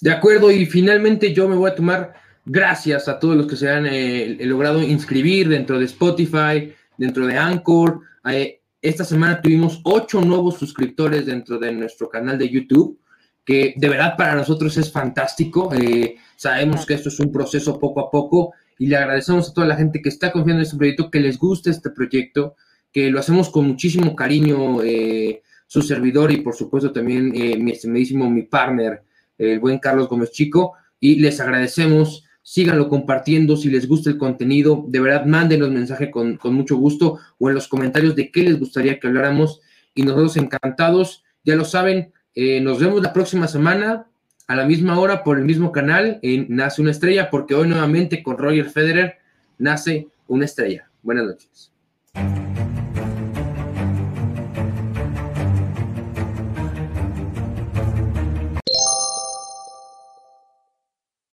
De 0.00 0.12
acuerdo, 0.12 0.50
y 0.50 0.64
finalmente 0.64 1.34
yo 1.34 1.48
me 1.48 1.56
voy 1.56 1.70
a 1.70 1.74
tomar 1.74 2.14
gracias 2.46 3.08
a 3.08 3.18
todos 3.18 3.36
los 3.36 3.46
que 3.46 3.56
se 3.56 3.68
han 3.68 3.86
eh, 3.86 4.38
logrado 4.40 4.80
inscribir 4.80 5.48
dentro 5.48 5.78
de 5.78 5.84
Spotify, 5.84 6.72
dentro 6.96 7.26
de 7.26 7.36
Anchor. 7.36 8.00
Eh, 8.30 8.57
esta 8.80 9.04
semana 9.04 9.40
tuvimos 9.42 9.80
ocho 9.84 10.20
nuevos 10.20 10.56
suscriptores 10.58 11.26
dentro 11.26 11.58
de 11.58 11.72
nuestro 11.72 12.08
canal 12.08 12.38
de 12.38 12.48
YouTube, 12.48 13.00
que 13.44 13.74
de 13.76 13.88
verdad 13.88 14.14
para 14.16 14.34
nosotros 14.34 14.76
es 14.76 14.92
fantástico. 14.92 15.72
Eh, 15.74 16.16
sabemos 16.36 16.86
que 16.86 16.94
esto 16.94 17.08
es 17.08 17.18
un 17.18 17.32
proceso 17.32 17.78
poco 17.78 18.00
a 18.00 18.10
poco 18.10 18.52
y 18.78 18.86
le 18.86 18.96
agradecemos 18.96 19.50
a 19.50 19.54
toda 19.54 19.66
la 19.66 19.76
gente 19.76 20.00
que 20.00 20.08
está 20.08 20.30
confiando 20.30 20.60
en 20.60 20.66
este 20.66 20.76
proyecto, 20.76 21.10
que 21.10 21.20
les 21.20 21.38
guste 21.38 21.70
este 21.70 21.90
proyecto, 21.90 22.54
que 22.92 23.10
lo 23.10 23.18
hacemos 23.18 23.50
con 23.50 23.66
muchísimo 23.66 24.14
cariño, 24.14 24.82
eh, 24.82 25.42
su 25.66 25.82
servidor 25.82 26.30
y 26.30 26.38
por 26.38 26.54
supuesto 26.54 26.92
también 26.92 27.32
eh, 27.34 27.58
mi 27.58 27.72
estimadísimo, 27.72 28.30
mi 28.30 28.42
partner, 28.42 29.02
el 29.36 29.58
buen 29.58 29.78
Carlos 29.78 30.08
Gómez 30.08 30.30
Chico, 30.30 30.74
y 31.00 31.16
les 31.16 31.40
agradecemos 31.40 32.27
síganlo 32.48 32.88
compartiendo 32.88 33.58
si 33.58 33.68
les 33.68 33.86
gusta 33.86 34.08
el 34.08 34.16
contenido, 34.16 34.82
de 34.88 35.00
verdad 35.00 35.26
mándenos 35.26 35.68
mensaje 35.68 36.10
con, 36.10 36.38
con 36.38 36.54
mucho 36.54 36.78
gusto 36.78 37.18
o 37.38 37.50
en 37.50 37.54
los 37.54 37.68
comentarios 37.68 38.16
de 38.16 38.30
qué 38.30 38.42
les 38.42 38.58
gustaría 38.58 38.98
que 38.98 39.06
habláramos 39.06 39.60
y 39.94 40.02
nosotros 40.02 40.38
encantados, 40.38 41.24
ya 41.44 41.56
lo 41.56 41.66
saben, 41.66 42.10
eh, 42.34 42.62
nos 42.62 42.80
vemos 42.80 43.02
la 43.02 43.12
próxima 43.12 43.48
semana 43.48 44.06
a 44.46 44.56
la 44.56 44.64
misma 44.64 44.98
hora 44.98 45.24
por 45.24 45.36
el 45.36 45.44
mismo 45.44 45.72
canal 45.72 46.20
en 46.22 46.46
Nace 46.48 46.80
una 46.80 46.92
estrella, 46.92 47.28
porque 47.28 47.54
hoy 47.54 47.68
nuevamente 47.68 48.22
con 48.22 48.38
Roger 48.38 48.70
Federer 48.70 49.18
nace 49.58 50.08
una 50.26 50.46
estrella. 50.46 50.88
Buenas 51.02 51.26
noches. 51.26 52.57